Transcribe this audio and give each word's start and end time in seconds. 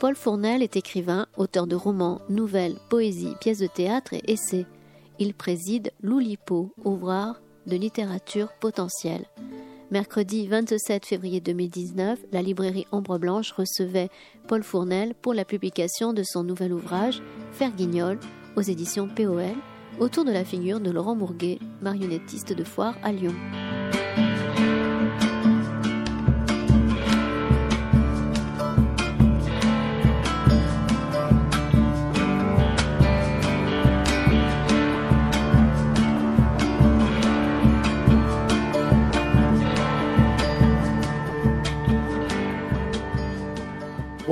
Paul 0.00 0.14
Fournel 0.14 0.62
est 0.62 0.76
écrivain, 0.76 1.26
auteur 1.36 1.66
de 1.66 1.74
romans, 1.74 2.20
nouvelles, 2.28 2.76
poésies, 2.88 3.34
pièces 3.40 3.58
de 3.58 3.66
théâtre 3.66 4.14
et 4.14 4.32
essais. 4.32 4.64
Il 5.18 5.34
préside 5.34 5.90
l'Oulipo, 6.00 6.72
ouvrage 6.84 7.34
de 7.66 7.76
littérature 7.76 8.52
potentielle. 8.60 9.26
Mercredi 9.90 10.46
27 10.46 11.04
février 11.04 11.40
2019, 11.40 12.20
la 12.30 12.42
librairie 12.42 12.86
Ombre 12.92 13.18
Blanche 13.18 13.50
recevait 13.50 14.08
Paul 14.46 14.62
Fournel 14.62 15.14
pour 15.20 15.34
la 15.34 15.44
publication 15.44 16.12
de 16.12 16.22
son 16.22 16.44
nouvel 16.44 16.72
ouvrage 16.72 17.20
Faire 17.50 17.72
Guignol 17.72 18.20
aux 18.54 18.62
éditions 18.62 19.08
POL 19.08 19.56
autour 19.98 20.24
de 20.24 20.30
la 20.30 20.44
figure 20.44 20.78
de 20.78 20.92
Laurent 20.92 21.16
Mourguet, 21.16 21.58
marionnettiste 21.82 22.52
de 22.52 22.62
foire 22.62 22.94
à 23.02 23.10
Lyon. 23.10 23.34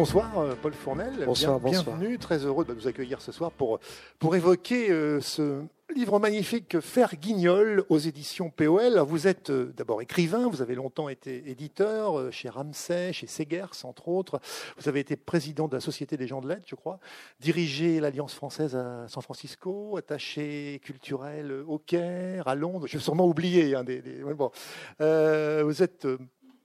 Bonsoir 0.07 0.39
euh, 0.39 0.55
Paul 0.63 0.73
Fournel. 0.73 1.25
Bonsoir, 1.27 1.59
Bienvenue, 1.59 2.17
très 2.17 2.45
heureux 2.45 2.65
de 2.65 2.73
vous 2.73 2.87
accueillir 2.87 3.21
ce 3.21 3.33
soir 3.33 3.51
pour, 3.51 3.81
pour 4.21 4.37
évoquer 4.37 4.89
euh, 4.89 5.21
ce 5.21 5.65
livre 5.97 6.21
magnifique 6.21 6.79
Faire 6.79 7.17
Guignol 7.17 7.85
aux 7.89 7.99
éditions 7.99 8.49
POL. 8.51 9.01
Vous 9.01 9.27
êtes 9.27 9.51
euh, 9.51 9.75
d'abord 9.77 10.01
écrivain, 10.01 10.49
vous 10.49 10.63
avez 10.63 10.77
longtemps 10.77 11.09
été 11.09 11.51
éditeur 11.51 12.33
chez 12.33 12.49
Ramsay, 12.49 13.13
chez 13.13 13.27
Segers 13.27 13.83
entre 13.83 14.07
autres. 14.07 14.41
Vous 14.79 14.89
avez 14.89 15.01
été 15.01 15.17
président 15.17 15.67
de 15.67 15.75
la 15.75 15.81
Société 15.81 16.17
des 16.17 16.29
gens 16.29 16.41
de 16.41 16.49
lettres, 16.49 16.67
je 16.69 16.77
crois, 16.77 17.01
dirigé 17.41 17.99
l'Alliance 17.99 18.33
française 18.33 18.77
à 18.77 19.09
San 19.09 19.25
Francisco, 19.25 19.97
attaché 19.97 20.81
culturel 20.85 21.65
au 21.67 21.81
Caire, 21.81 22.47
à 22.47 22.55
Londres. 22.55 22.87
Je 22.87 22.97
vais 22.97 23.03
sûrement 23.03 23.27
oublier. 23.27 23.75
Hein, 23.75 23.83
des, 23.83 24.03
bon. 24.37 24.53
vous 25.01 25.83
êtes 25.83 26.07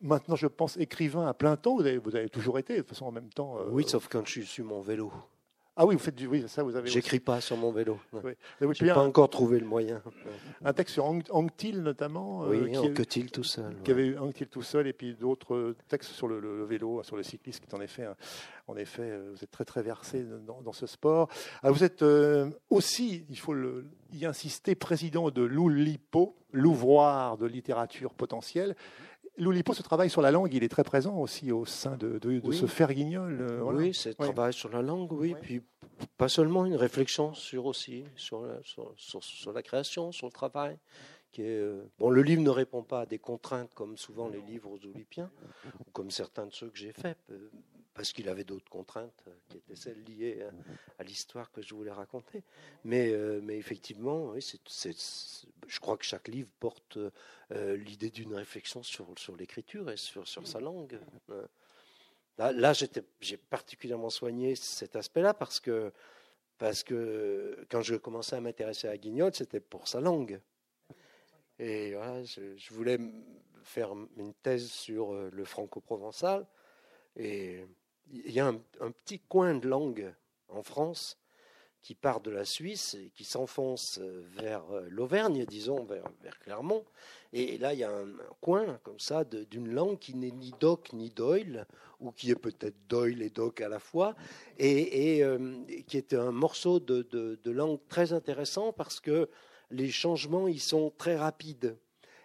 maintenant, 0.02 0.36
je 0.36 0.48
pense, 0.48 0.78
écrivain 0.78 1.28
à 1.28 1.34
plein 1.34 1.56
temps. 1.56 1.76
Vous 1.76 1.86
avez, 1.86 1.98
vous 1.98 2.16
avez 2.16 2.30
toujours 2.30 2.60
été, 2.60 2.74
de 2.74 2.80
toute 2.80 2.90
façon, 2.90 3.06
en 3.06 3.12
même 3.12 3.30
temps. 3.30 3.58
Euh, 3.60 3.70
oui, 3.70 3.84
sauf 3.88 4.08
quand 4.08 4.26
je 4.26 4.32
suis 4.32 4.46
sur 4.46 4.66
mon 4.66 4.82
vélo. 4.82 5.12
Ah 5.78 5.86
oui, 5.86 5.96
vous 5.96 6.02
faites 6.02 6.16
du. 6.16 6.28
Oui, 6.28 6.44
ça, 6.48 6.64
vous 6.64 6.76
avez. 6.76 6.90
J'écris 6.90 7.22
pas 7.22 7.40
sur 7.40 7.56
mon 7.56 7.72
vélo. 7.72 7.98
Oui. 8.12 8.34
Je 8.60 8.84
n'ai 8.84 8.94
pas 8.94 9.00
encore 9.00 9.30
trouvé 9.30 9.58
le 9.58 9.66
moyen. 9.66 10.02
Un 10.66 10.74
texte 10.74 10.96
sur 10.96 11.06
Anctil, 11.06 11.82
notamment. 11.82 12.44
Euh, 12.44 12.66
oui, 12.66 12.78
Anctil 12.78 13.32
tout 13.32 13.46
seul. 13.46 13.78
Qui 13.84 13.92
avait 13.92 14.08
eu 14.08 14.18
Anctil 14.18 14.48
tout 14.48 14.64
seul, 14.64 14.88
et 14.88 14.94
puis 14.94 15.16
d'autres 15.16 15.76
textes 15.88 16.12
sur 16.12 16.28
le, 16.28 16.66
vélo, 16.66 17.02
sur 17.04 17.16
le 17.16 17.24
cycliste, 17.24 17.62
qui 17.62 17.70
est 17.70 17.74
en 17.74 17.82
effet. 17.82 18.06
En 18.68 18.76
effet, 18.76 19.04
euh, 19.04 19.32
vous 19.34 19.44
êtes 19.44 19.52
très, 19.52 19.66
très 19.66 19.82
versé 19.82 20.26
dans, 20.46 20.74
ce 20.74 20.88
sport. 20.88 21.30
Ah, 21.64 21.72
vous 21.72 21.84
êtes 21.86 22.04
aussi, 22.70 23.26
il 23.30 23.40
faut 23.40 23.54
le, 23.54 23.86
y 24.14 24.26
insister, 24.26 24.76
président 24.76 25.30
de 25.32 25.42
l'Oulipo, 25.42 26.36
l'ouvroir 26.52 27.38
de 27.38 27.46
littérature 27.46 28.14
potentielle. 28.14 28.76
L'Oulipo, 29.42 29.74
ce 29.74 29.82
travail 29.82 30.08
sur 30.12 30.22
la 30.22 30.30
langue, 30.30 30.54
il 30.54 30.64
est 30.64 30.70
très 30.70 30.84
présent 30.84 31.18
aussi 31.18 31.52
au 31.52 31.66
sein 31.66 31.98
de, 31.98 32.20
ce 32.52 32.68
fer 32.68 32.94
guignol. 32.94 33.42
Euh, 33.42 33.62
oui, 33.64 33.92
ouais. 34.06 34.14
travail 34.14 34.54
sur 34.54 34.70
la 34.70 34.84
langue, 34.84 35.12
oui. 35.12 35.34
Puis 35.42 35.64
pas 36.16 36.30
seulement 36.30 36.64
une 36.64 36.76
réflexion 36.76 37.34
sur 37.34 37.66
aussi 37.66 38.04
sur 38.16 38.46
la, 38.46 38.60
sur, 38.64 39.52
la 39.52 39.64
création, 39.64 40.12
sur 40.12 40.28
le 40.28 40.32
travail. 40.32 40.78
Qui 41.32 41.42
est, 41.42 41.58
euh, 41.58 41.90
bon, 41.98 42.12
le 42.12 42.22
livre 42.22 42.44
ne 42.44 42.52
répond 42.52 42.84
pas 42.84 43.02
à 43.02 43.06
des 43.08 43.18
contraintes 43.18 43.74
comme 43.74 43.98
souvent 43.98 44.30
les 44.30 44.42
livres 44.42 44.70
aux 44.70 44.86
Oulipiens, 44.86 45.32
ou 45.80 45.90
comme 45.92 46.12
certains 46.12 46.46
de 46.46 46.54
ceux 46.54 46.70
que 46.70 46.78
j'ai 46.78 46.94
faits 46.94 47.18
parce 47.94 48.14
qu'il 48.14 48.30
avait 48.30 48.44
d'autres 48.44 48.70
contraintes 48.70 49.24
euh, 49.28 49.32
qui 49.50 49.58
étaient 49.58 49.76
celles 49.76 50.04
liées 50.04 50.46
à, 50.98 51.04
l'histoire 51.04 51.52
que 51.52 51.62
je 51.62 51.74
voulais 51.74 51.92
raconter. 51.92 52.44
Mais, 52.84 53.12
euh, 53.12 53.42
mais 53.44 53.58
effectivement, 53.58 54.30
oui, 54.30 54.46
je 55.68 55.80
crois 55.80 55.98
que 55.98 56.06
chaque 56.06 56.28
livre 56.28 56.50
porte 56.60 56.98
euh, 57.52 57.76
l'idée 57.78 58.10
d'une 58.10 58.34
réflexion 58.34 58.84
sur, 58.84 59.08
sur 59.18 59.36
l'écriture 59.36 59.90
et 59.92 59.98
sur, 59.98 60.28
sur 60.28 60.48
sa 60.48 60.60
langue. 60.60 61.00
Là, 62.38 62.52
là 62.54 62.74
j'ai 62.74 63.38
particulièrement 63.38 64.10
soigné 64.10 64.56
cet 64.56 64.96
aspect-là 64.96 65.34
parce 65.34 65.60
que, 65.60 65.92
parce 66.58 66.84
que 66.84 67.66
quand 67.70 67.82
je 67.82 67.96
commençais 67.96 68.38
à 68.38 68.42
m'intéresser 68.42 68.88
à 68.88 68.98
Guignol, 68.98 69.34
c'était 69.34 69.60
pour 69.60 69.88
sa 69.88 70.00
langue. 70.00 70.40
Et 71.60 71.94
voilà, 71.94 72.24
je, 72.24 72.56
je, 72.56 72.74
voulais 72.74 72.98
faire 73.64 73.94
une 74.18 74.34
thèse 74.34 74.72
sur 74.72 75.14
le 75.14 75.46
franco-provençal. 75.46 76.48
Et 77.16 77.66
il 78.12 78.32
y 78.32 78.40
a 78.40 78.48
un, 78.48 78.92
petit 78.92 79.20
coin 79.20 79.56
de 79.56 79.68
langue 79.68 80.14
en 80.50 80.64
France 80.64 81.18
qui 81.82 81.96
part 81.96 82.22
de 82.22 82.30
la 82.30 82.46
Suisse 82.46 82.94
et 82.94 83.10
qui 83.16 83.24
s'enfonce 83.24 84.00
vers 84.00 84.70
euh, 84.72 84.86
l'Auvergne, 84.90 85.46
disons, 85.46 85.84
vers, 85.84 86.04
Clermont. 86.42 86.86
Et 87.34 87.58
là, 87.58 87.74
il 87.74 87.80
y 87.80 87.84
a 87.84 87.92
un, 87.92 88.08
coin 88.40 88.80
comme 88.84 89.00
ça 89.00 89.24
d'une 89.24 89.74
langue 89.74 89.98
qui 89.98 90.16
n'est 90.16 90.32
ni 90.32 90.54
Doc 90.60 90.94
ni 90.94 91.10
Doyle, 91.10 91.66
ou 92.00 92.12
qui 92.12 92.30
est 92.30 92.36
peut-être 92.36 92.76
Doyle 92.88 93.24
et 93.24 93.32
Doc 93.32 93.62
à 93.62 93.70
la 93.70 93.80
fois, 93.80 94.16
et, 94.60 95.24
euh, 95.24 95.64
qui 95.88 95.98
est 95.98 96.14
un 96.14 96.32
morceau 96.32 96.80
de, 96.80 97.02
de, 97.02 97.52
langue 97.52 97.80
très 97.88 98.14
intéressant 98.14 98.74
parce 98.74 99.00
que 99.00 99.28
les 99.72 99.90
changements 99.90 100.48
y 100.48 100.60
sont 100.60 100.92
très 100.98 101.16
rapides. 101.16 101.78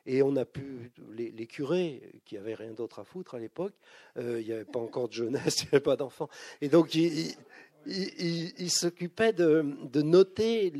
Et 0.06 0.22
on 0.22 0.37
a 0.37 0.44
pu, 0.44 0.93
les, 1.12 1.47
curés, 1.47 2.00
qui 2.25 2.37
avaient 2.37 2.55
rien 2.55 2.72
d'autre 2.72 3.00
à 3.00 3.05
foutre 3.05 3.34
à 3.34 3.39
l'époque, 3.39 3.75
euh, 4.17 4.41
il 4.41 4.47
n'y 4.47 4.53
avait 4.53 4.65
pas 4.65 4.78
encore 4.78 5.09
de 5.09 5.15
jeunesse, 5.15 5.61
il 5.62 5.65
n'y 5.65 5.69
avait 5.72 5.81
pas 5.81 5.97
d'enfants. 5.97 6.28
Et 6.61 6.69
donc, 6.69 6.94
ils 6.94 7.34
il, 7.87 8.71
s'occupaient 8.71 9.33
de, 9.33 9.62
noter 10.03 10.72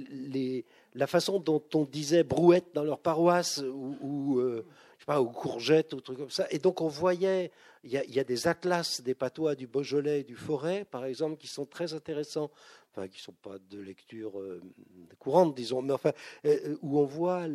la 0.95 1.07
façon 1.07 1.39
dont 1.39 1.63
on 1.75 1.85
disait 1.85 2.25
brouette 2.25 2.67
dans 2.75 2.85
leur 2.85 2.99
paroisse 2.99 3.63
ou, 3.63 4.39
euh, 4.39 4.65
courgette 5.35 5.93
ou 5.93 6.01
trucs 6.01 6.19
comme 6.19 6.31
ça. 6.31 6.47
Et 6.51 6.59
donc, 6.59 6.81
on 6.81 6.89
voyait, 6.89 7.51
il 7.85 7.91
y, 7.91 7.97
a, 7.97 8.05
il 8.05 8.15
y 8.15 8.21
a 8.21 8.25
des 8.25 8.49
atlas 8.49 9.01
des 9.03 9.15
patois 9.15 9.55
du 9.55 9.67
Beaujolais 9.67 10.21
et 10.21 10.25
du 10.25 10.37
Forêt, 10.37 10.85
par 10.91 11.05
exemple, 11.05 11.37
qui 11.37 11.47
sont 11.47 11.67
très 11.67 11.95
intéressants 11.95 12.51
qui 13.05 13.19
ne 13.19 13.23
sont 13.23 13.33
pas 13.33 13.59
de 13.71 13.79
lecture 13.79 14.41
euh, 14.41 14.61
courante, 15.19 15.55
disons, 15.55 15.83
mais 15.83 15.93
enfin, 15.93 16.13
euh, 16.45 16.59
euh, 16.65 16.79
où 16.81 16.99
on 16.99 17.05
voit 17.05 17.47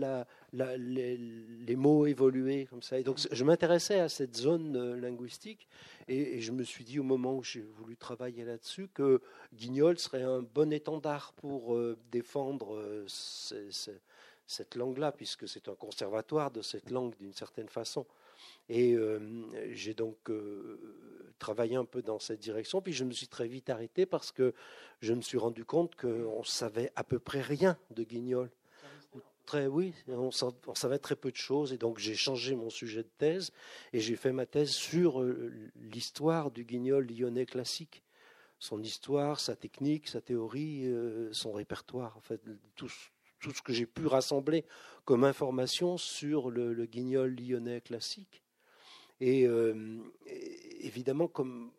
les, 0.54 1.76
mots 1.76 2.06
évoluer 2.06 2.68
comme 2.68 2.84
ça. 2.84 3.00
Et 3.00 3.04
donc, 3.04 3.20
je 3.32 3.44
m'intéressais 3.44 4.00
à 4.00 4.10
cette 4.10 4.36
zone 4.38 4.96
linguistique 4.96 5.68
et, 6.08 6.40
je 6.42 6.52
me 6.52 6.64
suis 6.64 6.84
dit, 6.84 7.00
au 7.00 7.04
moment 7.04 7.36
où 7.36 7.44
j'ai 7.44 7.62
voulu 7.62 7.98
travailler 7.98 8.46
là-dessus, 8.46 8.88
que 8.94 9.22
Guignol 9.54 9.98
serait 9.98 10.24
un 10.24 10.42
bon 10.42 10.72
étendard 10.72 11.34
pour 11.34 11.78
défendre 12.12 13.06
cette 13.08 14.76
langue-là, 14.76 15.12
puisque 15.12 15.48
c'est 15.48 15.68
un 15.68 15.76
conservatoire 15.76 16.52
de 16.52 16.62
cette 16.62 16.92
langue 16.92 17.16
d'une 17.18 17.34
certaine 17.34 17.70
façon. 17.70 18.06
Et 18.74 18.94
euh, 18.94 19.20
j'ai 19.74 19.94
donc 19.94 20.30
euh, 20.30 20.80
travaillé 21.40 21.76
un 21.76 21.84
peu 21.84 22.02
dans 22.02 22.20
cette 22.20 22.40
direction. 22.40 22.82
Puis 22.82 22.94
je 22.94 23.04
me 23.04 23.12
suis 23.12 23.28
très 23.28 23.50
vite 23.50 23.70
arrêté 23.70 24.06
parce 24.06 24.32
que 24.32 24.54
je 25.02 25.14
me 25.14 25.20
suis 25.20 25.38
rendu 25.38 25.66
compte 25.66 25.98
qu'on 25.98 26.42
savait 26.46 26.90
à 26.96 27.04
peu 27.04 27.20
près 27.20 27.42
rien 27.42 27.78
de 27.90 28.04
Guignol. 28.04 28.50
Très, 29.46 29.68
oui, 29.68 29.94
on, 30.08 30.32
savait 30.32 31.00
très 31.00 31.18
peu 31.18 31.32
de 31.32 31.36
choses. 31.36 31.74
Et 31.74 31.78
donc 31.78 32.00
j'ai 32.00 32.16
changé 32.16 32.56
mon 32.56 32.70
sujet 32.70 33.04
de 33.04 33.10
thèse 33.18 33.52
et 33.92 34.00
j'ai 34.00 34.16
fait 34.16 34.32
ma 34.32 34.46
thèse 34.46 34.70
sur 34.70 35.22
euh, 35.22 35.52
l'histoire 35.76 36.50
du 36.50 36.64
Guignol 36.64 37.06
lyonnais 37.06 37.46
classique. 37.46 38.04
Son 38.58 38.82
histoire, 38.82 39.42
sa 39.42 39.58
technique, 39.58 40.08
sa 40.08 40.22
théorie, 40.22 40.90
son 41.34 41.52
répertoire. 41.52 42.16
En 42.16 42.22
fait, 42.22 42.40
tout, 42.76 42.88
ce 42.88 43.62
que 43.62 43.74
j'ai 43.74 43.88
pu 43.88 44.06
rassembler 44.06 44.64
comme 45.04 45.26
information 45.26 45.98
sur 45.98 46.52
le 46.52 46.86
Guignol 46.86 47.36
lyonnais 47.36 47.82
classique. 47.82 48.44
Et 49.22 49.46
euh, 49.48 50.00
évidemment, 50.82 51.28
comme 51.28 51.72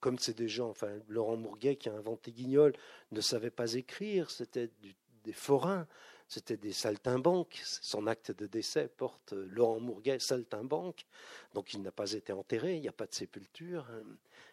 comme 0.00 0.18
c'est 0.18 0.36
des 0.36 0.48
gens, 0.48 0.70
enfin 0.70 0.90
Laurent 1.08 1.36
Mourguet 1.36 1.76
qui 1.76 1.88
a 1.88 1.94
inventé 1.94 2.32
Guignol 2.32 2.72
ne 3.12 3.20
savait 3.20 3.50
pas 3.50 3.74
écrire, 3.74 4.30
c'était 4.30 4.70
des 5.22 5.32
forains, 5.32 5.86
c'était 6.26 6.56
des 6.56 6.72
saltimbanques. 6.72 7.60
Son 7.62 8.06
acte 8.06 8.32
de 8.32 8.46
décès 8.46 8.88
porte 8.88 9.32
Laurent 9.32 9.80
Mourguet 9.80 10.18
saltimbanque, 10.18 11.06
donc 11.54 11.74
il 11.74 11.82
n'a 11.82 11.92
pas 11.92 12.12
été 12.12 12.32
enterré, 12.32 12.76
il 12.76 12.80
n'y 12.80 12.88
a 12.88 12.92
pas 12.92 13.06
de 13.06 13.14
sépulture, 13.14 13.86
hein. 13.90 14.02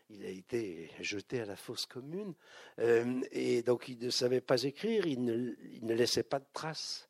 il 0.09 0.25
a 0.25 0.29
été 0.29 0.91
jeté 0.99 1.39
à 1.39 1.45
la 1.45 1.55
fosse 1.55 1.85
commune, 1.85 2.33
euh, 2.79 3.21
et 3.31 3.63
donc 3.63 3.87
il 3.87 3.97
ne 3.99 4.09
savait 4.09 4.41
pas 4.41 4.63
écrire, 4.63 5.07
il 5.07 5.23
ne, 5.23 5.53
il 5.71 5.85
ne 5.85 5.93
laissait 5.95 6.23
pas 6.23 6.39
de 6.39 6.47
traces. 6.53 7.08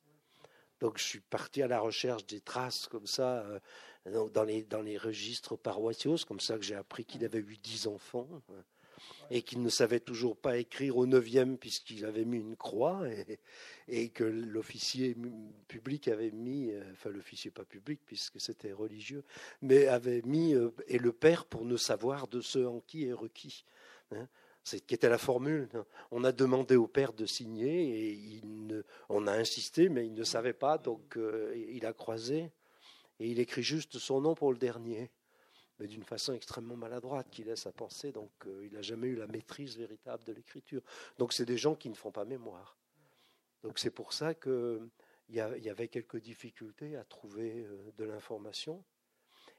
Donc 0.80 0.98
je 0.98 1.04
suis 1.04 1.20
parti 1.20 1.62
à 1.62 1.68
la 1.68 1.80
recherche 1.80 2.26
des 2.26 2.40
traces 2.40 2.88
comme 2.88 3.06
ça. 3.06 3.44
Euh, 3.44 3.58
dans 4.06 4.44
les, 4.44 4.62
dans 4.62 4.80
les 4.80 4.96
registres 4.96 5.56
paroissiaux. 5.56 6.16
C'est 6.16 6.26
comme 6.26 6.40
ça 6.40 6.56
que 6.56 6.62
j'ai 6.62 6.74
appris 6.74 7.04
qu'il 7.04 7.24
avait 7.24 7.38
eu 7.38 7.58
dix 7.62 7.86
enfants 7.86 8.28
et 9.30 9.42
qu'il 9.42 9.62
ne 9.62 9.68
savait 9.68 10.00
toujours 10.00 10.36
pas 10.36 10.56
écrire 10.56 10.96
au 10.96 11.06
neuvième 11.06 11.58
puisqu'il 11.58 12.04
avait 12.04 12.24
mis 12.24 12.38
une 12.38 12.56
croix 12.56 13.02
et, 13.88 14.08
que 14.08 14.24
l'officier 14.24 15.16
public 15.68 16.08
avait 16.08 16.30
mis, 16.30 16.70
euh, 16.70 16.82
enfin 16.92 17.10
l'officier 17.10 17.50
pas 17.50 17.64
public 17.64 18.00
puisque 18.06 18.40
c'était 18.40 18.72
religieux, 18.72 19.22
mais 19.62 19.86
avait 19.86 20.22
mis, 20.22 20.54
euh, 20.54 20.70
et 20.88 20.98
le 20.98 21.12
père 21.12 21.44
pour 21.44 21.64
ne 21.64 21.76
savoir 21.76 22.28
de 22.28 22.40
ce 22.40 22.58
en 22.58 22.80
qui 22.80 23.06
est 23.06 23.12
requis. 23.12 23.64
Hein. 24.12 24.28
C'est 24.70 24.78
qui 24.78 24.94
était 24.94 25.08
la 25.08 25.18
formule. 25.18 25.68
On 26.12 26.22
a 26.22 26.30
demandé 26.30 26.76
au 26.76 26.86
père 26.86 27.12
de 27.12 27.26
signer 27.26 27.88
et 27.88 28.12
il 28.12 28.84
on 29.08 29.26
a 29.26 29.32
insisté, 29.32 29.88
mais 29.88 30.06
il 30.06 30.14
ne 30.14 30.22
savait 30.22 30.52
pas, 30.52 30.78
donc 30.78 31.16
euh, 31.16 31.52
il 31.70 31.84
a 31.84 31.92
croisé 31.92 32.52
et 33.18 33.28
il 33.28 33.40
écrit 33.40 33.64
juste 33.64 33.98
son 33.98 34.20
nom 34.20 34.36
pour 34.36 34.52
le 34.52 34.58
dernier, 34.58 35.10
mais 35.80 35.88
d'une 35.88 36.04
façon 36.04 36.34
extrêmement 36.34 36.76
maladroite 36.76 37.28
qui 37.32 37.42
laisse 37.42 37.66
à 37.66 37.72
penser. 37.72 38.12
Donc 38.12 38.30
euh, 38.46 38.64
il 38.64 38.72
n'a 38.72 38.80
jamais 38.80 39.08
eu 39.08 39.16
la 39.16 39.26
maîtrise 39.26 39.76
véritable 39.76 40.22
de 40.22 40.32
l'écriture. 40.32 40.82
Donc 41.18 41.32
c'est 41.32 41.46
des 41.46 41.58
gens 41.58 41.74
qui 41.74 41.90
ne 41.90 41.96
font 41.96 42.12
pas 42.12 42.24
mémoire. 42.24 42.78
Donc 43.64 43.80
c'est 43.80 43.90
pour 43.90 44.12
ça 44.12 44.34
qu'il 44.34 44.88
y, 45.30 45.34
y 45.34 45.68
avait 45.68 45.88
quelques 45.88 46.20
difficultés 46.20 46.94
à 46.94 47.02
trouver 47.02 47.64
euh, 47.64 47.90
de 47.98 48.04
l'information. 48.04 48.84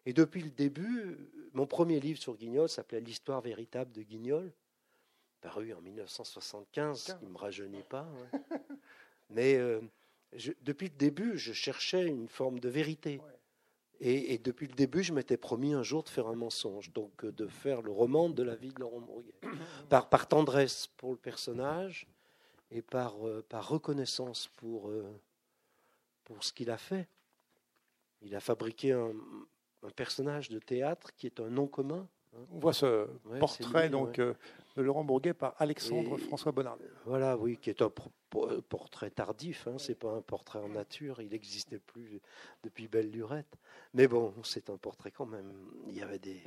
Et 0.05 0.13
depuis 0.13 0.41
le 0.41 0.51
début, 0.51 1.17
mon 1.51 1.67
premier 1.67 1.99
livre 1.99 2.21
sur 2.21 2.37
Guignol 2.37 2.69
s'appelait 2.69 3.01
L'histoire 3.01 3.41
véritable 3.41 3.91
de 3.91 4.03
Guignol, 4.03 4.53
paru 5.41 5.73
en 5.73 5.81
1975, 5.81 7.17
il 7.21 7.27
ne 7.27 7.33
me 7.33 7.37
rajeunit 7.37 7.83
pas. 7.83 8.07
Mais 9.29 9.55
euh, 9.55 9.81
depuis 10.61 10.87
le 10.87 10.95
début, 10.95 11.37
je 11.37 11.53
cherchais 11.53 12.05
une 12.05 12.27
forme 12.27 12.59
de 12.59 12.69
vérité. 12.69 13.21
Et, 14.03 14.39
depuis 14.39 14.65
le 14.65 14.73
début, 14.73 15.03
je 15.03 15.13
m'étais 15.13 15.37
promis 15.37 15.73
un 15.73 15.83
jour 15.83 16.03
de 16.03 16.09
faire 16.09 16.27
un 16.27 16.35
mensonge, 16.35 16.91
donc 16.91 17.23
euh, 17.23 17.31
de 17.31 17.45
faire 17.47 17.83
le 17.83 17.91
roman 17.91 18.29
de 18.29 18.41
la 18.41 18.55
vie 18.55 18.73
de 18.73 18.79
Laurent 18.79 19.01
Bourguet. 19.01 19.35
par, 19.89 20.09
par 20.09 20.27
tendresse 20.27 20.87
pour 20.97 21.11
le 21.11 21.17
personnage 21.17 22.07
et 22.71 22.81
par, 22.81 23.27
euh, 23.27 23.45
par 23.47 23.67
reconnaissance 23.67 24.47
pour, 24.55 24.91
pour 26.23 26.43
ce 26.43 26.51
qu'il 26.51 26.71
a 26.71 26.77
fait. 26.77 27.07
Il 28.23 28.35
a 28.35 28.39
fabriqué 28.39 28.91
un, 28.91 29.13
un 29.83 29.89
personnage 29.89 30.49
de 30.49 30.59
théâtre 30.59 31.13
qui 31.15 31.27
est 31.27 31.39
un 31.39 31.49
nom 31.49 31.67
commun. 31.67 32.07
Hein. 32.35 32.45
On 32.51 32.59
voit 32.59 32.73
ce 32.73 33.07
portrait 33.39 33.89
donc 33.89 34.19
euh, 34.19 34.33
de 34.75 34.81
Laurent 34.81 35.03
Bourguet 35.03 35.33
par 35.33 35.55
Alexandre 35.57 36.17
François 36.17 36.51
Bonnard. 36.51 36.77
Voilà, 37.05 37.37
oui, 37.37 37.57
qui 37.57 37.69
est 37.69 37.81
un 37.81 37.91
portrait 38.69 39.09
tardif. 39.09 39.67
Hein, 39.67 39.75
c'est 39.77 39.95
pas 39.95 40.11
un 40.11 40.21
portrait 40.21 40.59
en 40.59 40.69
nature. 40.69 41.21
Il 41.21 41.29
n'existait 41.29 41.79
plus 41.79 42.21
depuis 42.63 42.87
belle 42.87 43.11
lurette. 43.11 43.55
Mais 43.93 44.07
bon, 44.07 44.33
c'est 44.43 44.69
un 44.69 44.77
portrait 44.77 45.11
quand 45.11 45.25
même. 45.25 45.51
Il 45.87 45.95
y 45.95 46.01
avait 46.01 46.19
des 46.19 46.41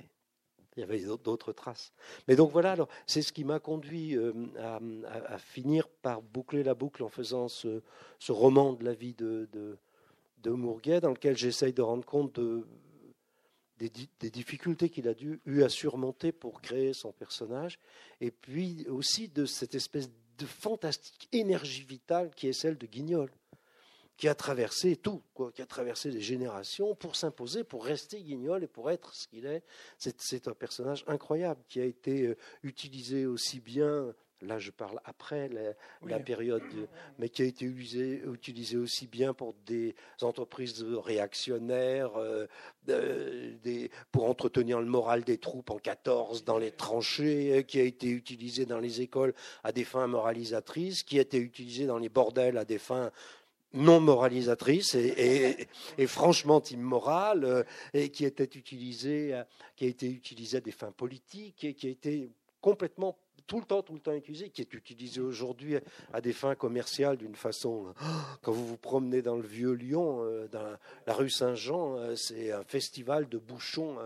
il 0.76 0.80
y 0.80 0.82
avait 0.82 1.00
d'autres 1.22 1.52
traces. 1.52 1.92
Mais 2.26 2.36
donc 2.36 2.50
voilà, 2.50 2.72
alors 2.72 2.88
c'est 3.06 3.22
ce 3.22 3.32
qui 3.32 3.44
m'a 3.44 3.60
conduit 3.60 4.16
euh, 4.16 4.32
à, 4.58 5.38
finir 5.38 5.88
par 5.88 6.20
boucler 6.20 6.64
la 6.64 6.74
boucle 6.74 7.02
en 7.02 7.08
faisant 7.08 7.48
ce, 7.48 7.80
roman 8.28 8.72
de 8.72 8.84
la 8.84 8.92
vie 8.92 9.14
de, 9.14 9.48
de, 9.52 9.78
de 10.42 10.50
Mourguet, 10.50 11.00
dans 11.00 11.10
lequel 11.10 11.36
j'essaye 11.36 11.72
de 11.72 11.82
rendre 11.82 12.04
compte 12.04 12.40
de 12.40 12.66
des, 13.78 14.30
difficultés 14.30 14.88
qu'il 14.88 15.08
a 15.08 15.14
dû, 15.14 15.40
eu 15.46 15.62
à 15.62 15.68
surmonter 15.68 16.32
pour 16.32 16.60
créer 16.60 16.92
son 16.92 17.12
personnage, 17.12 17.78
et 18.20 18.30
puis 18.30 18.86
aussi 18.88 19.28
de 19.28 19.46
cette 19.46 19.74
espèce 19.74 20.10
de 20.38 20.46
fantastique 20.46 21.28
énergie 21.32 21.82
vitale 21.82 22.30
qui 22.34 22.48
est 22.48 22.52
celle 22.52 22.78
de 22.78 22.86
Guignol, 22.86 23.30
qui 24.16 24.28
a 24.28 24.34
traversé 24.34 24.96
tout, 24.96 25.22
quoi, 25.34 25.50
qui 25.50 25.62
a 25.62 25.66
traversé 25.66 26.10
les 26.10 26.20
générations 26.20 26.94
pour 26.94 27.16
s'imposer, 27.16 27.64
pour 27.64 27.84
rester 27.84 28.22
Guignol 28.22 28.62
et 28.62 28.68
pour 28.68 28.90
être 28.90 29.12
ce 29.14 29.26
qu'il 29.26 29.46
est. 29.46 29.64
C'est 29.98 30.48
un 30.48 30.54
personnage 30.54 31.04
incroyable 31.08 31.60
qui 31.68 31.80
a 31.80 31.84
été 31.84 32.28
euh, 32.28 32.36
utilisé 32.62 33.26
aussi 33.26 33.60
bien 33.60 34.14
là 34.42 34.58
je 34.58 34.70
parle 34.70 35.00
après 35.04 35.48
la, 36.02 36.18
période, 36.20 36.62
mais 37.18 37.28
qui 37.28 37.42
a 37.42 37.44
été 37.44 37.64
utilisé, 37.64 38.22
utilisé, 38.32 38.76
aussi 38.76 39.06
bien 39.06 39.34
pour 39.34 39.54
des 39.66 39.94
entreprises 40.22 40.82
réactionnaires, 40.82 42.12
euh, 42.16 42.46
des, 42.86 43.90
pour 44.12 44.28
entretenir 44.28 44.80
le 44.80 44.86
moral 44.86 45.24
des 45.24 45.38
troupes 45.38 45.70
en 45.70 45.78
14 45.78 46.44
dans 46.44 46.58
les 46.58 46.70
tranchées, 46.70 47.58
euh, 47.58 47.62
qui 47.62 47.80
a 47.80 47.84
été 47.84 48.08
utilisé 48.08 48.66
dans 48.66 48.80
les 48.80 49.00
écoles 49.00 49.34
à 49.62 49.72
des 49.72 49.84
fins 49.84 50.06
moralisatrices, 50.06 51.02
qui 51.02 51.18
a 51.18 51.22
été 51.22 51.38
utilisé 51.38 51.86
dans 51.86 51.98
les 51.98 52.08
bordels 52.08 52.58
à 52.58 52.64
des 52.64 52.78
fins 52.78 53.10
non 53.72 53.98
moralisatrices 53.98 54.94
et, 54.94 55.66
franchement 56.06 56.62
immorales, 56.62 57.44
euh, 57.44 57.64
et 57.92 58.10
qui 58.10 58.24
était 58.24 58.44
utilisé, 58.44 59.42
qui 59.76 59.86
a 59.86 59.88
été 59.88 60.08
utilisé 60.08 60.58
à 60.58 60.60
des 60.60 60.72
fins 60.72 60.92
politiques 60.92 61.64
et 61.64 61.74
qui 61.74 61.88
a 61.88 61.90
été 61.90 62.30
complètement 62.60 63.18
tout 63.46 63.60
le 63.60 63.66
temps, 63.66 63.82
tout 63.82 63.94
le 63.94 64.00
temps 64.00 64.12
utilisé, 64.12 64.50
qui 64.50 64.62
est 64.62 64.74
utilisé 64.74 65.20
aujourd'hui 65.20 65.76
à 66.12 66.20
des 66.20 66.32
fins 66.32 66.54
commerciales 66.54 67.16
d'une 67.16 67.34
façon. 67.34 67.94
Quand 68.42 68.52
vous 68.52 68.66
vous 68.66 68.76
promenez 68.76 69.22
dans 69.22 69.36
le 69.36 69.46
vieux 69.46 69.72
Lyon, 69.72 70.22
euh, 70.22 70.48
dans 70.48 70.76
la 71.06 71.12
rue 71.12 71.30
Saint-Jean, 71.30 71.96
euh, 71.96 72.16
c'est 72.16 72.52
un 72.52 72.64
festival 72.64 73.28
de 73.28 73.38
bouchons, 73.38 73.96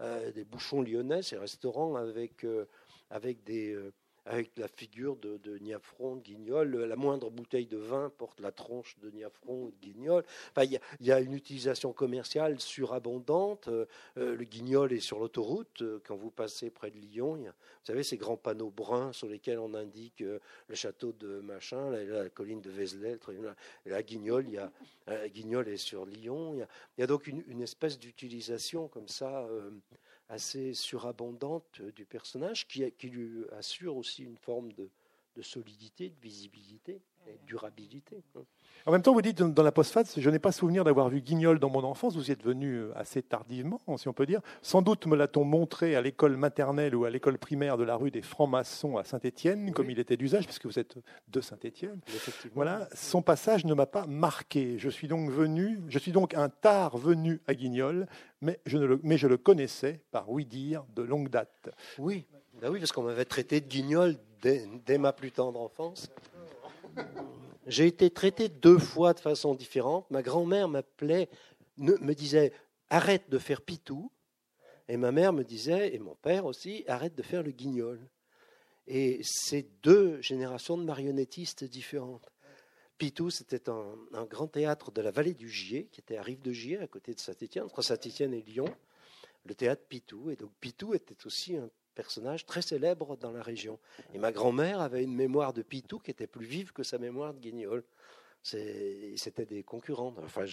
euh, 0.00 0.32
des 0.32 0.44
bouchons 0.44 0.82
lyonnais, 0.82 1.22
c'est 1.22 1.36
un 1.36 1.40
restaurant 1.40 1.96
avec, 1.96 2.44
avec 3.10 3.44
des 3.44 3.76
avec 4.28 4.50
la 4.58 4.68
figure 4.68 5.16
de, 5.16 5.38
de 5.38 5.58
Niafron, 5.58 6.16
de 6.16 6.22
Guignol. 6.22 6.76
La 6.84 6.96
moindre 6.96 7.30
bouteille 7.30 7.66
de 7.66 7.78
vin 7.78 8.12
porte 8.18 8.40
la 8.40 8.52
tronche 8.52 8.96
de 8.98 9.10
Niafron 9.10 9.64
ou 9.64 9.70
de 9.70 9.76
Guignol. 9.80 10.22
il 10.58 10.78
y, 11.00 11.12
a 11.12 11.20
une 11.20 11.32
utilisation 11.32 11.92
commerciale 11.92 12.60
surabondante. 12.60 13.68
Euh, 13.68 13.86
euh, 14.18 14.36
le 14.36 14.44
Guignol 14.44 14.92
est 14.92 15.00
sur 15.00 15.18
l'autoroute. 15.18 15.82
Euh, 15.82 16.00
quand 16.04 16.16
vous 16.16 16.30
passez 16.30 16.70
près 16.70 16.90
de 16.90 16.98
Lyon, 16.98 17.36
vous 17.36 17.52
savez, 17.84 18.02
ces 18.02 18.18
grands 18.18 18.36
panneaux 18.36 18.70
bruns 18.70 19.12
sur 19.12 19.28
lesquels 19.28 19.58
on 19.58 19.72
indique 19.74 20.20
le 20.20 20.74
château 20.74 21.12
de 21.12 21.40
machin, 21.40 21.90
la, 21.90 22.28
colline 22.28 22.60
de 22.60 22.70
Vézelay, 22.70 23.18
la 23.86 24.02
Guignol, 24.02 24.46
y 24.48 24.58
a, 24.58 24.70
Guignol 25.28 25.68
est 25.68 25.78
sur 25.78 26.04
Lyon. 26.04 26.54
Il 26.54 27.00
y 27.00 27.02
a, 27.02 27.06
donc 27.06 27.26
une 27.26 27.62
espèce 27.62 27.98
d'utilisation 27.98 28.88
comme 28.88 29.08
ça 29.08 29.46
assez 30.28 30.74
surabondante 30.74 31.80
du 31.80 32.04
personnage 32.04 32.66
qui, 32.66 32.90
qui, 32.92 33.08
lui 33.08 33.44
assure 33.52 33.96
aussi 33.96 34.24
une 34.24 34.36
forme 34.36 34.72
de 34.72 34.90
solidité, 35.42 36.10
de 36.10 36.20
visibilité 36.20 37.00
et 37.28 37.38
durabilité. 37.46 38.22
En 38.86 38.92
même 38.92 39.02
temps, 39.02 39.12
vous 39.12 39.22
dites 39.22 39.42
dans 39.42 39.62
la 39.62 39.72
postface, 39.72 40.18
je 40.18 40.30
n'ai 40.30 40.38
pas 40.38 40.52
souvenir 40.52 40.84
d'avoir 40.84 41.08
vu 41.08 41.20
Guignol 41.20 41.58
dans 41.58 41.68
mon 41.68 41.84
enfance. 41.84 42.16
Vous 42.16 42.28
y 42.28 42.32
êtes 42.32 42.42
venu 42.42 42.74
euh, 42.74 42.92
assez 42.96 43.22
tardivement, 43.22 43.80
si 43.96 44.08
on 44.08 44.12
peut 44.12 44.26
dire. 44.26 44.40
Sans 44.62 44.82
doute 44.82 45.06
me 45.06 45.16
l'a-t-on 45.16 45.44
montré 45.44 45.94
à 45.96 46.00
l'école 46.00 46.36
maternelle 46.36 46.94
ou 46.94 47.04
à 47.04 47.10
l'école 47.10 47.38
primaire 47.38 47.76
de 47.76 47.84
la 47.84 47.96
rue 47.96 48.10
des 48.10 48.22
Francs-Maçons 48.22 48.96
à 48.96 49.04
Saint-Étienne, 49.04 49.72
comme 49.72 49.90
il 49.90 49.98
était 49.98 50.16
d'usage, 50.16 50.44
puisque 50.44 50.66
vous 50.66 50.78
êtes 50.78 50.96
de 51.28 51.40
Saint-Étienne. 51.40 52.00
Voilà, 52.54 52.88
son 52.94 53.20
passage 53.20 53.64
ne 53.64 53.74
m'a 53.74 53.86
pas 53.86 54.06
marqué. 54.06 54.78
Je 54.78 54.88
suis 54.88 55.08
donc 55.08 55.30
venu, 55.30 55.80
je 55.88 55.98
suis 55.98 56.12
donc 56.12 56.34
un 56.34 56.48
tard 56.48 56.96
venu 56.96 57.40
à 57.46 57.54
Guignol, 57.54 58.06
mais 58.40 58.60
je, 58.64 58.78
ne 58.78 58.86
le, 58.86 59.00
mais 59.02 59.18
je 59.18 59.26
le 59.26 59.36
connaissais 59.36 60.00
par 60.10 60.30
oui 60.30 60.44
dire 60.44 60.84
de 60.94 61.02
longue 61.02 61.28
date. 61.28 61.70
Oui, 61.98 62.26
ben 62.60 62.70
oui, 62.70 62.78
parce 62.78 62.92
qu'on 62.92 63.02
m'avait 63.02 63.24
traité 63.24 63.60
de 63.60 63.66
Guignol 63.66 64.16
dès, 64.40 64.66
dès 64.86 64.98
ma 64.98 65.12
plus 65.12 65.30
tendre 65.30 65.60
enfance. 65.60 66.10
J'ai 67.66 67.86
été 67.86 68.10
traité 68.10 68.48
deux 68.48 68.78
fois 68.78 69.12
de 69.12 69.20
façon 69.20 69.54
différente. 69.54 70.10
Ma 70.10 70.22
grand-mère 70.22 70.68
m'appelait, 70.68 71.28
me 71.76 72.12
disait 72.14 72.52
arrête 72.90 73.28
de 73.28 73.38
faire 73.38 73.62
pitou. 73.62 74.10
Et 74.88 74.96
ma 74.96 75.12
mère 75.12 75.32
me 75.32 75.44
disait, 75.44 75.94
et 75.94 75.98
mon 75.98 76.14
père 76.14 76.46
aussi, 76.46 76.84
arrête 76.86 77.14
de 77.14 77.22
faire 77.22 77.42
le 77.42 77.50
guignol. 77.50 78.00
Et 78.86 79.20
c'est 79.22 79.66
deux 79.82 80.20
générations 80.22 80.78
de 80.78 80.82
marionnettistes 80.82 81.64
différentes. 81.64 82.32
Pitou, 82.96 83.30
c'était 83.30 83.68
un, 83.68 84.24
grand 84.24 84.48
théâtre 84.48 84.90
de 84.90 85.02
la 85.02 85.10
vallée 85.10 85.34
du 85.34 85.48
Gier, 85.48 85.88
qui 85.92 86.00
était 86.00 86.16
à 86.16 86.22
Rive 86.22 86.40
de 86.40 86.52
Gier, 86.52 86.78
à 86.78 86.86
côté 86.86 87.12
de 87.14 87.20
Saint-Étienne, 87.20 87.64
entre 87.64 87.82
Saint-Étienne 87.82 88.32
et 88.32 88.40
Lyon, 88.40 88.74
le 89.44 89.54
théâtre 89.54 89.82
Pitou. 89.88 90.30
Et 90.30 90.36
donc 90.36 90.50
Pitou 90.58 90.94
était 90.94 91.26
aussi 91.26 91.56
un 91.56 91.68
personnage 91.98 92.46
très 92.46 92.62
célèbre 92.62 93.16
dans 93.16 93.32
la 93.32 93.42
région. 93.42 93.76
Et 94.14 94.18
ma 94.18 94.30
grand-mère 94.30 94.80
avait 94.80 95.02
une 95.02 95.16
mémoire 95.16 95.52
de 95.52 95.62
Pitou 95.62 95.98
qui 95.98 96.12
était 96.12 96.28
plus 96.28 96.46
vive 96.46 96.72
que 96.72 96.84
sa 96.84 96.96
mémoire 96.96 97.34
de 97.34 97.40
Guignol. 97.40 97.82
C'était 98.44 99.46
des 99.46 99.64
concurrents. 99.64 100.14
Enfin, 100.22 100.44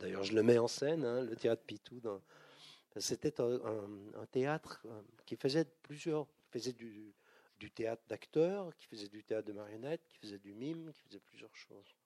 d'ailleurs, 0.00 0.22
je 0.22 0.34
le 0.34 0.42
mets 0.42 0.58
en 0.58 0.68
scène, 0.68 1.02
hein, 1.06 1.22
le 1.22 1.34
théâtre 1.34 1.62
Pitou. 1.66 2.02
C'était 2.98 3.40
un, 3.40 4.26
théâtre 4.30 4.82
euh, 4.84 5.00
qui 5.24 5.36
faisait 5.36 5.64
plusieurs, 5.82 6.26
faisait 6.50 6.74
du, 6.74 7.14
du 7.58 7.70
théâtre 7.70 8.02
d'acteurs, 8.10 8.76
qui 8.76 8.86
faisait 8.86 9.08
du 9.08 9.24
théâtre 9.24 9.48
de 9.48 9.54
marionnettes, 9.54 10.04
qui 10.06 10.18
faisait 10.18 10.38
du 10.38 10.52
mime, 10.52 10.92
qui 10.92 11.04
faisait 11.08 11.24
plusieurs 11.30 11.56
choses 11.56 11.96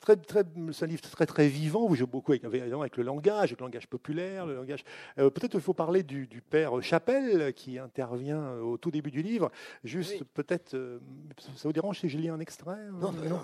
très, 0.00 0.16
très, 0.16 0.44
c'est 0.72 0.84
un 0.84 0.88
livre 0.88 1.02
très 1.02 1.26
très 1.26 1.48
vivant. 1.48 1.86
Vous 1.86 1.94
jouez 1.94 2.06
beaucoup 2.06 2.32
avec, 2.32 2.44
avec, 2.44 2.96
le 2.96 3.02
langage, 3.02 3.50
le 3.52 3.56
langage 3.60 3.86
populaire, 3.86 4.46
le 4.46 4.54
langage. 4.54 4.84
Euh, 5.18 5.30
peut-être 5.30 5.52
qu'il 5.52 5.60
faut 5.60 5.74
parler 5.74 6.02
du, 6.02 6.26
père 6.48 6.82
Chapelle 6.82 7.52
qui 7.54 7.78
intervient 7.78 8.40
euh, 8.40 8.60
au 8.60 8.78
tout 8.78 8.90
début 8.90 9.10
du 9.10 9.22
livre. 9.22 9.50
Juste 9.82 10.24
peut-être, 10.24 10.74
euh, 10.74 10.98
ça 11.38 11.68
vous 11.68 11.72
dérange 11.72 12.00
si 12.00 12.08
je 12.08 12.18
lis 12.18 12.28
un 12.28 12.40
extrait 12.40 12.78
Non, 12.92 13.12
non, 13.12 13.40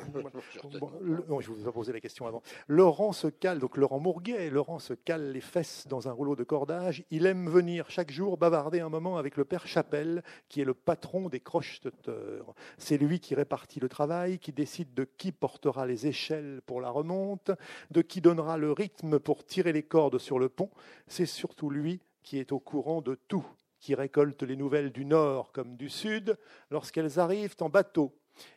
non, 1.28 1.40
je 1.40 1.50
vous 1.50 1.68
ai 1.68 1.72
posé 1.72 1.92
la 1.92 2.00
question 2.00 2.26
avant. 2.26 2.42
Laurent 2.68 3.12
se 3.12 3.28
cale, 3.28 3.58
donc 3.58 3.76
Laurent 3.76 4.00
Mourguet, 4.00 4.50
Laurent 4.50 4.78
se 4.78 4.94
cale 4.94 5.32
les 5.32 5.40
fesses 5.40 5.86
dans 5.88 6.08
un 6.08 6.12
rouleau 6.12 6.36
de 6.36 6.44
cordage. 6.44 7.04
Il 7.10 7.26
aime 7.26 7.48
venir 7.48 7.90
chaque 7.90 8.10
jour 8.10 8.38
bavarder 8.38 8.80
un 8.80 8.88
moment 8.88 9.18
avec 9.18 9.36
le 9.36 9.44
père 9.44 9.66
Chapelle, 9.66 10.22
qui 10.48 10.60
est 10.60 10.64
le 10.64 10.74
patron 10.74 11.28
des 11.28 11.40
crocheteurs. 11.40 12.54
C'est 12.78 12.98
lui 12.98 13.20
qui 13.20 13.34
répartit 13.34 13.80
le 13.80 13.88
travail, 13.88 14.38
qui 14.38 14.52
décide 14.52 14.94
de 14.94 15.04
qui 15.04 15.32
portera 15.32 15.86
les 15.86 16.06
échelles 16.06 16.29
pour 16.66 16.80
la 16.80 16.90
remonte, 16.90 17.50
de 17.90 18.02
qui 18.02 18.20
donnera 18.20 18.56
le 18.56 18.72
rythme 18.72 19.18
pour 19.18 19.44
tirer 19.44 19.72
les 19.72 19.82
cordes 19.82 20.18
sur 20.18 20.38
le 20.38 20.48
pont. 20.48 20.70
C'est 21.06 21.26
surtout 21.26 21.70
lui 21.70 22.00
qui 22.22 22.38
est 22.38 22.52
au 22.52 22.60
courant 22.60 23.00
de 23.00 23.14
tout. 23.28 23.46
qui 23.80 23.94
récolte 23.94 24.42
les 24.42 24.56
nouvelles 24.56 24.92
du 24.92 25.04
nord 25.04 25.52
comme 25.52 25.76
du 25.76 25.88
sud 25.88 26.36
lorsqu'elles 26.70 27.18
arrivent 27.18 27.56
en 27.60 27.68
bateau. 27.68 28.14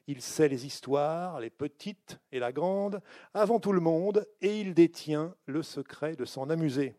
Il 0.08 0.22
sait 0.22 0.50
les 0.50 0.66
histoires, 0.66 1.40
les 1.40 1.50
petites 1.50 2.20
et 2.32 2.40
la 2.40 2.52
grande, 2.52 3.02
avant 3.34 3.60
tout 3.60 3.72
le 3.72 3.80
monde, 3.82 4.28
et 4.42 4.60
il 4.60 4.74
détient 4.74 5.34
le 5.46 5.64
secret 5.64 6.16
de 6.16 6.26
s'en 6.26 6.50
amuser. 6.50 6.96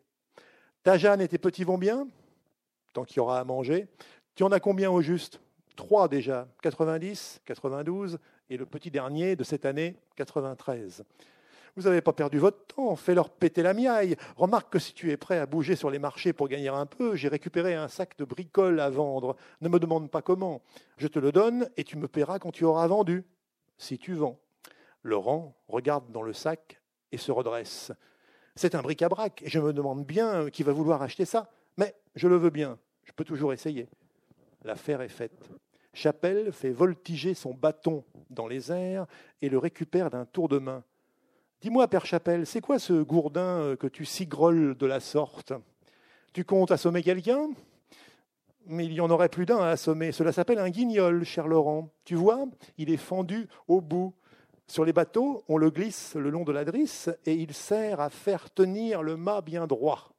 Ta 0.83 0.97
Jeanne 0.97 1.21
et 1.21 1.27
tes 1.27 1.37
petits 1.37 1.63
vont 1.63 1.77
bien? 1.77 2.07
Tant 2.93 3.05
qu'il 3.05 3.17
y 3.17 3.19
aura 3.21 3.39
à 3.39 3.43
manger. 3.43 3.87
Tu 4.35 4.43
en 4.43 4.51
as 4.51 4.59
combien 4.59 4.91
au 4.91 5.01
juste? 5.01 5.39
Trois 5.75 6.07
déjà, 6.07 6.47
90, 6.61 7.41
92, 7.45 8.19
et 8.49 8.57
le 8.57 8.65
petit 8.65 8.91
dernier 8.91 9.35
de 9.35 9.43
cette 9.43 9.65
année, 9.65 9.95
93. 10.15 11.03
Vous 11.75 11.83
n'avez 11.83 12.01
pas 12.01 12.13
perdu 12.13 12.37
votre 12.37 12.65
temps, 12.67 12.95
fais-leur 12.95 13.29
péter 13.29 13.61
la 13.61 13.73
miaille. 13.73 14.15
Remarque 14.37 14.71
que 14.71 14.79
si 14.79 14.93
tu 14.93 15.11
es 15.11 15.17
prêt 15.17 15.39
à 15.39 15.45
bouger 15.45 15.75
sur 15.75 15.89
les 15.89 15.99
marchés 15.99 16.31
pour 16.31 16.47
gagner 16.47 16.69
un 16.69 16.85
peu, 16.85 17.15
j'ai 17.15 17.27
récupéré 17.27 17.73
un 17.75 17.89
sac 17.89 18.17
de 18.17 18.23
bricoles 18.23 18.79
à 18.79 18.89
vendre. 18.89 19.35
Ne 19.59 19.67
me 19.67 19.77
demande 19.77 20.09
pas 20.09 20.21
comment. 20.21 20.61
Je 20.97 21.07
te 21.07 21.19
le 21.19 21.33
donne 21.33 21.69
et 21.75 21.83
tu 21.83 21.97
me 21.97 22.07
paieras 22.07 22.39
quand 22.39 22.51
tu 22.51 22.63
auras 22.63 22.87
vendu, 22.87 23.25
si 23.77 23.97
tu 23.97 24.13
vends. 24.13 24.39
Laurent 25.03 25.53
regarde 25.67 26.09
dans 26.11 26.21
le 26.21 26.31
sac 26.31 26.81
et 27.11 27.17
se 27.17 27.31
redresse. 27.33 27.91
C'est 28.55 28.73
un 28.73 28.81
bric-à-brac 28.81 29.43
et 29.43 29.49
je 29.49 29.59
me 29.59 29.73
demande 29.73 30.05
bien 30.05 30.49
qui 30.49 30.63
va 30.63 30.71
vouloir 30.71 31.01
acheter 31.01 31.25
ça. 31.25 31.49
Mais 31.77 31.93
je 32.15 32.29
le 32.29 32.37
veux 32.37 32.51
bien, 32.51 32.79
je 33.03 33.11
peux 33.11 33.25
toujours 33.25 33.51
essayer. 33.51 33.89
L'affaire 34.63 35.01
est 35.01 35.09
faite. 35.09 35.49
Chapelle 35.95 36.51
fait 36.51 36.71
voltiger 36.71 37.33
son 37.33 37.53
bâton 37.53 38.03
dans 38.29 38.47
les 38.47 38.71
airs 38.71 39.07
et 39.41 39.49
le 39.49 39.57
récupère 39.57 40.09
d'un 40.09 40.25
tour 40.25 40.49
de 40.49 40.59
main. 40.59 40.83
Dis-moi, 41.61 41.87
Père 41.87 42.05
Chapelle, 42.05 42.45
c'est 42.45 42.61
quoi 42.61 42.79
ce 42.79 43.01
gourdin 43.01 43.61
euh, 43.61 43.75
que 43.75 43.87
tu 43.87 44.05
sigrolles 44.05 44.75
de 44.75 44.85
la 44.85 44.99
sorte? 44.99 45.53
Tu 46.33 46.43
comptes 46.43 46.71
assommer 46.71 47.01
quelqu'un? 47.01 47.49
Mais 48.67 48.85
il 48.85 48.93
y 48.93 49.01
en 49.01 49.09
aurait 49.09 49.29
plus 49.29 49.45
d'un 49.45 49.59
à 49.59 49.69
assommer. 49.69 50.11
Cela 50.11 50.31
s'appelle 50.31 50.59
un 50.59 50.69
guignol, 50.69 51.23
cher 51.23 51.47
Laurent. 51.47 51.89
Tu 52.03 52.15
vois, 52.15 52.45
il 52.77 52.91
est 52.91 52.97
fendu 52.97 53.47
au 53.67 53.79
bout. 53.79 54.13
Sur 54.67 54.83
les 54.83 54.93
bateaux, 54.93 55.43
on 55.47 55.57
le 55.57 55.69
glisse 55.69 56.15
le 56.15 56.29
long 56.29 56.43
de 56.43 56.51
la 56.51 56.65
drisse 56.65 57.09
et 57.25 57.35
il 57.35 57.53
sert 57.53 57.99
à 57.99 58.09
faire 58.09 58.49
tenir 58.49 59.01
le 59.01 59.15
mât 59.15 59.41
bien 59.41 59.65
droit. 59.65 60.11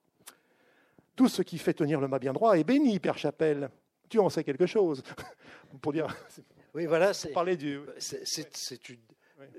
Tout 1.16 1.28
ce 1.28 1.42
qui 1.42 1.58
fait 1.58 1.74
tenir 1.74 2.00
le 2.00 2.08
mât 2.08 2.18
bien 2.18 2.32
droit 2.32 2.56
est 2.56 2.64
béni, 2.64 2.98
Père 2.98 3.18
Chapelle. 3.18 3.68
Tu 4.08 4.18
en 4.20 4.28
sais 4.28 4.44
quelque 4.44 4.66
chose? 4.66 5.02
Pour 5.80 5.92
dire. 5.92 6.06
Oui, 6.74 6.86
voilà. 6.86 7.14
C'est, 7.14 7.32
parler 7.32 7.56
du. 7.56 7.80
C'est 7.98 8.88
une 8.90 8.98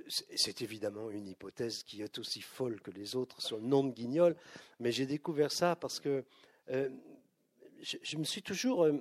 c'est 0.09 0.61
évidemment 0.61 1.09
une 1.11 1.27
hypothèse 1.27 1.83
qui 1.83 2.01
est 2.01 2.17
aussi 2.17 2.41
folle 2.41 2.81
que 2.81 2.91
les 2.91 3.15
autres 3.15 3.41
sur 3.41 3.57
le 3.57 3.63
nom 3.63 3.83
de 3.83 3.91
Guignol, 3.91 4.35
mais 4.79 4.91
j'ai 4.91 5.05
découvert 5.05 5.51
ça 5.51 5.75
parce 5.75 5.99
que 5.99 6.23
euh, 6.69 6.89
je, 7.81 8.17
me 8.17 8.23
suis 8.23 8.41
toujours. 8.41 8.85
Euh, 8.85 8.93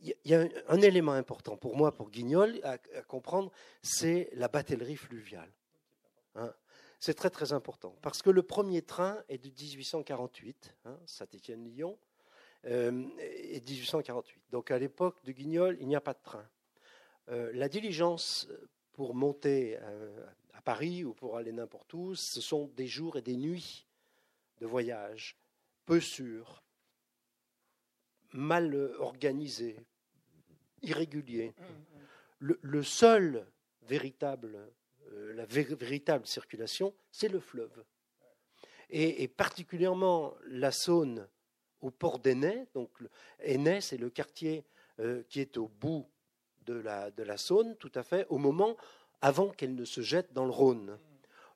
il 0.00 0.14
y 0.24 0.34
a 0.34 0.46
un, 0.68 0.80
élément 0.80 1.12
important 1.12 1.56
pour 1.56 1.76
moi, 1.76 1.92
pour 1.92 2.10
Guignol, 2.10 2.60
à, 2.62 2.78
comprendre, 3.02 3.50
c'est 3.82 4.30
la 4.34 4.46
batellerie 4.48 4.96
fluviale. 4.96 5.50
Hein. 6.36 6.54
c'est 7.00 7.14
très 7.14 7.30
très 7.30 7.54
important 7.54 7.96
parce 8.02 8.20
que 8.20 8.28
le 8.28 8.42
premier 8.42 8.82
train 8.82 9.22
est 9.28 9.38
de 9.38 9.48
1848, 9.48 10.76
hein, 10.84 10.98
Saint-Étienne-Lyon, 11.06 11.98
et 12.66 13.60
1848. 13.60 14.42
Donc 14.50 14.70
à 14.70 14.78
l'époque 14.78 15.22
de 15.24 15.32
Guignol, 15.32 15.76
il 15.80 15.88
n'y 15.88 15.96
a 15.96 16.00
pas 16.00 16.14
de 16.14 16.22
train. 16.22 16.46
Euh, 17.28 17.50
la 17.54 17.68
diligence 17.68 18.48
pour 18.92 19.14
monter 19.14 19.78
euh, 19.80 20.26
à 20.54 20.60
Paris 20.62 21.04
ou 21.04 21.12
pour 21.12 21.36
aller 21.36 21.52
n'importe 21.52 21.92
où, 21.94 22.14
ce 22.14 22.40
sont 22.40 22.70
des 22.76 22.86
jours 22.86 23.16
et 23.16 23.22
des 23.22 23.36
nuits 23.36 23.86
de 24.60 24.66
voyage, 24.66 25.36
peu 25.84 26.00
sûrs, 26.00 26.62
mal 28.32 28.74
organisés, 28.98 29.76
irréguliers. 30.82 31.52
Le, 32.38 32.82
seul 32.82 33.46
véritable, 33.82 34.70
euh, 35.12 35.32
la 35.34 35.46
véritable 35.46 36.26
circulation, 36.26 36.94
c'est 37.10 37.28
le 37.28 37.40
fleuve. 37.40 37.84
Et, 38.88 39.26
particulièrement 39.26 40.34
la 40.46 40.70
Saône 40.70 41.26
au 41.80 41.90
port 41.90 42.18
d'Enay. 42.18 42.66
Donc, 42.74 42.90
Enay, 43.44 43.80
c'est 43.80 43.96
le 43.96 44.10
quartier 44.10 44.64
qui 45.28 45.40
est 45.40 45.56
au 45.58 45.68
bout 45.68 46.06
de 46.64 46.74
la, 46.74 47.10
de 47.10 47.22
la 47.22 47.36
Saône, 47.36 47.76
tout 47.76 47.92
à 47.94 48.02
fait, 48.02 48.26
au 48.28 48.38
moment 48.38 48.76
avant 49.20 49.48
qu'elle 49.48 49.74
ne 49.74 49.84
se 49.84 50.00
jette 50.00 50.32
dans 50.32 50.44
le 50.44 50.50
Rhône. 50.50 50.98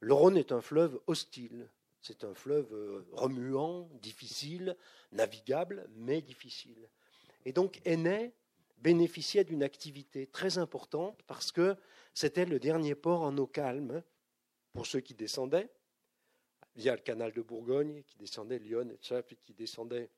Le 0.01 0.15
Rhône 0.15 0.37
est 0.37 0.53
un 0.53 0.61
fleuve 0.61 0.99
hostile. 1.07 1.69
C'est 2.03 2.25
un 2.25 2.35
fleuve 2.35 2.73
euh, 2.73 3.07
remuant, 3.13 3.89
difficile, 4.01 4.77
navigable, 5.13 5.87
mais 5.97 6.23
difficile. 6.23 6.89
Et 7.45 7.53
donc 7.53 7.81
Enay 7.87 8.33
bénéficiait 8.79 9.45
d'une 9.45 9.63
activité 9.63 10.27
très 10.27 10.57
importante 10.57 11.21
parce 11.27 11.53
que 11.53 11.77
c'était 12.15 12.47
le 12.47 12.59
dernier 12.59 12.95
port 12.95 13.21
en 13.21 13.37
eau 13.37 13.47
calme 13.47 14.03
pour 14.73 14.87
ceux 14.87 15.01
qui 15.01 15.15
descendaient, 15.15 15.69
via 16.77 16.95
le 16.95 17.01
canal 17.01 17.33
de 17.33 17.43
Bourgogne, 17.43 18.03
qui 18.07 18.17
descendait 18.17 18.59
Lyon 18.59 18.89
et 18.91 19.37
qui 19.43 19.55
descendait 19.55 20.09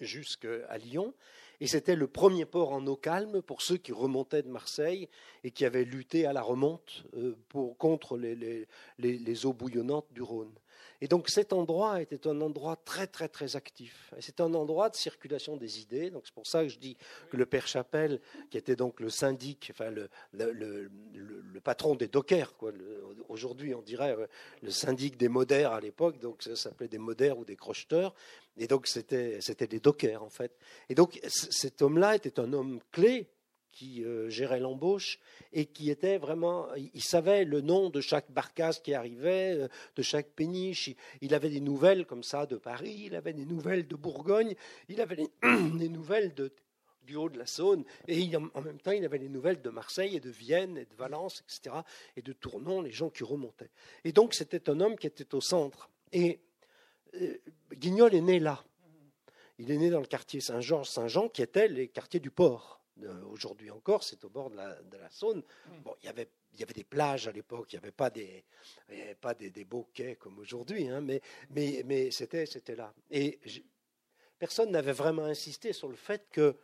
jusqu'à 0.00 0.78
Lyon. 0.78 1.14
Et 1.60 1.66
c'était 1.66 1.96
le 1.96 2.06
premier 2.06 2.44
port 2.44 2.72
en 2.72 2.86
eau 2.86 2.96
calme 2.96 3.42
pour 3.42 3.62
ceux 3.62 3.78
qui 3.78 3.92
remontaient 3.92 4.42
de 4.42 4.48
Marseille 4.48 5.08
et 5.42 5.50
qui 5.50 5.64
avaient 5.64 5.84
lutté 5.84 6.24
à 6.24 6.32
la 6.32 6.42
remonte 6.42 7.04
euh, 7.14 7.36
contre 7.78 8.16
les, 8.16 9.46
eaux 9.46 9.52
bouillonnantes 9.52 10.06
du 10.12 10.22
Rhône. 10.22 10.54
Et 11.00 11.08
donc 11.08 11.28
cet 11.28 11.52
endroit 11.52 12.02
était 12.02 12.26
un 12.26 12.40
endroit 12.40 12.76
très 12.76 13.06
très 13.06 13.28
très 13.28 13.54
actif. 13.54 14.12
C'est 14.20 14.40
un 14.40 14.52
endroit 14.54 14.90
de 14.90 14.96
circulation 14.96 15.56
des 15.56 15.80
idées. 15.80 16.10
Donc 16.10 16.22
c'est 16.24 16.34
pour 16.34 16.46
ça 16.46 16.64
que 16.64 16.68
je 16.68 16.78
dis 16.78 16.96
que 17.30 17.36
le 17.36 17.46
père 17.46 17.66
Chapelle, 17.68 18.20
qui 18.50 18.58
était 18.58 18.76
donc 18.76 19.00
le 19.00 19.08
syndic, 19.08 19.68
enfin 19.72 19.90
le, 19.90 20.08
le, 20.32 20.90
patron 21.62 21.94
des 21.94 22.08
dockers, 22.08 22.54
aujourd'hui 23.28 23.74
on 23.74 23.82
dirait 23.82 24.16
euh, 24.16 24.26
le 24.62 24.70
syndic 24.70 25.16
des 25.16 25.28
modères 25.28 25.72
à 25.72 25.80
l'époque, 25.80 26.18
donc 26.18 26.42
ça 26.42 26.56
s'appelait 26.56 26.88
des 26.88 26.98
modères 26.98 27.38
ou 27.38 27.44
des 27.44 27.56
crocheteurs. 27.56 28.14
Et 28.56 28.66
donc 28.66 28.86
c'était 28.88 29.38
des 29.68 29.80
dockers 29.80 30.22
en 30.22 30.30
fait. 30.30 30.56
Et 30.88 30.94
donc 30.94 31.20
cet 31.28 31.82
homme-là 31.82 32.16
était 32.16 32.40
un 32.40 32.52
homme 32.52 32.80
clé 32.90 33.28
qui 33.78 34.02
euh, 34.02 34.28
gérait 34.28 34.58
l'embauche 34.58 35.20
et 35.52 35.66
qui 35.66 35.88
était 35.88 36.18
vraiment, 36.18 36.66
il, 36.74 37.02
savait 37.02 37.44
le 37.44 37.60
nom 37.60 37.90
de 37.90 38.00
chaque 38.00 38.28
barcasse 38.32 38.80
qui 38.80 38.92
arrivait, 38.92 39.54
euh, 39.56 39.68
de 39.94 40.02
chaque 40.02 40.30
péniche. 40.30 40.90
Il, 41.20 41.32
avait 41.32 41.48
des 41.48 41.60
nouvelles 41.60 42.04
comme 42.04 42.24
ça 42.24 42.44
de 42.46 42.56
Paris, 42.56 43.04
il 43.06 43.14
avait 43.14 43.32
des 43.32 43.44
nouvelles 43.44 43.86
de 43.86 43.94
Bourgogne, 43.94 44.56
il 44.88 45.00
avait 45.00 45.14
des, 45.14 45.30
nouvelles 45.88 46.34
du 47.04 47.14
haut 47.14 47.28
de 47.28 47.38
la 47.38 47.46
Saône, 47.46 47.84
et 48.08 48.28
en 48.36 48.60
même 48.60 48.80
temps, 48.80 48.90
il 48.90 49.04
avait 49.04 49.18
les 49.18 49.28
nouvelles 49.28 49.62
de 49.62 49.70
Marseille 49.70 50.16
et 50.16 50.20
de 50.20 50.30
Vienne 50.30 50.76
et 50.76 50.84
de 50.84 50.94
Valence, 50.96 51.44
etc., 51.44 51.76
et 52.16 52.22
de 52.22 52.32
Tournon, 52.32 52.82
les 52.82 52.90
gens 52.90 53.10
qui 53.10 53.22
remontaient. 53.22 53.70
Et 54.02 54.10
donc, 54.10 54.34
c'était 54.34 54.68
un 54.68 54.80
homme 54.80 54.96
qui 54.96 55.06
était 55.06 55.36
au 55.36 55.40
centre. 55.40 55.88
Et 56.12 56.40
euh, 57.14 57.36
Guignol 57.72 58.12
est 58.12 58.20
né 58.22 58.40
là. 58.40 58.64
Il 59.60 59.70
est 59.70 59.78
né 59.78 59.88
dans 59.88 60.00
le 60.00 60.06
quartier 60.06 60.40
Saint-Georges-Saint-Jean, 60.40 61.28
qui 61.28 61.42
était 61.42 61.68
les 61.68 61.86
quartiers 61.86 62.20
du 62.20 62.32
port. 62.32 62.77
Aujourd'hui 63.30 63.70
encore, 63.70 64.02
c'est 64.02 64.24
au 64.24 64.28
bord 64.28 64.50
de 64.50 64.56
la, 64.56 64.74
de 64.82 64.96
la 64.96 65.10
Saône. 65.10 65.42
Bon, 65.84 65.94
il 66.02 66.06
y 66.06 66.08
avait 66.08 66.28
il 66.54 66.60
y 66.60 66.62
avait 66.62 66.72
des 66.72 66.84
plages 66.84 67.28
à 67.28 67.32
l'époque, 67.32 67.72
il 67.72 67.76
n'y 67.76 67.82
avait 67.82 67.92
pas 67.92 68.10
des, 68.10 68.44
pas 69.20 69.34
des, 69.34 69.50
des 69.50 69.64
beaux 69.64 69.88
quais 69.94 70.16
comme 70.16 70.38
aujourd'hui, 70.38 70.88
hein, 70.88 71.00
mais, 71.00 71.20
mais, 71.50 71.82
mais 71.84 72.10
c'était, 72.10 72.46
c'était 72.46 72.74
là. 72.74 72.92
Et 73.10 73.38
personne 74.38 74.70
n'avait 74.70 74.92
vraiment 74.92 75.24
insisté 75.24 75.72
sur 75.72 75.88
le 75.88 75.94
fait 75.94 76.26
que, 76.30 76.40
euh, 76.40 76.56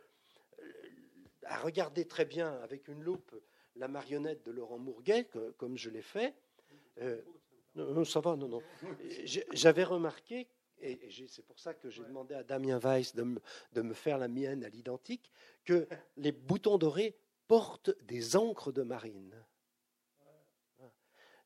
à 1.43 1.59
regarder 1.59 2.05
très 2.05 2.25
bien 2.25 2.51
avec 2.61 2.87
une 2.87 3.03
loupe 3.03 3.33
la 3.77 3.87
marionnette 3.87 4.43
de 4.45 4.51
Laurent 4.51 4.79
Mourguet, 4.79 5.27
comme 5.57 5.77
je 5.77 5.89
l'ai 5.89 6.01
fait, 6.01 6.33
euh, 7.01 7.21
non, 7.75 8.05
ça 8.05 8.21
va, 8.21 8.35
non, 8.37 8.47
non. 8.47 8.61
J'avais 9.51 9.83
remarqué 9.83 10.47
et, 10.81 11.09
c'est 11.27 11.45
pour 11.45 11.59
ça 11.59 11.73
que 11.73 11.89
j'ai 11.89 12.03
demandé 12.03 12.35
à 12.35 12.43
Damien 12.43 12.79
Weiss 12.79 13.15
de 13.15 13.23
me, 13.23 13.41
de 13.73 13.81
me 13.81 13.93
faire 13.93 14.17
la 14.17 14.27
mienne 14.27 14.63
à 14.63 14.69
l'identique, 14.69 15.31
que 15.63 15.87
les 16.17 16.31
boutons 16.31 16.77
dorés 16.77 17.15
portent 17.47 17.91
des 18.03 18.35
encres 18.35 18.71
de 18.71 18.83
marine. 18.83 19.35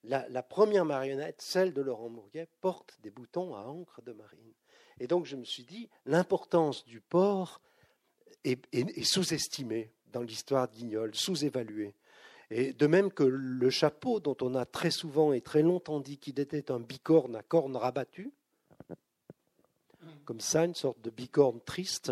La, 0.04 0.44
première 0.44 0.86
marionnette, 0.86 1.42
celle 1.42 1.74
de 1.74 1.82
Laurent 1.82 2.10
Mourguet, 2.10 2.48
porte 2.62 2.98
des 3.02 3.10
boutons 3.10 3.54
à 3.56 3.64
encre 3.64 4.02
de 4.02 4.14
marine. 4.14 4.54
Et 5.00 5.08
donc 5.08 5.26
je 5.26 5.36
me 5.36 5.44
suis 5.44 5.66
dit, 5.66 5.90
l'importance 6.06 6.86
du 6.86 7.02
port 7.02 7.62
est, 8.46 8.66
est 8.72 9.04
sous-estimée 9.04 9.92
dans 10.08 10.22
l'histoire 10.22 10.70
d'Ignol, 10.70 11.14
sous-évaluée. 11.14 11.96
Et 12.50 12.74
de 12.74 12.88
même 12.88 13.12
que 13.12 13.24
le 13.24 13.70
chapeau, 13.70 14.20
dont 14.20 14.38
on 14.42 14.56
a 14.56 14.66
très 14.66 14.90
souvent 14.90 15.34
et 15.34 15.42
très 15.42 15.62
longtemps 15.62 16.00
dit 16.00 16.18
qu'il 16.18 16.40
était 16.40 16.72
un 16.72 16.80
bicorne 16.80 17.36
à 17.36 17.44
cornes 17.44 17.76
rabattues, 17.76 18.32
comme 20.25 20.39
ça, 20.39 20.66
une 20.66 20.75
sorte 20.75 21.01
de 21.01 21.10
bicorne 21.10 21.62
triste. 21.62 22.12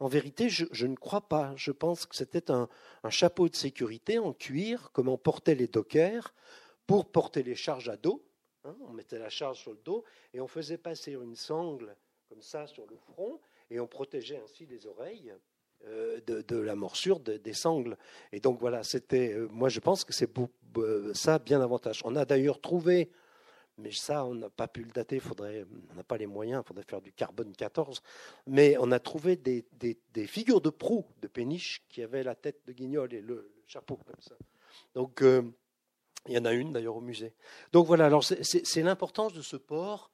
En 0.00 0.06
vérité, 0.06 0.48
je, 0.48 0.86
ne 0.86 0.94
crois 0.94 1.22
pas. 1.22 1.54
Je 1.56 1.72
pense 1.72 2.06
que 2.06 2.14
c'était 2.14 2.50
un, 2.50 2.68
chapeau 3.10 3.48
de 3.48 3.56
sécurité 3.56 4.18
en 4.18 4.32
cuir, 4.32 4.90
comme 4.92 5.08
on 5.08 5.18
portait 5.18 5.54
les 5.54 5.66
dockers, 5.66 6.34
pour 6.86 7.10
porter 7.10 7.42
les 7.42 7.56
charges 7.56 7.88
à 7.88 7.96
dos. 7.96 8.24
Hein. 8.64 8.76
on 8.88 8.92
mettait 8.92 9.18
la 9.18 9.28
charge 9.28 9.60
sur 9.60 9.72
le 9.72 9.78
dos 9.84 10.04
et 10.34 10.40
on 10.40 10.48
faisait 10.48 10.78
passer 10.78 11.12
une 11.12 11.36
sangle 11.36 11.96
comme 12.28 12.42
ça 12.42 12.66
sur 12.66 12.86
le 12.86 12.96
front. 12.96 13.40
et 13.70 13.78
on 13.78 13.86
protégeait 13.86 14.40
ainsi 14.42 14.66
les 14.66 14.86
oreilles 14.86 15.32
euh, 15.86 16.20
de, 16.26 16.56
la 16.56 16.74
morsure 16.74 17.20
des 17.20 17.52
sangles. 17.52 17.96
Et 18.32 18.40
donc 18.40 18.58
voilà, 18.58 18.82
c'était, 18.82 19.32
euh, 19.32 19.46
moi 19.48 19.68
je 19.68 19.78
pense 19.78 20.04
que 20.04 20.12
c'est 20.12 20.28
ça 21.14 21.38
bien 21.38 21.60
davantage. 21.60 22.02
On 22.04 22.16
a 22.16 22.24
d'ailleurs 22.24 22.60
trouvé, 22.60 23.10
mais 23.78 23.92
ça 23.92 24.24
on 24.24 24.34
n'a 24.34 24.50
pas 24.50 24.68
pu 24.68 24.82
le 24.82 24.90
dater, 24.90 25.20
faudrait, 25.20 25.64
on 25.92 25.94
n'a 25.94 26.04
pas 26.04 26.18
les 26.18 26.26
moyens, 26.26 26.62
il 26.64 26.68
faudrait 26.68 26.84
faire 26.84 27.00
du 27.00 27.12
carbone 27.12 27.52
14, 27.52 28.02
mais 28.46 28.76
on 28.78 28.90
a 28.92 28.98
trouvé 28.98 29.36
des, 29.36 29.64
figures 30.26 30.60
de 30.60 30.70
proue 30.70 31.06
de 31.22 31.28
péniche 31.28 31.82
qui 31.88 32.02
avaient 32.02 32.22
la 32.22 32.34
tête 32.34 32.60
de 32.66 32.72
guignol 32.72 33.12
et 33.14 33.20
le, 33.20 33.52
chapeau 33.66 33.96
comme 33.96 34.20
ça. 34.20 34.34
Donc 34.94 35.22
euh, 35.22 35.42
il 36.26 36.34
y 36.34 36.38
en 36.38 36.46
a 36.46 36.52
une 36.52 36.72
d'ailleurs 36.72 36.96
au 36.96 37.02
musée. 37.02 37.34
Donc 37.72 37.86
voilà, 37.86 38.10
c'est 38.22 38.82
l'importance 38.82 39.34
de 39.34 39.42
ce 39.42 39.56
port 39.56 40.10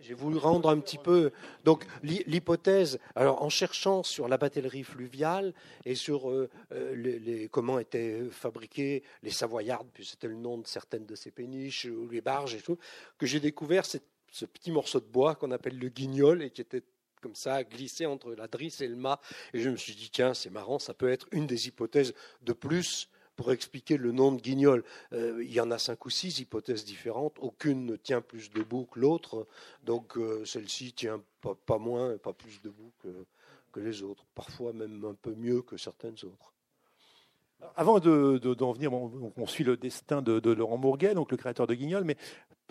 j'ai 0.00 0.14
voulu 0.14 0.38
rendre 0.38 0.68
un 0.68 0.78
petit 0.78 0.98
peu. 0.98 1.32
Donc 1.64 1.84
l'hypothèse, 2.02 2.98
alors 3.14 3.42
en 3.42 3.48
cherchant 3.48 4.02
sur 4.02 4.28
la 4.28 4.36
batellerie 4.36 4.84
fluviale 4.84 5.54
et 5.84 5.94
sur 5.94 6.30
euh, 6.30 6.50
euh, 6.72 6.94
les, 6.94 7.48
comment 7.48 7.78
étaient 7.78 8.22
fabriquées 8.30 9.02
les 9.22 9.30
savoyardes, 9.30 9.88
puis 9.92 10.04
c'était 10.04 10.28
le 10.28 10.36
nom 10.36 10.58
de 10.58 10.66
certaines 10.66 11.06
de 11.06 11.14
ces 11.14 11.30
péniches 11.30 11.86
ou 11.86 12.08
les 12.08 12.20
barges 12.20 12.54
et 12.54 12.60
tout, 12.60 12.78
que 13.18 13.26
j'ai 13.26 13.40
découvert 13.40 13.84
ce 13.86 14.44
petit 14.44 14.70
morceau 14.70 15.00
de 15.00 15.06
bois 15.06 15.34
qu'on 15.34 15.50
appelle 15.50 15.78
le 15.78 15.88
guignol 15.88 16.42
et 16.42 16.50
qui 16.50 16.60
était 16.60 16.82
comme 17.24 17.34
ça, 17.34 17.64
glissé 17.64 18.04
entre 18.04 18.34
la 18.34 18.48
drisse 18.48 18.82
et 18.82 18.86
le 18.86 18.96
mât. 18.96 19.18
Et 19.54 19.60
je 19.60 19.70
me 19.70 19.76
suis 19.76 19.94
dit, 19.94 20.10
tiens, 20.10 20.34
c'est 20.34 20.50
marrant, 20.50 20.78
ça 20.78 20.92
peut 20.92 21.08
être 21.08 21.26
une 21.32 21.46
des 21.46 21.68
hypothèses 21.68 22.12
de 22.42 22.52
plus 22.52 23.08
pour 23.36 23.52
expliquer 23.52 23.96
le 23.96 24.12
nom 24.12 24.32
de 24.32 24.40
guignol. 24.40 24.84
Euh, 25.12 25.42
il 25.42 25.52
y 25.52 25.60
en 25.60 25.70
a 25.70 25.78
cinq 25.78 26.04
ou 26.06 26.10
six 26.10 26.40
hypothèses 26.40 26.84
différentes. 26.84 27.36
Aucune 27.38 27.86
ne 27.86 27.96
tient 27.96 28.20
plus 28.20 28.50
debout 28.50 28.86
que 28.90 29.00
l'autre. 29.00 29.46
Donc 29.84 30.16
euh, 30.16 30.44
celle-ci 30.44 30.92
tient 30.92 31.20
pas, 31.66 31.78
moins, 31.78 32.16
pas 32.18 32.32
plus 32.32 32.60
debout 32.62 32.92
que, 33.02 33.80
les 33.80 34.02
autres. 34.02 34.24
Parfois 34.36 34.72
même 34.72 35.04
un 35.04 35.14
peu 35.14 35.34
mieux 35.34 35.60
que 35.62 35.76
certaines 35.76 36.14
autres. 36.24 36.52
Avant 37.76 37.98
d'en 37.98 38.72
venir, 38.72 38.92
on, 38.92 39.46
suit 39.46 39.64
le 39.64 39.76
destin 39.76 40.22
de, 40.22 40.50
Laurent 40.52 40.76
Mourguet, 40.76 41.14
donc 41.14 41.32
le 41.32 41.36
créateur 41.36 41.66
de 41.66 41.74
Guignol, 41.74 42.04
mais 42.04 42.16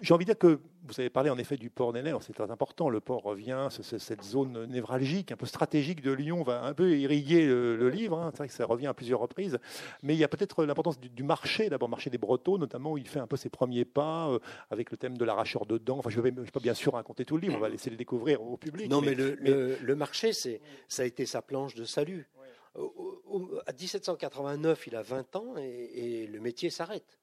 j'ai 0.04 0.14
envie 0.14 0.26
de 0.26 0.32
dire 0.32 0.38
que 0.38 0.60
vous 0.86 1.00
avez 1.00 1.10
parlé 1.10 1.30
en 1.30 1.38
effet 1.38 1.56
du 1.56 1.70
port 1.70 1.94
des 1.94 2.04
c'est 2.20 2.34
très 2.34 2.52
important. 2.52 2.90
Le 2.90 3.00
port 3.00 3.24
revient, 3.24 3.70
cette 3.70 4.22
zone 4.22 4.66
névralgique, 4.66 5.32
un 5.32 5.38
peu 5.38 5.46
stratégique 5.46 6.02
de 6.02 6.12
Lyon, 6.12 6.44
va 6.44 6.66
un 6.66 6.74
peu 6.74 6.98
irriguer 6.98 7.46
le, 7.46 7.90
livre. 7.90 8.20
Hein. 8.20 8.32
C'est 8.34 8.40
vrai 8.40 8.48
que 8.50 8.54
ça 8.54 8.66
revient 8.66 8.88
à 8.88 8.94
plusieurs 8.94 9.22
reprises. 9.22 9.58
Mais 10.02 10.14
il 10.14 10.20
y 10.20 10.26
a 10.26 10.28
peut-être 10.28 10.66
l'importance 10.66 11.00
du, 11.00 11.24
marché, 11.24 11.70
d'abord 11.70 11.88
marché 11.88 12.10
des 12.10 12.18
Bretons, 12.18 12.58
notamment 12.58 12.92
où 12.92 12.98
il 12.98 13.08
fait 13.08 13.20
un 13.20 13.28
peu 13.28 13.38
ses 13.38 13.50
premiers 13.50 13.86
pas 13.86 14.30
euh, 14.30 14.40
avec 14.70 14.92
le 14.92 14.98
thème 14.98 15.18
de 15.18 15.24
l'arracheur 15.24 15.66
de 15.66 15.78
dents. 15.78 16.00
Enfin, 16.00 16.10
je 16.10 16.20
ne 16.20 16.24
vais, 16.24 16.32
pas 16.32 16.60
bien 16.60 16.74
sûr 16.74 16.94
raconter 16.94 17.24
tout 17.24 17.38
le 17.38 17.44
livre, 17.44 17.56
on 17.56 17.62
va 17.62 17.70
laisser 17.70 17.90
le 17.90 17.96
découvrir 17.96 18.42
au 18.42 18.58
public. 18.58 18.90
Non, 18.90 19.02
mais, 19.02 19.16
le, 19.16 19.96
marché, 19.96 20.34
ça 20.34 21.04
a 21.04 21.06
été 21.06 21.26
sa 21.26 21.42
planche 21.42 21.76
de 21.76 21.86
salut. 21.86 22.28
À 22.76 23.72
1789, 23.72 24.88
il 24.88 24.96
a 24.98 25.02
20 25.02 25.36
ans 25.38 25.56
et, 25.58 26.28
le 26.28 26.40
métier 26.42 26.70
s'arrête. 26.70 27.20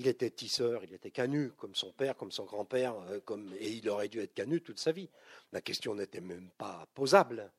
Il 0.00 0.06
était 0.06 0.30
tisseur, 0.30 0.84
il 0.84 0.94
était 0.94 1.10
canu, 1.10 1.50
comme 1.58 1.74
son 1.74 1.90
père, 1.90 2.16
comme 2.16 2.30
son 2.30 2.44
grand-père, 2.44 2.94
euh, 3.10 3.18
et 3.58 3.72
il 3.72 3.88
aurait 3.88 4.06
dû 4.06 4.20
être 4.20 4.32
canu 4.32 4.60
toute 4.60 4.78
sa 4.78 4.92
vie. 4.92 5.08
La 5.52 5.60
question 5.60 5.96
n'était 5.96 6.20
même 6.20 6.50
pas 6.56 6.86
posable. 6.94 7.50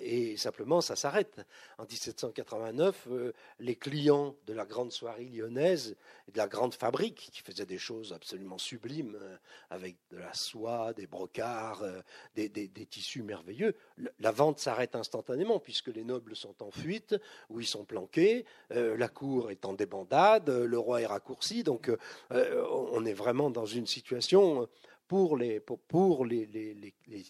Et 0.00 0.36
simplement, 0.36 0.80
ça 0.80 0.96
s'arrête. 0.96 1.40
En 1.78 1.84
1789, 1.84 3.08
euh, 3.10 3.32
les 3.60 3.76
clients 3.76 4.34
de 4.46 4.54
la 4.54 4.64
grande 4.64 4.92
soirée 4.92 5.24
lyonnaise, 5.24 5.96
de 6.32 6.38
la 6.38 6.46
grande 6.46 6.74
fabrique, 6.74 7.28
qui 7.32 7.42
faisait 7.42 7.66
des 7.66 7.78
choses 7.78 8.12
absolument 8.12 8.58
sublimes, 8.58 9.18
euh, 9.20 9.36
avec 9.70 9.96
de 10.10 10.18
la 10.18 10.32
soie, 10.32 10.92
des 10.94 11.06
brocards, 11.06 11.82
euh, 11.82 12.00
des, 12.34 12.68
tissus 12.88 13.22
merveilleux, 13.22 13.74
la 14.18 14.30
vente 14.30 14.58
s'arrête 14.58 14.94
instantanément, 14.94 15.58
puisque 15.58 15.88
les 15.88 16.04
nobles 16.04 16.36
sont 16.36 16.62
en 16.62 16.70
fuite, 16.70 17.16
ou 17.50 17.60
ils 17.60 17.66
sont 17.66 17.84
planqués, 17.84 18.44
la 18.70 19.08
cour 19.08 19.50
est 19.50 19.64
en 19.64 19.72
débandade, 19.72 20.48
le 20.48 20.78
roi 20.78 21.02
est 21.02 21.06
raccourci, 21.06 21.62
donc 21.62 21.90
on 22.30 23.04
est 23.04 23.12
vraiment 23.12 23.50
dans 23.50 23.66
une 23.66 23.86
situation 23.86 24.68
pour 25.08 25.36
les, 25.36 25.60
pour, 25.60 26.26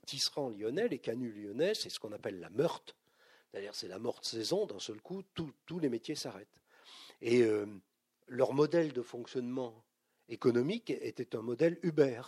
tisserands 0.07 0.51
lyonnais, 0.51 0.89
les 0.89 0.99
canuts 0.99 1.33
lyonnais, 1.33 1.75
c'est 1.75 1.91
ce 1.91 2.01
qu'on 2.01 2.12
appelle 2.12 2.41
la 2.41 2.51
meurtre. 2.51 2.97
C'est-à-dire 3.51 3.75
c'est 3.75 3.89
la 3.89 3.99
morte 3.99 4.25
saison, 4.25 4.67
d'un 4.67 4.79
seul 4.79 5.01
coup, 5.01 5.23
tous 5.35 5.79
les 5.79 5.89
métiers 5.89 6.15
s'arrêtent. 6.15 6.49
Et 7.23 7.43
euh, 7.43 7.67
leur 8.29 8.53
modèle 8.53 8.93
de 8.93 9.03
fonctionnement 9.03 9.85
économique 10.29 10.91
était 10.91 11.37
un 11.37 11.43
modèle 11.43 11.79
Uber. 11.83 12.21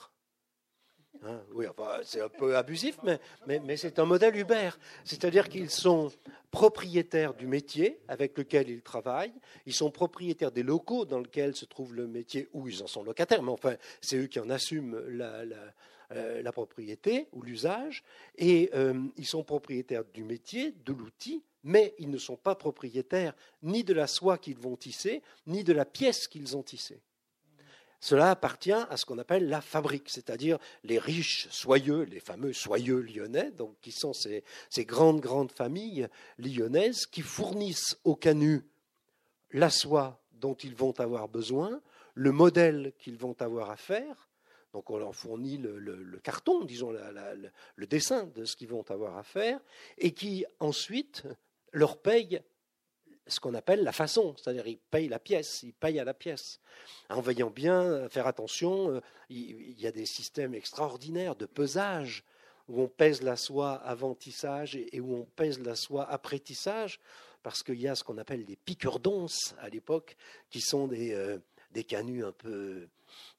Hein, 1.25 1.41
oui, 1.53 1.67
c'est 2.05 2.21
un 2.21 2.29
peu 2.29 2.57
abusif, 2.57 2.99
mais, 3.03 3.19
mais, 3.61 3.77
c'est 3.77 3.99
un 3.99 4.05
modèle 4.05 4.37
Uber. 4.37 4.71
C'est-à-dire 5.05 5.49
qu'ils 5.49 5.71
sont 5.71 6.13
propriétaires 6.51 7.35
du 7.35 7.47
métier 7.47 7.99
avec 8.09 8.39
lequel 8.39 8.69
ils 8.69 8.83
travaillent, 8.83 9.35
ils 9.67 9.75
sont 9.75 9.91
propriétaires 9.91 10.53
des 10.53 10.63
locaux 10.63 11.05
dans 11.05 11.19
lesquels 11.19 11.57
se 11.57 11.65
trouve 11.65 11.95
le 11.95 12.07
métier, 12.07 12.49
où 12.53 12.69
ils 12.69 12.83
en 12.83 12.87
sont 12.87 13.03
locataires, 13.03 13.43
mais 13.43 13.51
enfin, 13.51 13.75
c'est 14.01 14.17
eux 14.17 14.27
qui 14.27 14.39
en 14.39 14.49
assument 14.49 14.99
la, 15.09 15.43
euh, 16.13 16.43
propriété 16.53 17.29
ou 17.33 17.43
l'usage, 17.43 18.05
et 18.37 18.71
euh, 18.75 18.95
ils 19.17 19.27
sont 19.27 19.43
propriétaires 19.43 20.05
du 20.05 20.23
métier, 20.23 20.73
de 20.85 20.93
l'outil, 20.93 21.43
mais 21.65 21.95
ils 21.99 22.11
ne 22.11 22.19
sont 22.19 22.37
pas 22.37 22.55
propriétaires 22.55 23.35
ni 23.63 23.83
de 23.83 23.93
la 23.93 24.07
soie 24.07 24.39
qu'ils 24.39 24.59
vont 24.59 24.77
tisser, 24.77 25.23
ni 25.47 25.65
de 25.65 25.73
la 25.73 25.85
pièce 25.85 26.29
qu'ils 26.29 26.57
ont 26.57 26.63
tissée. 26.63 27.01
Cela 28.01 28.31
appartient 28.31 28.73
à 28.73 28.97
ce 28.97 29.05
qu'on 29.05 29.19
appelle 29.19 29.49
la 29.49 29.61
fabrique, 29.61 30.09
c'est-à-dire 30.09 30.59
les 30.85 30.99
riches 30.99 31.49
soyeux, 31.51 32.03
les 32.03 32.21
fameux 32.21 32.53
soyeux 32.53 33.01
lyonnais, 33.01 33.53
qui 33.81 33.91
sont 33.91 34.13
ces, 34.13 34.45
grandes, 34.85 35.21
grandes 35.21 35.51
familles 35.51 36.09
lyonnaises 36.39 37.07
qui 37.07 37.23
fournissent 37.23 37.99
aux 38.05 38.15
canuts 38.15 38.65
la 39.51 39.71
soie 39.71 40.21
dont 40.33 40.55
ils 40.55 40.75
vont 40.75 40.99
avoir 41.01 41.29
besoin, 41.29 41.81
le 42.15 42.31
modèle 42.31 42.93
qu'ils 42.99 43.17
vont 43.17 43.35
avoir 43.41 43.71
à 43.71 43.77
faire. 43.77 44.29
Donc 44.73 44.91
on 44.91 44.99
leur 44.99 45.15
fournit 45.15 45.57
le, 45.57 46.21
carton, 46.23 46.65
disons 46.65 46.93
le 46.93 47.87
dessin 47.87 48.25
de 48.35 48.45
ce 48.45 48.55
qu'ils 48.55 48.69
vont 48.69 48.85
avoir 48.91 49.17
à 49.17 49.25
faire, 49.25 49.59
et 49.97 50.13
qui 50.13 50.45
ensuite 50.61 51.25
leur 51.73 52.01
payent 52.01 52.43
ce 53.29 53.41
qu'on 53.41 53.55
appelle 53.55 53.83
la 53.83 53.93
façon, 53.93 54.35
c'est-à-dire 54.37 54.67
ils 54.67 54.79
payent 54.79 55.09
la 55.09 55.19
pièce, 55.19 55.63
ils 55.63 55.73
payent 55.73 56.01
à 56.01 56.05
la 56.05 56.15
pièce. 56.15 56.61
En 57.11 57.21
veillant 57.21 57.51
bien, 57.51 57.83
euh, 57.83 58.09
faire 58.09 58.27
attention, 58.27 58.91
euh, 58.91 59.01
il 59.29 59.79
y 59.81 59.87
a 59.87 59.93
des 59.93 60.07
systèmes 60.07 60.55
extraordinaires 60.55 61.37
de 61.37 61.47
pesage 61.47 62.25
où 62.69 62.83
on 62.83 62.89
pèse 62.89 63.23
la 63.23 63.37
soie 63.37 63.75
avant 63.75 64.15
tissage 64.15 64.77
et 64.77 65.01
où 65.01 65.15
on 65.15 65.25
pèse 65.25 65.61
la 65.61 65.75
soie 65.75 66.09
après 66.11 66.39
tissage, 66.39 67.01
parce 67.43 67.63
qu'il 67.63 67.81
y 67.81 67.89
a 67.89 67.95
ce 67.95 68.05
qu'on 68.05 68.19
appelle 68.19 68.45
des 68.45 68.57
piqueurs 68.57 68.99
d'once 68.99 69.55
à 69.61 69.69
l'époque, 69.69 70.17
qui 70.51 70.61
sont 70.61 70.87
des, 70.87 71.15
euh, 71.15 71.39
des 71.71 71.85
canuts 71.85 72.25
un 72.25 72.33
peu, 72.33 72.89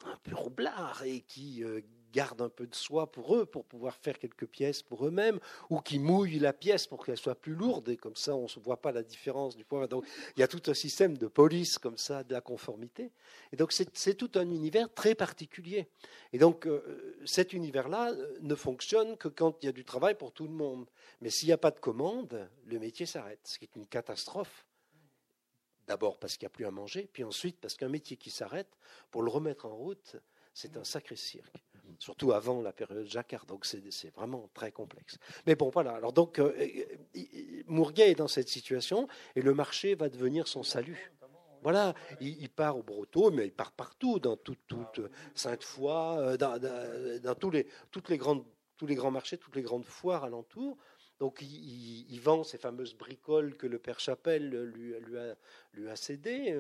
un 0.06 0.18
peu 0.24 0.36
roublards 0.36 1.04
et 1.04 1.22
qui 1.22 1.64
gardent 2.12 2.42
un 2.42 2.50
peu 2.50 2.68
de 2.68 2.76
soie 2.76 3.12
pour 3.12 3.36
eux, 3.36 3.46
pour 3.46 3.66
pouvoir 3.66 3.96
faire 3.96 4.18
quelques 4.18 4.48
pièces 4.48 4.82
pour 4.82 5.06
eux-mêmes, 5.06 5.40
ou 5.70 5.80
qui 5.80 6.00
mouillent 6.00 6.40
la 6.40 6.54
pièce 6.54 6.88
pour 6.88 7.06
qu'elle 7.06 7.18
soit 7.18 7.36
plus 7.36 7.54
lourde, 7.54 7.90
et 7.90 7.98
comme 7.98 8.16
ça 8.16 8.36
on 8.36 8.44
ne 8.44 8.64
voit 8.64 8.82
pas 8.82 8.92
la 8.92 9.04
différence 9.04 9.56
du 9.56 9.66
poids. 9.66 9.88
Donc 9.88 10.06
il 10.36 10.40
y 10.40 10.44
a 10.44 10.48
tout 10.48 10.62
un 10.68 10.74
système 10.74 11.18
de 11.18 11.28
police 11.28 11.78
comme 11.78 11.98
ça, 11.98 12.24
de 12.24 12.34
la 12.34 12.42
conformité. 12.42 13.12
Et 13.52 13.56
donc 13.56 13.72
c'est 13.72 14.14
tout 14.16 14.32
un 14.36 14.50
univers 14.50 14.94
très 14.94 15.16
particulier. 15.16 15.88
Et 16.34 16.38
donc 16.38 16.66
euh, 16.66 17.18
cet 17.26 17.54
univers-là 17.54 18.12
euh, 18.12 18.38
ne 18.42 18.56
fonctionne 18.56 19.18
que 19.18 19.28
quand 19.28 19.58
il 19.62 19.68
y 19.68 19.70
a 19.70 19.74
du 19.74 19.86
travail 19.86 20.16
pour 20.16 20.32
tout 20.32 20.46
le 20.46 20.54
monde. 20.54 20.88
Mais 21.22 21.30
s'il 21.30 21.48
n'y 21.48 21.54
a 21.54 21.58
pas 21.58 21.72
de 21.72 21.80
commande, 21.80 22.50
le 22.66 22.80
métier 22.80 23.06
s'arrête, 23.06 23.40
ce 23.44 23.58
qui 23.58 23.66
est 23.66 23.76
une 23.76 23.88
catastrophe. 23.88 24.66
D'abord 25.88 26.20
parce 26.20 26.38
qu'il 26.38 26.46
n'y 26.46 26.52
a 26.52 26.56
plus 26.56 26.66
à 26.66 26.72
manger, 26.72 27.10
puis 27.12 27.24
ensuite 27.24 27.60
parce 27.60 27.76
qu'un 27.76 27.90
métier 27.90 28.16
qui 28.16 28.30
s'arrête, 28.30 28.78
pour 29.10 29.24
le 29.24 29.32
remettre 29.32 29.66
en 29.66 29.76
route, 29.76 30.18
c'est 30.54 30.78
un 30.78 30.84
sacré 30.84 31.16
cirque 31.16 31.64
surtout 31.98 32.32
avant 32.32 32.62
la 32.62 32.72
période 32.72 33.06
Jacquard. 33.06 33.46
Donc 33.46 33.66
c'est 33.66 34.14
vraiment 34.16 34.50
très 34.54 34.72
complexe. 34.72 35.18
Mais 35.48 35.56
bon, 35.56 35.70
voilà. 35.70 35.92
Alors 35.92 36.14
donc, 36.14 36.40
euh, 36.40 36.54
Mourguet 37.68 38.12
est 38.12 38.16
dans 38.16 38.28
cette 38.28 38.50
situation 38.50 39.08
et 39.36 39.42
le 39.42 39.54
marché 39.54 39.96
va 39.96 40.10
devenir 40.10 40.48
son 40.48 40.64
salut. 40.64 41.12
Voilà, 41.62 41.94
il, 42.22 42.50
part 42.50 42.78
au 42.78 42.84
Brotteau, 42.84 43.32
mais 43.32 43.48
il 43.48 43.52
part 43.52 43.74
partout, 43.74 44.20
dans 44.20 44.38
toute, 44.38 44.60
toute 44.68 45.02
Sainte-Foy, 45.36 46.18
euh, 46.18 46.38
dans, 46.38 47.36
tous, 47.36 47.50
les, 47.50 47.68
toutes 47.92 48.08
les 48.08 48.18
grandes, 48.18 48.46
tous 48.78 48.88
les 48.88 48.96
grands 48.96 49.12
marchés, 49.12 49.38
toutes 49.38 49.58
les 49.58 49.62
grandes 49.62 49.86
foires 49.86 50.24
alentour. 50.24 50.78
Donc 51.20 51.42
il, 51.42 52.20
vend 52.22 52.46
ces 52.46 52.58
fameuses 52.58 52.96
bricoles 52.96 53.58
que 53.58 53.68
le 53.68 53.78
père 53.78 54.00
Chapelle 54.00 54.50
lui, 54.50 54.96
a, 55.18 55.36
lui 55.74 55.90
a 55.90 55.96
cédées. 55.98 56.56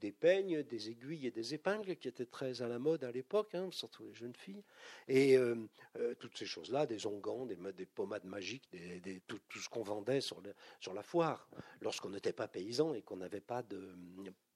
Des 0.00 0.12
peignes, 0.12 0.62
des 0.62 0.88
aiguilles 0.88 1.26
et 1.26 1.30
des 1.30 1.54
épingles 1.54 1.96
qui 1.96 2.08
étaient 2.08 2.26
très 2.26 2.62
à 2.62 2.68
la 2.68 2.78
mode 2.78 3.04
à 3.04 3.12
l'époque, 3.12 3.54
hein, 3.54 3.68
surtout 3.70 4.04
les 4.04 4.14
jeunes 4.14 4.34
filles. 4.34 4.62
Et 5.08 5.36
euh, 5.36 5.56
euh, 5.98 6.14
toutes 6.18 6.38
ces 6.38 6.46
choses-là, 6.46 6.86
des 6.86 7.06
onguents, 7.06 7.44
des, 7.44 7.56
des 7.76 7.86
pommades 7.86 8.24
magiques, 8.24 8.68
des, 8.72 9.20
tout, 9.26 9.38
ce 9.54 9.68
qu'on 9.68 9.82
vendait 9.82 10.20
sur, 10.20 10.42
sur 10.80 10.94
la 10.94 11.02
foire, 11.02 11.48
lorsqu'on 11.82 12.10
n'était 12.10 12.32
pas 12.32 12.48
paysan 12.48 12.94
et 12.94 13.02
qu'on 13.02 13.16
n'avait 13.16 13.40
pas 13.40 13.62
de, 13.62 13.94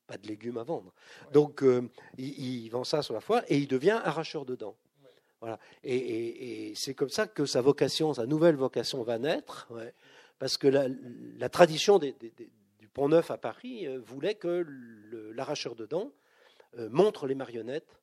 pas 0.06 0.16
de 0.16 0.26
légumes 0.26 0.58
à 0.58 0.62
vendre. 0.62 0.92
Donc 1.32 1.62
euh, 1.62 1.90
il, 2.16 2.68
vend 2.70 2.84
ça 2.84 3.02
sur 3.02 3.14
la 3.14 3.20
foire 3.20 3.42
et 3.48 3.58
il 3.58 3.68
devient 3.68 4.00
arracheur 4.02 4.44
de 4.44 4.54
dents. 4.54 4.76
Voilà. 5.40 5.58
Et, 5.82 6.72
c'est 6.74 6.94
comme 6.94 7.10
ça 7.10 7.26
que 7.26 7.44
sa 7.44 7.60
vocation, 7.60 8.14
sa 8.14 8.24
nouvelle 8.24 8.56
vocation 8.56 9.02
va 9.02 9.18
naître, 9.18 9.68
parce 10.38 10.56
que 10.56 10.68
la, 10.68 11.48
tradition 11.50 11.98
Pont 11.98 12.14
Neuf 12.98 13.30
à 13.30 13.38
Paris 13.38 13.86
euh, 13.86 13.98
voulait 13.98 14.34
que 14.34 14.64
l'arracheur 15.34 15.74
de 15.74 15.86
dents 15.86 16.12
euh, 16.78 16.88
montre 16.90 17.26
les 17.26 17.34
marionnettes 17.34 18.00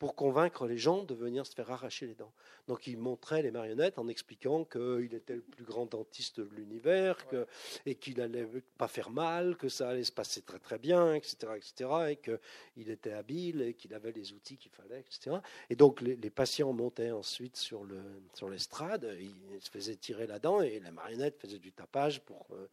pour 0.00 0.16
convaincre 0.16 0.66
les 0.66 0.78
gens 0.78 1.04
de 1.04 1.14
venir 1.14 1.44
se 1.44 1.54
faire 1.54 1.70
arracher 1.70 2.06
les 2.06 2.14
dents. 2.14 2.32
Donc 2.68 2.86
il 2.86 2.96
montrait 2.96 3.42
les 3.42 3.50
marionnettes 3.50 3.98
en 3.98 4.08
expliquant 4.08 4.64
qu'il 4.64 5.12
était 5.12 5.34
le 5.34 5.42
plus 5.42 5.62
grand 5.62 5.84
dentiste 5.84 6.40
de 6.40 6.48
l'univers 6.54 7.18
et 7.84 7.96
qu'il 7.96 8.16
n'allait 8.16 8.48
pas 8.78 8.88
faire 8.88 9.10
mal, 9.10 9.58
que 9.58 9.68
ça 9.68 9.90
allait 9.90 10.04
se 10.04 10.10
passer 10.10 10.40
très 10.40 10.58
très 10.58 10.78
bien, 10.78 11.12
etc., 11.12 11.52
etc., 11.54 11.90
et 12.12 12.16
qu'il 12.16 12.88
était 12.88 13.12
habile 13.12 13.60
et 13.60 13.74
qu'il 13.74 13.92
avait 13.92 14.12
les 14.12 14.32
outils 14.32 14.56
qu'il 14.56 14.70
fallait, 14.70 15.00
etc. 15.00 15.36
Et 15.68 15.76
donc 15.76 16.00
les, 16.00 16.16
patients 16.30 16.72
montaient 16.72 17.10
ensuite 17.10 17.58
sur 17.58 17.84
le 17.84 18.00
sur 18.32 18.48
l'estrade, 18.48 19.06
ils 19.20 19.60
se 19.60 19.68
faisaient 19.68 19.96
tirer 19.96 20.26
la 20.26 20.38
dent 20.38 20.62
et 20.62 20.80
la 20.80 20.92
marionnette 20.92 21.38
faisait 21.38 21.58
du 21.58 21.72
tapage 21.72 22.22
pour 22.22 22.46
euh, 22.52 22.70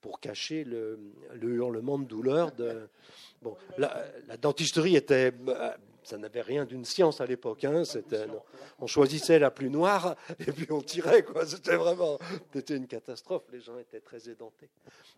pour 0.00 0.20
cacher 0.20 0.64
le, 0.64 0.98
le 1.34 1.48
hurlement 1.54 1.98
de 1.98 2.04
douleur 2.04 2.52
de 2.52 2.88
Bon, 3.40 3.56
la, 3.76 4.36
dentisterie 4.40 4.96
était 4.96 5.30
bah, 5.30 5.76
ça 6.02 6.18
n'avait 6.18 6.42
rien 6.42 6.64
d'une 6.64 6.84
science 6.84 7.20
à 7.20 7.26
l'époque. 7.26 7.64
Hein. 7.64 7.82
on 8.78 8.86
choisissait 8.86 9.38
la 9.38 9.50
plus 9.50 9.70
noire 9.70 10.16
et 10.40 10.50
puis 10.50 10.66
on 10.72 10.80
tirait. 10.80 11.24
C'était 11.46 11.76
vraiment 11.76 12.18
c'était 12.52 12.76
une 12.76 12.86
catastrophe. 12.86 13.44
Les 13.52 13.60
gens 13.60 13.78
étaient 13.78 14.00
très 14.00 14.28
édentés. 14.28 14.70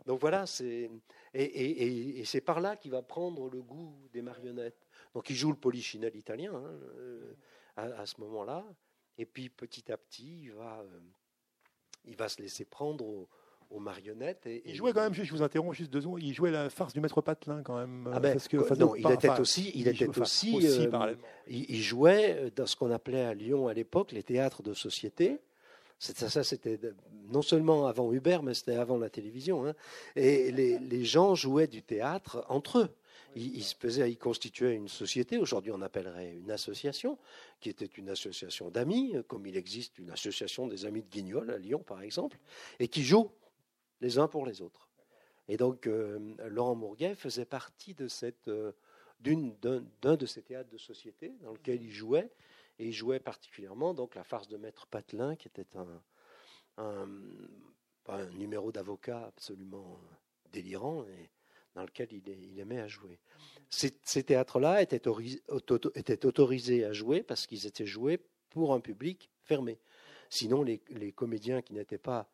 Donc 0.06 0.20
voilà, 0.20 0.46
c'est, 0.46 0.90
et, 1.32 2.22
c'est 2.24 2.40
par 2.40 2.60
là 2.60 2.76
qu'il 2.76 2.90
va 2.90 3.02
prendre 3.02 3.48
le 3.48 3.62
goût 3.62 3.94
des 4.12 4.20
marionnettes. 4.20 4.86
Donc 5.14 5.30
il 5.30 5.36
joue 5.36 5.50
le 5.50 5.56
polichinelle 5.56 6.16
italien 6.16 6.52
hein, 6.54 6.78
euh, 6.98 7.34
à, 7.76 8.04
ce 8.04 8.20
moment-là. 8.20 8.64
Et 9.16 9.26
puis 9.26 9.48
petit 9.48 9.90
à 9.90 9.96
petit, 9.96 10.42
il 10.44 10.52
va, 10.52 10.80
euh, 10.80 11.00
il 12.04 12.16
va 12.16 12.28
se 12.28 12.42
laisser 12.42 12.64
prendre 12.64 13.04
au, 13.06 13.28
aux 13.70 13.78
marionnettes. 13.78 14.46
Et, 14.46 14.62
il 14.66 14.74
jouait 14.74 14.92
quand 14.92 15.02
même, 15.02 15.14
je 15.14 15.30
vous 15.30 15.42
interromps 15.42 15.76
juste 15.76 15.90
deux 15.90 16.00
secondes, 16.00 16.22
il 16.22 16.34
jouait 16.34 16.50
la 16.50 16.70
farce 16.70 16.92
du 16.92 17.00
maître 17.00 17.20
Patelin 17.20 17.62
quand 17.62 17.78
même. 17.78 18.10
Ah 18.12 18.20
ben, 18.20 18.32
parce 18.32 18.48
que, 18.48 18.56
non, 18.74 18.94
il 18.96 19.10
était 19.10 19.30
aussi, 19.38 19.70
il 19.74 19.88
était 19.88 20.18
aussi, 20.18 20.58
euh, 20.62 21.14
il, 21.46 21.82
jouait 21.82 22.36
euh, 22.38 22.50
dans 22.54 22.66
ce 22.66 22.76
qu'on 22.76 22.90
appelait 22.90 23.22
à 23.22 23.34
Lyon 23.34 23.68
à 23.68 23.74
l'époque 23.74 24.12
les 24.12 24.22
théâtres 24.22 24.62
de 24.62 24.74
société. 24.74 25.38
Ça, 25.98 26.30
ça 26.30 26.42
c'était 26.42 26.80
non 27.30 27.42
seulement 27.42 27.86
avant 27.86 28.10
Hubert, 28.10 28.42
mais 28.42 28.54
c'était 28.54 28.76
avant 28.76 28.96
la 28.96 29.10
télévision. 29.10 29.66
Hein. 29.66 29.74
Et 30.16 30.50
les, 30.50 30.78
les, 30.78 31.04
gens 31.04 31.34
jouaient 31.34 31.66
du 31.66 31.82
théâtre 31.82 32.44
entre 32.48 32.78
eux. 32.78 32.88
Ils, 33.36 33.62
se 33.62 33.76
faisaient, 33.76 34.10
ils 34.10 34.16
constituaient 34.16 34.74
une 34.74 34.88
société, 34.88 35.38
aujourd'hui 35.38 35.70
on 35.70 35.82
appellerait 35.82 36.32
une 36.32 36.50
association, 36.50 37.16
qui 37.60 37.68
était 37.68 37.86
une 37.86 38.08
association 38.08 38.70
d'amis, 38.70 39.14
comme 39.28 39.46
il 39.46 39.56
existe 39.56 39.98
une 39.98 40.10
association 40.10 40.66
des 40.66 40.84
amis 40.84 41.02
de 41.02 41.08
Guignol 41.08 41.50
à 41.50 41.58
Lyon 41.58 41.84
par 41.86 42.02
exemple, 42.02 42.38
et 42.80 42.88
qui 42.88 43.04
jouent 43.04 43.30
les 44.00 44.18
uns 44.18 44.28
pour 44.28 44.46
les 44.46 44.62
autres. 44.62 44.88
Et 45.48 45.56
donc, 45.56 45.86
euh, 45.86 46.34
Laurent 46.48 46.76
Mourguet 46.76 47.14
faisait 47.16 47.44
partie 47.44 47.94
de 47.94 48.06
euh, 48.48 48.72
d'un, 49.20 50.16
de 50.16 50.26
ces 50.26 50.42
théâtres 50.42 50.70
de 50.70 50.78
société 50.78 51.32
dans 51.42 51.52
lequel 51.52 51.82
il 51.82 51.90
jouait, 51.90 52.30
et 52.78 52.86
il 52.86 52.92
jouait 52.92 53.18
particulièrement 53.18 53.92
donc 53.92 54.14
la 54.14 54.24
farce 54.24 54.48
de 54.48 54.56
Maître 54.56 54.86
Patelin, 54.86 55.36
qui 55.36 55.48
était 55.48 55.66
un, 55.76 57.06
numéro 58.32 58.72
d'avocat 58.72 59.26
absolument 59.26 60.00
délirant 60.52 61.04
et 61.04 61.30
dans 61.74 61.82
lequel 61.82 62.08
il, 62.12 62.58
aimait 62.58 62.80
à 62.80 62.88
jouer. 62.88 63.20
Ces, 63.68 63.98
ces 64.02 64.24
théâtres-là 64.24 64.82
étaient, 64.82 65.06
autorisés 66.26 66.84
à 66.84 66.92
jouer 66.92 67.22
parce 67.22 67.46
qu'ils 67.46 67.66
étaient 67.66 67.86
joués 67.86 68.20
pour 68.48 68.72
un 68.72 68.80
public 68.80 69.30
fermé. 69.42 69.78
Sinon, 70.28 70.62
les 70.62 71.12
comédiens 71.12 71.60
qui 71.60 71.74
n'étaient 71.74 71.98
pas 71.98 72.28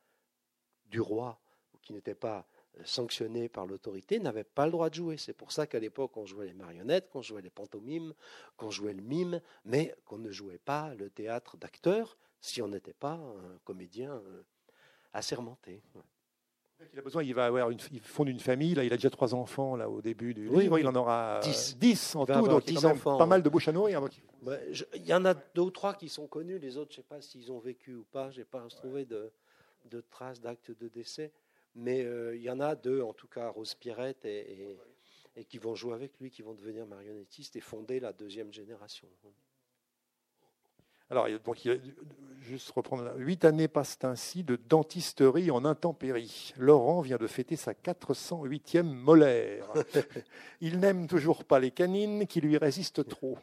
du 0.90 1.00
roi 1.00 1.40
qui 1.86 1.92
n'étaient 1.92 2.14
pas 2.14 2.44
euh, 2.76 2.82
sanctionnés 2.84 3.48
par 3.48 3.64
l'autorité 3.64 4.18
n'avaient 4.18 4.44
pas 4.44 4.66
le 4.66 4.72
droit 4.72 4.90
de 4.90 4.94
jouer. 4.94 5.16
C'est 5.16 5.32
pour 5.32 5.52
ça 5.52 5.66
qu'à 5.66 5.78
l'époque, 5.78 6.16
on 6.16 6.26
jouait 6.26 6.46
les 6.46 6.52
marionnettes, 6.52 7.08
qu'on 7.08 7.22
jouait 7.22 7.42
les 7.42 7.50
pantomimes, 7.50 8.12
qu'on 8.56 8.70
jouait 8.70 8.92
le 8.92 9.02
mime, 9.02 9.40
mais 9.64 9.94
qu'on 10.04 10.18
ne 10.18 10.30
jouait 10.32 10.58
pas 10.58 10.94
le 10.94 11.10
théâtre 11.10 11.56
d'acteurs 11.56 12.18
si 12.40 12.60
on 12.60 12.68
n'était 12.68 12.92
pas 12.92 13.14
un 13.14 13.58
comédien 13.64 14.12
euh, 14.12 14.42
assermenté. 15.12 15.82
Il 16.92 16.98
a 16.98 17.02
besoin, 17.02 17.22
il 17.22 17.34
va 17.34 17.46
avoir 17.46 17.70
une, 17.70 17.78
il 17.90 18.00
fonde 18.00 18.28
une 18.28 18.40
famille. 18.40 18.74
Là, 18.74 18.84
il 18.84 18.92
a 18.92 18.96
déjà 18.96 19.08
trois 19.08 19.34
enfants 19.34 19.76
là 19.76 19.88
au 19.88 20.02
début 20.02 20.34
du 20.34 20.46
livre. 20.48 20.78
Il 20.78 20.86
en 20.86 20.94
aura 20.94 21.40
dix, 21.40 22.14
en 22.14 22.26
tout, 22.26 22.46
donc 22.48 22.68
il 22.68 22.84
enfants. 22.86 23.16
Pas 23.16 23.24
mal 23.24 23.42
de 23.42 23.48
bouches 23.48 23.68
à 23.68 23.72
nourrir. 23.72 24.02
il 24.94 25.06
y 25.06 25.14
en 25.14 25.24
a 25.24 25.32
deux 25.32 25.62
ou 25.62 25.70
trois 25.70 25.94
qui 25.94 26.10
sont 26.10 26.26
connus. 26.26 26.58
Les 26.58 26.76
autres, 26.76 26.92
je 26.92 27.00
ne 27.00 27.02
sais 27.04 27.08
pas 27.08 27.22
s'ils 27.22 27.50
ont 27.50 27.60
vécu 27.60 27.94
ou 27.94 28.04
pas. 28.04 28.30
Je 28.30 28.40
n'ai 28.40 28.44
pas 28.44 28.66
trouvé 28.68 29.06
de, 29.06 29.32
de 29.90 30.00
traces 30.02 30.40
d'actes 30.40 30.70
de 30.70 30.88
décès. 30.88 31.32
Mais 31.76 32.04
euh, 32.04 32.34
il 32.34 32.42
y 32.42 32.50
en 32.50 32.60
a 32.60 32.74
deux, 32.74 33.02
en 33.02 33.12
tout 33.12 33.28
cas, 33.28 33.50
Rose 33.50 33.74
Pierrette 33.74 34.24
et, 34.24 34.76
et, 35.36 35.44
qui 35.44 35.58
vont 35.58 35.74
jouer 35.74 35.92
avec 35.92 36.18
lui, 36.18 36.30
qui 36.30 36.42
vont 36.42 36.54
devenir 36.54 36.86
marionnettistes 36.86 37.54
et 37.56 37.60
fonder 37.60 38.00
la 38.00 38.12
deuxième 38.12 38.52
génération. 38.52 39.06
Alors, 41.10 41.28
donc, 41.44 41.64
il, 41.64 41.80
juste 42.40 42.70
reprendre 42.70 43.12
Huit 43.16 43.44
années 43.44 43.68
passent 43.68 43.98
ainsi 44.02 44.42
de 44.42 44.56
dentisterie 44.56 45.50
en 45.50 45.64
intempérie. 45.64 46.52
Laurent 46.56 47.00
vient 47.00 47.16
de 47.16 47.26
fêter 47.26 47.56
sa 47.56 47.74
408e 47.74 48.82
molaire. 48.82 49.68
Il 50.60 50.80
n'aime 50.80 51.06
toujours 51.06 51.44
pas 51.44 51.60
les 51.60 51.70
canines 51.70 52.26
qui 52.26 52.40
lui 52.40 52.56
résistent 52.56 53.06
trop. 53.06 53.38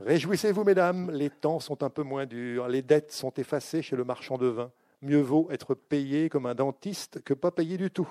Réjouissez-vous, 0.00 0.62
mesdames, 0.62 1.10
les 1.10 1.30
temps 1.30 1.58
sont 1.58 1.82
un 1.82 1.90
peu 1.90 2.02
moins 2.02 2.26
durs. 2.26 2.68
Les 2.68 2.82
dettes 2.82 3.12
sont 3.12 3.32
effacées 3.34 3.82
chez 3.82 3.96
le 3.96 4.04
marchand 4.04 4.38
de 4.38 4.46
vin. 4.46 4.70
Mieux 5.00 5.20
vaut 5.20 5.48
être 5.50 5.74
payé 5.74 6.28
comme 6.28 6.46
un 6.46 6.56
dentiste 6.56 7.22
que 7.22 7.32
pas 7.32 7.52
payé 7.52 7.76
du 7.76 7.90
tout. 7.90 8.08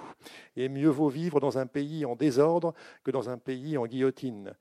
Et 0.55 0.69
mieux 0.69 0.89
vaut 0.89 1.09
vivre 1.09 1.41
dans 1.41 1.57
un 1.57 1.65
pays 1.65 2.05
en 2.05 2.15
désordre 2.15 2.73
que 3.03 3.11
dans 3.11 3.29
un 3.29 3.37
pays 3.37 3.77
en 3.77 3.87
guillotine. 3.87 4.53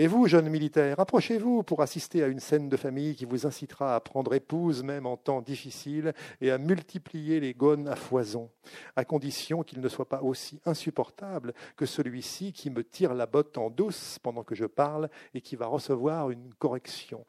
Et 0.00 0.06
vous, 0.06 0.28
jeunes 0.28 0.48
militaires, 0.48 1.00
approchez-vous 1.00 1.64
pour 1.64 1.82
assister 1.82 2.22
à 2.22 2.28
une 2.28 2.38
scène 2.38 2.68
de 2.68 2.76
famille 2.76 3.16
qui 3.16 3.24
vous 3.24 3.48
incitera 3.48 3.96
à 3.96 4.00
prendre 4.00 4.32
épouse 4.32 4.84
même 4.84 5.06
en 5.06 5.16
temps 5.16 5.42
difficile 5.42 6.12
et 6.40 6.52
à 6.52 6.58
multiplier 6.58 7.40
les 7.40 7.52
gones 7.52 7.88
à 7.88 7.96
foison, 7.96 8.48
à 8.94 9.04
condition 9.04 9.64
qu'il 9.64 9.80
ne 9.80 9.88
soit 9.88 10.08
pas 10.08 10.22
aussi 10.22 10.60
insupportable 10.66 11.52
que 11.76 11.84
celui-ci 11.84 12.52
qui 12.52 12.70
me 12.70 12.84
tire 12.84 13.12
la 13.12 13.26
botte 13.26 13.58
en 13.58 13.70
douce 13.70 14.20
pendant 14.22 14.44
que 14.44 14.54
je 14.54 14.66
parle 14.66 15.10
et 15.34 15.40
qui 15.40 15.56
va 15.56 15.66
recevoir 15.66 16.30
une 16.30 16.54
correction. 16.60 17.26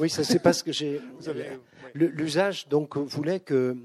Oui, 0.00 0.10
ça 0.10 0.24
c'est 0.24 0.40
parce 0.40 0.64
que 0.64 0.72
j'ai. 0.72 1.00
L'usage 1.94 2.66
donc 2.66 2.96
voulait 2.96 3.38
que 3.38 3.76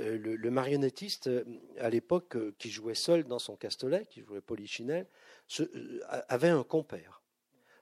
euh, 0.00 0.18
le, 0.18 0.50
marionnettiste, 0.50 1.30
à 1.78 1.88
l'époque, 1.88 2.34
euh, 2.34 2.54
qui 2.58 2.68
jouait 2.68 2.94
seul 2.94 3.24
dans 3.24 3.38
son 3.38 3.54
castelet, 3.54 4.06
qui 4.10 4.22
jouait 4.22 4.40
Polichinelle, 4.40 5.06
euh, 5.60 6.00
avait 6.28 6.48
un 6.48 6.64
compère 6.64 7.22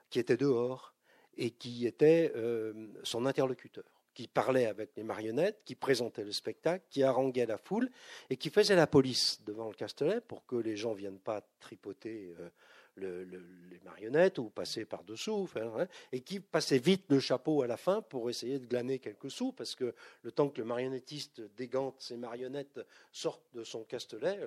qui 0.09 0.19
était 0.19 0.37
dehors 0.37 0.93
et 1.37 1.51
qui 1.51 1.87
était 1.87 2.31
euh, 2.35 2.87
son 3.03 3.25
interlocuteur, 3.25 4.03
qui 4.13 4.27
parlait 4.27 4.67
avec 4.67 4.91
les 4.95 5.03
marionnettes, 5.03 5.61
qui 5.65 5.75
présentait 5.75 6.23
le 6.23 6.31
spectacle, 6.31 6.85
qui 6.89 7.03
haranguait 7.03 7.45
la 7.45 7.57
foule 7.57 7.89
et 8.29 8.37
qui 8.37 8.49
faisait 8.49 8.75
la 8.75 8.87
police 8.87 9.43
devant 9.45 9.67
le 9.67 9.73
Castellet 9.73 10.21
pour 10.21 10.45
que 10.45 10.55
les 10.55 10.77
gens 10.77 10.91
ne 10.91 10.97
viennent 10.97 11.19
pas 11.19 11.41
tripoter 11.59 12.35
euh, 12.39 12.49
les 12.97 13.79
marionnettes 13.83 14.39
ou 14.39 14.49
passer 14.49 14.85
par-dessous, 14.85 15.49
hein, 15.55 15.87
et 16.11 16.21
qui 16.21 16.39
passait 16.39 16.77
vite 16.77 17.05
le 17.09 17.19
chapeau 17.19 17.61
à 17.61 17.67
la 17.67 17.77
fin 17.77 18.01
pour 18.01 18.29
essayer 18.29 18.59
de 18.59 18.65
glaner 18.65 18.99
quelques 18.99 19.31
sous, 19.31 19.51
parce 19.51 19.75
que 19.75 19.93
le 20.21 20.31
temps 20.31 20.49
que 20.49 20.59
le 20.59 20.65
marionnettiste 20.65 21.41
dégante 21.57 21.95
ses 21.99 22.17
marionnettes, 22.17 22.79
sortent 23.11 23.43
de 23.53 23.63
son 23.63 23.83
castelet, 23.83 24.39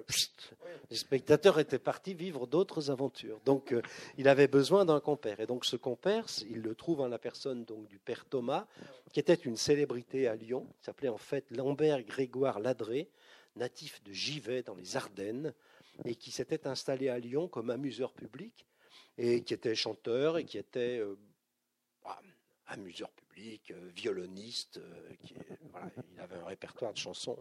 les 0.91 0.97
spectateurs 0.97 1.59
étaient 1.59 1.79
partis 1.79 2.15
vivre 2.15 2.47
d'autres 2.47 2.91
aventures. 2.91 3.41
Donc 3.45 3.73
euh, 3.73 3.83
il 4.19 4.29
avait 4.29 4.49
besoin 4.49 4.85
d'un 4.85 5.01
compère. 5.01 5.41
Et 5.41 5.47
donc 5.47 5.65
ce 5.65 5.77
compère, 5.77 6.27
il 6.49 6.63
le 6.63 6.75
trouve 6.75 7.01
en 7.01 7.09
la 7.09 7.19
personne 7.19 7.65
donc, 7.65 7.87
du 7.89 7.99
père 7.99 8.25
Thomas, 8.25 8.67
qui 9.13 9.21
était 9.21 9.35
une 9.35 9.57
célébrité 9.57 10.29
à 10.29 10.35
Lyon, 10.35 10.67
qui 10.79 10.85
s'appelait 10.85 11.09
en 11.09 11.19
fait 11.19 11.45
Lambert 11.51 12.03
Grégoire 12.03 12.59
Ladré, 12.61 13.09
natif 13.57 14.03
de 14.05 14.13
Givet 14.13 14.63
dans 14.63 14.75
les 14.75 14.97
Ardennes 14.97 15.55
et 16.05 16.15
qui 16.15 16.31
s'était 16.31 16.67
installé 16.67 17.09
à 17.09 17.19
Lyon 17.19 17.49
comme 17.49 17.71
amuseur 17.71 18.13
public 18.13 18.67
et 19.19 19.43
qui 19.43 19.55
était 19.55 19.75
chanteur 19.75 20.39
et 20.39 20.45
qui 20.45 20.59
était 20.59 20.99
euh, 20.99 21.17
bah, 22.05 22.21
amuseur 22.67 23.11
public, 23.11 23.71
euh, 23.71 23.91
violoniste. 23.95 24.79
Euh, 24.79 25.15
qui, 25.23 25.35
il 26.15 26.21
avait 26.21 26.37
un 26.37 26.45
répertoire 26.47 26.93
de 26.93 26.99
chansons, 26.99 27.39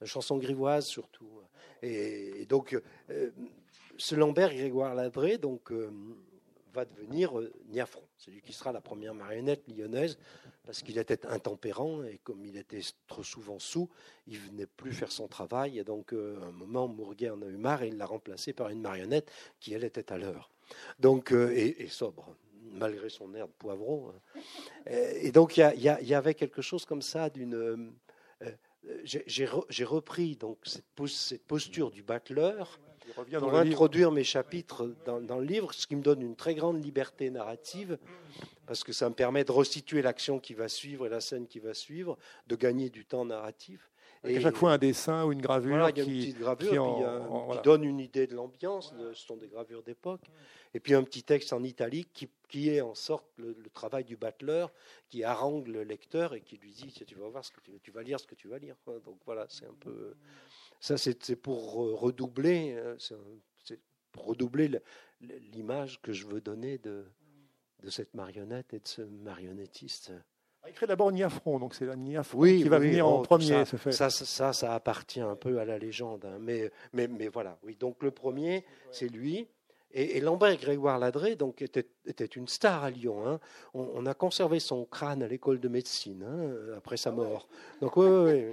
de 0.00 0.06
chansons 0.06 0.36
grivoises 0.36 0.86
surtout. 0.86 1.40
Et, 1.82 2.44
donc, 2.46 2.78
ce 3.96 4.14
Lambert 4.14 4.52
Grégoire 4.52 4.94
Ladré 4.94 5.38
donc, 5.38 5.72
va 6.74 6.84
devenir 6.84 7.32
Niafron, 7.68 8.02
celui 8.16 8.42
qui 8.42 8.52
sera 8.52 8.72
la 8.72 8.80
première 8.80 9.14
marionnette 9.14 9.62
lyonnaise 9.68 10.18
parce 10.64 10.82
qu'il 10.82 10.98
était 10.98 11.26
intempérant 11.26 12.02
et 12.02 12.18
comme 12.24 12.44
il 12.44 12.56
était 12.56 12.80
trop 13.06 13.22
souvent 13.22 13.58
sous, 13.58 13.88
il 14.26 14.38
venait 14.38 14.66
plus 14.66 14.92
faire 14.92 15.12
son 15.12 15.28
travail. 15.28 15.78
Et 15.78 15.84
donc, 15.84 16.12
euh, 16.12 16.40
à 16.42 16.46
un 16.46 16.52
moment, 16.52 16.88
Mourguet 16.88 17.30
en 17.30 17.42
a 17.42 17.46
eu 17.46 17.56
marre 17.56 17.82
et 17.82 17.88
il 17.88 17.96
l'a 17.96 18.06
remplacé 18.06 18.52
par 18.52 18.70
une 18.70 18.80
marionnette 18.80 19.30
qui, 19.60 19.74
elle, 19.74 19.84
était 19.84 20.12
à 20.12 20.18
l'heure. 20.18 20.50
Donc, 20.98 21.32
euh, 21.32 21.54
et, 21.54 21.86
sobre. 21.88 22.34
malgré 22.72 23.10
son 23.10 23.34
air 23.34 23.46
de 23.46 23.52
poivron. 23.52 24.08
Hein. 24.08 24.40
Et 24.86 25.32
donc 25.32 25.56
il 25.56 25.80
y, 25.80 26.14
avait 26.14 26.34
quelque 26.34 26.62
chose 26.62 26.84
comme 26.84 27.02
ça 27.02 27.30
d'une. 27.30 27.92
J'ai 29.04 29.84
repris 29.84 30.36
donc 30.36 30.58
cette, 30.64 31.06
cette 31.06 31.44
posture 31.44 31.90
du 31.90 32.02
battleur 32.02 32.80
pour 33.38 33.54
introduire 33.54 34.10
mes 34.10 34.24
chapitres 34.24 34.94
dans, 35.04 35.20
dans, 35.20 35.38
le 35.38 35.44
livre, 35.44 35.72
ce 35.72 35.86
qui 35.86 35.96
me 35.96 36.02
donne 36.02 36.22
une 36.22 36.36
très 36.36 36.54
grande 36.54 36.82
liberté 36.84 37.30
narrative, 37.30 37.98
parce 38.66 38.84
que 38.84 38.92
ça 38.92 39.08
me 39.08 39.14
permet 39.14 39.44
de 39.44 39.52
restituer 39.52 40.02
l'action 40.02 40.38
qui 40.38 40.54
va 40.54 40.68
suivre 40.68 41.06
et 41.06 41.08
la 41.08 41.20
scène 41.20 41.46
qui 41.46 41.58
va 41.58 41.74
suivre, 41.74 42.16
de 42.46 42.56
gagner 42.56 42.90
du 42.90 43.04
temps 43.04 43.24
narratif. 43.24 43.90
Et 44.26 44.38
à 44.38 44.40
chaque 44.40 44.56
fois 44.56 44.72
un 44.72 44.78
dessin 44.78 45.24
ou 45.26 45.32
une 45.32 45.42
gravure, 45.42 45.92
qui, 45.92 46.00
une 46.00 46.06
petite 46.06 46.38
gravure 46.38 47.52
qui, 47.52 47.58
donne 47.62 47.84
une 47.84 48.00
idée 48.00 48.26
de 48.26 48.34
l'ambiance. 48.34 48.94
Ce 49.12 49.26
sont 49.26 49.36
des 49.36 49.48
gravures 49.48 49.82
d'époque. 49.82 50.22
Et 50.72 50.80
puis 50.80 50.94
un 50.94 51.02
petit 51.02 51.22
texte 51.22 51.52
en 51.52 51.62
italique 51.62 52.08
qui, 52.14 52.28
qui 52.48 52.70
est 52.70 52.80
en 52.80 52.94
sorte 52.94 53.26
le, 53.36 53.54
travail 53.72 54.04
du 54.04 54.16
battleur, 54.16 54.72
qui 55.08 55.22
harangue 55.24 55.68
le 55.68 55.84
lecteur 55.84 56.34
et 56.34 56.40
qui 56.40 56.56
lui 56.56 56.72
dit 56.72 56.92
tu 57.06 57.14
vas 57.16 57.28
voir 57.28 57.44
ce 57.44 57.52
que 57.52 57.60
tu, 57.60 57.72
tu 57.82 57.90
vas 57.90 58.02
lire 58.02 58.18
ce 58.18 58.26
que 58.26 58.34
tu 58.34 58.48
vas 58.48 58.58
lire. 58.58 58.76
Donc 59.04 59.18
voilà, 59.26 59.46
c'est 59.48 59.66
un 59.66 59.76
peu 59.78 60.14
ça, 60.84 60.98
c'est 60.98 61.36
pour 61.36 61.72
redoubler, 61.98 62.74
euh, 62.76 62.94
c'est 62.98 63.80
pour 64.12 64.26
redoubler 64.26 64.70
l'image 65.54 65.98
que 66.02 66.12
je 66.12 66.26
veux 66.26 66.42
donner 66.42 66.76
de, 66.76 67.06
de 67.82 67.88
cette 67.88 68.12
marionnette 68.12 68.74
et 68.74 68.80
de 68.80 68.86
ce 68.86 69.00
marionnettiste. 69.00 70.12
Il 70.68 70.74
crée 70.74 70.86
d'abord 70.86 71.10
Niafron, 71.10 71.58
donc 71.58 71.74
c'est 71.74 71.86
la 71.86 71.96
Niafron 71.96 72.42
qui 72.42 72.68
va 72.68 72.78
venir 72.78 73.08
en 73.08 73.20
oh, 73.20 73.22
premier. 73.22 73.64
Ça, 73.64 73.64
fait. 73.64 73.92
Ça, 73.92 74.10
ça, 74.10 74.52
ça, 74.52 74.74
appartient 74.74 75.22
un 75.22 75.36
peu 75.36 75.58
à 75.58 75.64
la 75.64 75.78
légende. 75.78 76.26
Hein. 76.26 76.36
Mais, 76.38 76.70
mais, 76.92 77.08
mais 77.08 77.28
voilà, 77.28 77.58
oui. 77.62 77.76
Donc 77.80 78.02
le 78.02 78.10
premier, 78.10 78.66
c'est 78.92 79.08
lui. 79.08 79.48
Et, 79.96 80.20
Lambert 80.20 80.56
Grégoire 80.56 80.98
Ladré 80.98 81.36
donc, 81.36 81.62
était, 81.62 81.86
était, 82.04 82.24
une 82.24 82.48
star 82.48 82.82
à 82.82 82.90
Lyon. 82.90 83.26
Hein. 83.26 83.40
On, 83.74 84.04
a 84.06 84.14
conservé 84.14 84.58
son 84.58 84.84
crâne 84.84 85.22
à 85.22 85.28
l'école 85.28 85.60
de 85.60 85.68
médecine 85.68 86.24
hein, 86.24 86.76
après 86.76 86.96
sa 86.96 87.12
mort. 87.12 87.46
Donc, 87.80 87.96
oui, 87.96 88.06
oui. 88.08 88.44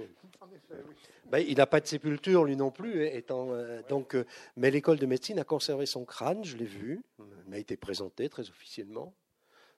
Ben, 1.32 1.38
il 1.48 1.56
n'a 1.56 1.66
pas 1.66 1.80
de 1.80 1.86
sépulture, 1.86 2.44
lui 2.44 2.56
non 2.56 2.70
plus, 2.70 3.06
étant, 3.06 3.52
euh, 3.52 3.80
donc, 3.88 4.14
euh, 4.14 4.26
mais 4.58 4.70
l'école 4.70 4.98
de 4.98 5.06
médecine 5.06 5.38
a 5.38 5.44
conservé 5.44 5.86
son 5.86 6.04
crâne, 6.04 6.44
je 6.44 6.58
l'ai 6.58 6.66
vu, 6.66 7.02
il 7.18 7.50
m'a 7.50 7.56
été 7.56 7.78
présenté 7.78 8.28
très 8.28 8.50
officiellement. 8.50 9.14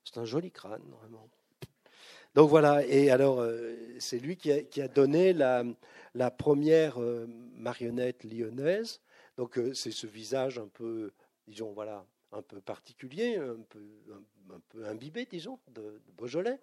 C'est 0.05 0.19
un 0.19 0.25
joli 0.25 0.51
crâne, 0.51 0.83
vraiment. 1.01 1.29
Donc 2.35 2.51
voilà, 2.51 2.85
et 2.85 3.09
alors 3.11 3.41
euh, 3.41 3.77
c'est 4.01 4.19
lui 4.19 4.37
qui 4.37 4.51
a, 4.51 4.89
donné 4.89 5.33
la, 5.33 5.63
la 6.17 6.33
première 6.33 6.99
marionnette 7.55 8.25
lyonnaise. 8.25 9.01
Donc 9.37 9.61
c'est 9.75 9.93
ce 9.93 10.09
visage 10.09 10.59
un 10.59 10.67
peu, 10.67 11.13
disons, 11.47 11.73
voilà, 11.73 12.07
un 12.33 12.43
peu 12.43 12.61
particulier, 12.61 13.37
un 13.37 13.63
peu, 13.69 13.81
un, 14.53 14.61
peu 14.69 14.87
imbibé, 14.87 15.27
disons, 15.27 15.59
de 15.69 16.01
Beaujolais. 16.17 16.61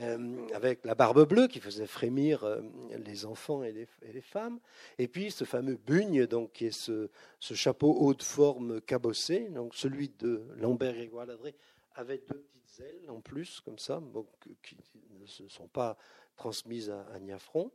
Euh, 0.00 0.48
avec 0.54 0.84
la 0.84 0.94
barbe 0.94 1.26
bleue 1.26 1.48
qui 1.48 1.58
faisait 1.58 1.86
frémir 1.86 2.44
euh, 2.44 2.60
les 3.06 3.24
enfants 3.24 3.62
et 3.62 3.72
les, 3.72 4.20
femmes, 4.20 4.60
et 4.98 5.08
puis 5.08 5.30
ce 5.30 5.44
fameux 5.44 5.76
bugne, 5.76 6.26
donc, 6.26 6.52
qui 6.52 6.66
est 6.66 6.78
ce, 6.78 7.08
chapeau 7.40 7.92
haut 7.92 8.12
de 8.12 8.22
forme 8.22 8.80
cabossé, 8.82 9.48
donc 9.48 9.74
celui 9.74 10.10
de 10.18 10.46
Lambert 10.56 10.94
Grégoire 10.94 11.26
Ladré, 11.26 11.54
avait 11.94 12.18
deux 12.18 12.40
petites 12.40 12.80
ailes 12.80 13.10
en 13.10 13.20
plus, 13.20 13.60
comme 13.60 13.78
ça, 13.78 14.00
donc, 14.12 14.26
qui 14.62 14.76
ne 15.18 15.26
se 15.26 15.48
sont 15.48 15.68
pas 15.68 15.96
transmises 16.36 16.90
à, 16.90 17.06
à 17.14 17.18
Niafron. 17.18 17.70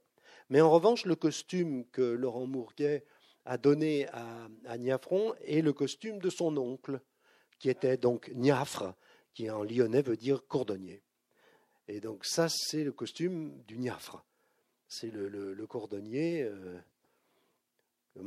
Mais 0.50 0.62
en 0.62 0.70
revanche, 0.70 1.06
le 1.06 1.16
costume 1.16 1.86
que 1.92 2.02
Laurent 2.02 2.48
Mourguet 2.48 3.06
a 3.48 3.58
donné 3.58 4.08
à, 4.10 4.50
à 4.66 4.78
Niafron 4.78 5.34
le 5.48 5.72
costume 5.72 6.20
de 6.20 6.30
son 6.30 6.56
oncle, 6.58 7.00
qui 7.60 7.70
était 7.70 7.98
donc 7.98 8.30
Niafre, 8.36 8.94
qui 9.34 9.50
en 9.50 9.64
lyonnais 9.64 10.02
veut 10.02 10.18
dire 10.18 10.46
cordonnier. 10.48 11.02
Et 11.88 12.02
donc 12.02 12.26
ça, 12.26 12.50
c'est 12.50 12.84
le 12.84 12.92
costume 12.92 13.64
du 13.64 13.78
Niafre. 13.78 14.24
C'est 14.88 15.10
le, 15.12 15.66
cordonnier. 15.68 16.44
Euh, 16.44 16.80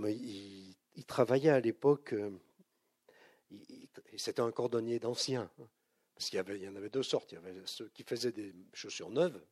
il, 0.09 1.05
travaillait 1.07 1.51
à 1.51 1.61
l'époque, 1.61 2.13
euh, 2.13 2.31
c'était 4.17 4.41
un 4.41 4.53
cordonnier 4.53 4.99
d'ancien. 4.99 5.51
Hein, 5.59 5.69
parce 6.15 6.31
qu'il 6.31 6.63
y 6.63 6.69
en 6.69 6.77
avait 6.77 6.91
deux 6.91 7.03
sortes. 7.03 7.33
Il 7.33 7.37
y 7.37 7.39
avait 7.39 7.55
ceux 7.65 7.89
qui 7.89 8.05
faisaient 8.05 8.33
des 8.33 8.55
chaussures 8.73 9.11
neuves, 9.11 9.43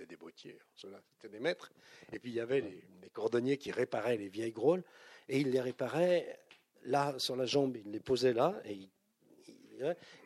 qui 0.00 0.04
étaient 0.04 0.14
des 0.14 0.16
bottiers, 0.16 0.58
ceux-là, 0.76 1.00
c'était 1.12 1.28
des 1.28 1.40
maîtres. 1.40 1.72
Et 2.12 2.18
puis 2.18 2.30
il 2.30 2.34
y 2.34 2.40
avait 2.40 2.60
les, 2.60 3.10
cordonniers 3.12 3.58
qui 3.58 3.70
réparaient 3.72 4.16
les 4.16 4.28
vieilles 4.28 4.52
grôles. 4.52 4.82
Et 5.28 5.40
il 5.40 5.50
les 5.50 5.60
réparait 5.60 6.40
là, 6.84 7.18
sur 7.18 7.36
la 7.36 7.44
jambe, 7.44 7.76
il 7.76 7.90
les 7.90 8.00
posait 8.00 8.32
là, 8.32 8.60
et, 8.64 8.88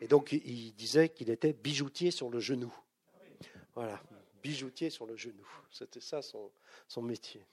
et 0.01 0.07
donc 0.07 0.31
il 0.31 0.73
disait 0.75 1.09
qu'il 1.09 1.29
était 1.29 1.53
bijoutier 1.53 2.11
sur 2.11 2.29
le 2.29 2.39
genou. 2.39 2.73
Voilà, 3.73 4.01
bijoutier 4.41 4.89
sur 4.89 5.05
le 5.05 5.17
genou. 5.17 5.45
C'était 5.71 5.99
ça 5.99 6.21
son, 6.21 6.51
son 6.87 7.01
métier. 7.01 7.45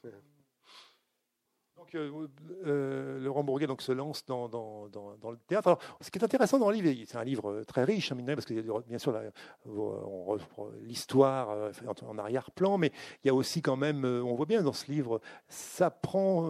Donc, 1.82 1.94
euh, 1.96 2.28
euh, 2.64 3.18
Laurent 3.18 3.42
Bourguet 3.42 3.66
donc, 3.66 3.82
se 3.82 3.90
lance 3.90 4.24
dans, 4.24 4.48
dans, 4.48 4.88
dans, 4.88 5.30
le 5.30 5.36
théâtre. 5.48 5.66
Alors, 5.66 5.80
ce 6.00 6.12
qui 6.12 6.18
est 6.18 6.24
intéressant 6.24 6.58
dans 6.60 6.70
le 6.70 6.76
livre, 6.76 7.04
c'est 7.08 7.16
un 7.16 7.24
livre 7.24 7.62
très 7.66 7.82
riche, 7.82 8.12
hein, 8.12 8.16
parce 8.24 8.44
que 8.44 8.54
bien 8.86 8.98
sûr, 8.98 9.18
on 9.66 10.24
reprend 10.24 10.68
l'histoire 10.82 11.50
euh, 11.50 11.72
en 12.06 12.18
arrière-plan, 12.18 12.78
mais 12.78 12.92
il 13.24 13.26
y 13.26 13.30
a 13.30 13.34
aussi 13.34 13.62
quand 13.62 13.74
même, 13.76 14.04
on 14.04 14.34
voit 14.34 14.46
bien 14.46 14.62
dans 14.62 14.72
ce 14.72 14.90
livre, 14.92 15.20
ça 15.48 15.90
prend, 15.90 16.48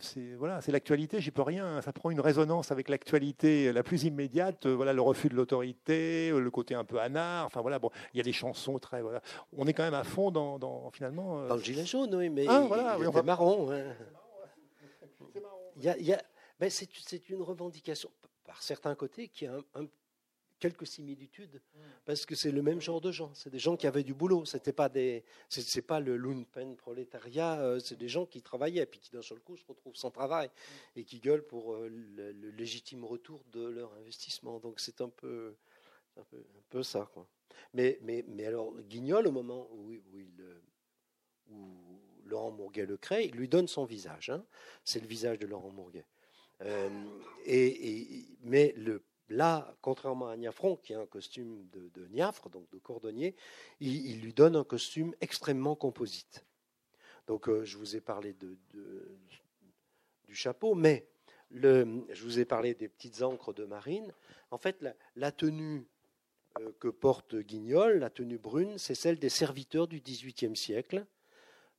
c'est 0.00 0.34
voilà, 0.34 0.60
l'actualité, 0.66 1.20
j'y 1.20 1.30
peux 1.30 1.42
rien, 1.42 1.80
ça 1.80 1.92
prend 1.92 2.10
une 2.10 2.20
résonance 2.20 2.72
avec 2.72 2.88
l'actualité 2.88 3.72
la 3.72 3.84
plus 3.84 4.04
immédiate, 4.04 4.66
voilà, 4.66 4.92
le 4.92 5.02
refus 5.02 5.28
de 5.28 5.34
l'autorité, 5.34 6.30
le 6.30 6.50
côté 6.50 6.74
un 6.74 6.84
peu 6.84 6.98
anard, 6.98 7.46
enfin 7.46 7.60
voilà, 7.60 7.78
bon, 7.78 7.90
il 8.12 8.18
y 8.18 8.20
a 8.20 8.24
des 8.24 8.32
chansons 8.32 8.78
très, 8.78 9.02
voilà, 9.02 9.20
on 9.56 9.66
est 9.66 9.72
quand 9.72 9.84
même 9.84 9.94
à 9.94 10.04
fond 10.04 10.30
dans, 10.32 10.90
finalement. 10.92 11.46
Dans 11.46 11.56
le 11.56 11.62
gilet 11.62 11.86
jaune, 11.86 12.14
oui, 12.14 12.28
mais 12.28 12.46
ah, 12.48 12.64
voilà, 12.66 12.96
il 12.98 13.22
marron. 13.22 13.70
Hein 13.70 13.84
ben 15.78 16.70
c'est 16.70 17.28
une 17.28 17.42
revendication, 17.42 18.10
par 18.44 18.62
certains 18.62 18.94
côtés, 18.94 19.28
qui 19.28 19.46
a 19.46 19.60
quelques 20.58 20.86
similitudes, 20.86 21.54
mm. 21.54 21.80
parce 22.04 22.26
que 22.26 22.34
c'est 22.34 22.50
le 22.50 22.62
même 22.62 22.80
genre 22.80 23.00
de 23.00 23.12
gens. 23.12 23.32
C'est 23.34 23.50
des 23.50 23.58
gens 23.58 23.76
qui 23.76 23.86
avaient 23.86 24.02
du 24.02 24.14
boulot. 24.14 24.44
C'était 24.44 24.72
pas 24.72 24.88
des, 24.88 25.24
c'est 25.48 25.82
pas 25.82 26.00
le 26.00 26.16
lumpen 26.16 26.76
prolétariat. 26.76 27.60
Euh, 27.60 27.78
c'est 27.78 27.96
des 27.96 28.08
gens 28.08 28.26
qui 28.26 28.42
travaillaient, 28.42 28.86
puis 28.86 29.00
qui 29.00 29.10
d'un 29.10 29.22
seul 29.22 29.40
coup 29.40 29.56
se 29.56 29.64
retrouvent 29.66 29.96
sans 29.96 30.10
travail 30.10 30.50
et 30.96 31.04
qui 31.04 31.20
gueulent 31.20 31.46
pour 31.46 31.74
euh, 31.74 31.88
le, 31.88 32.50
légitime 32.50 33.04
retour 33.04 33.44
de 33.52 33.66
leur 33.68 33.92
investissement. 33.94 34.58
Donc 34.58 34.80
c'est 34.80 35.00
un 35.00 35.08
peu, 35.08 35.54
un 36.16 36.24
peu, 36.70 36.82
ça, 36.82 37.08
quoi. 37.12 37.26
Mais, 37.74 37.98
mais, 38.02 38.24
mais 38.28 38.46
alors 38.46 38.72
Guignol, 38.82 39.26
au 39.26 39.32
moment 39.32 39.68
où, 39.72 39.92
où 39.92 40.18
il, 40.18 40.44
où 41.50 42.00
Laurent 42.28 42.50
Mourguet 42.50 42.86
le 42.86 42.96
crée, 42.96 43.24
il 43.24 43.34
lui 43.34 43.48
donne 43.48 43.68
son 43.68 43.84
visage. 43.84 44.30
Hein. 44.30 44.44
C'est 44.84 45.00
le 45.00 45.06
visage 45.06 45.38
de 45.38 45.46
Laurent 45.46 45.70
Mourguet. 45.70 46.06
Euh, 46.62 46.88
mais 48.42 48.74
là, 49.28 49.76
contrairement 49.80 50.28
à 50.28 50.36
Niafron, 50.36 50.76
qui 50.76 50.94
a 50.94 51.00
un 51.00 51.06
costume 51.06 51.66
de, 51.72 51.90
de 51.94 52.08
donc 52.50 52.68
de 52.70 52.78
cordonnier, 52.78 53.36
il, 53.80 54.20
lui 54.20 54.32
donne 54.32 54.56
un 54.56 54.64
costume 54.64 55.14
extrêmement 55.20 55.76
composite. 55.76 56.44
Donc, 57.26 57.48
euh, 57.48 57.64
je 57.64 57.76
vous 57.76 57.94
ai 57.94 58.00
parlé 58.00 58.32
du 58.32 58.56
chapeau, 60.34 60.74
mais 60.74 61.06
je 61.50 62.22
vous 62.22 62.38
ai 62.38 62.44
parlé 62.44 62.74
des 62.74 62.88
petites 62.88 63.22
encres 63.22 63.52
de 63.52 63.64
marine. 63.64 64.12
En 64.50 64.58
fait, 64.58 64.84
la, 65.14 65.32
tenue 65.32 65.86
euh, 66.58 66.72
que 66.80 66.88
porte 66.88 67.36
Guignol, 67.36 67.98
la 67.98 68.10
tenue 68.10 68.38
brune, 68.38 68.78
c'est 68.78 68.94
celle 68.94 69.18
des 69.18 69.28
serviteurs 69.28 69.86
du 69.86 70.00
XVIIIe 70.00 70.56
siècle 70.56 71.06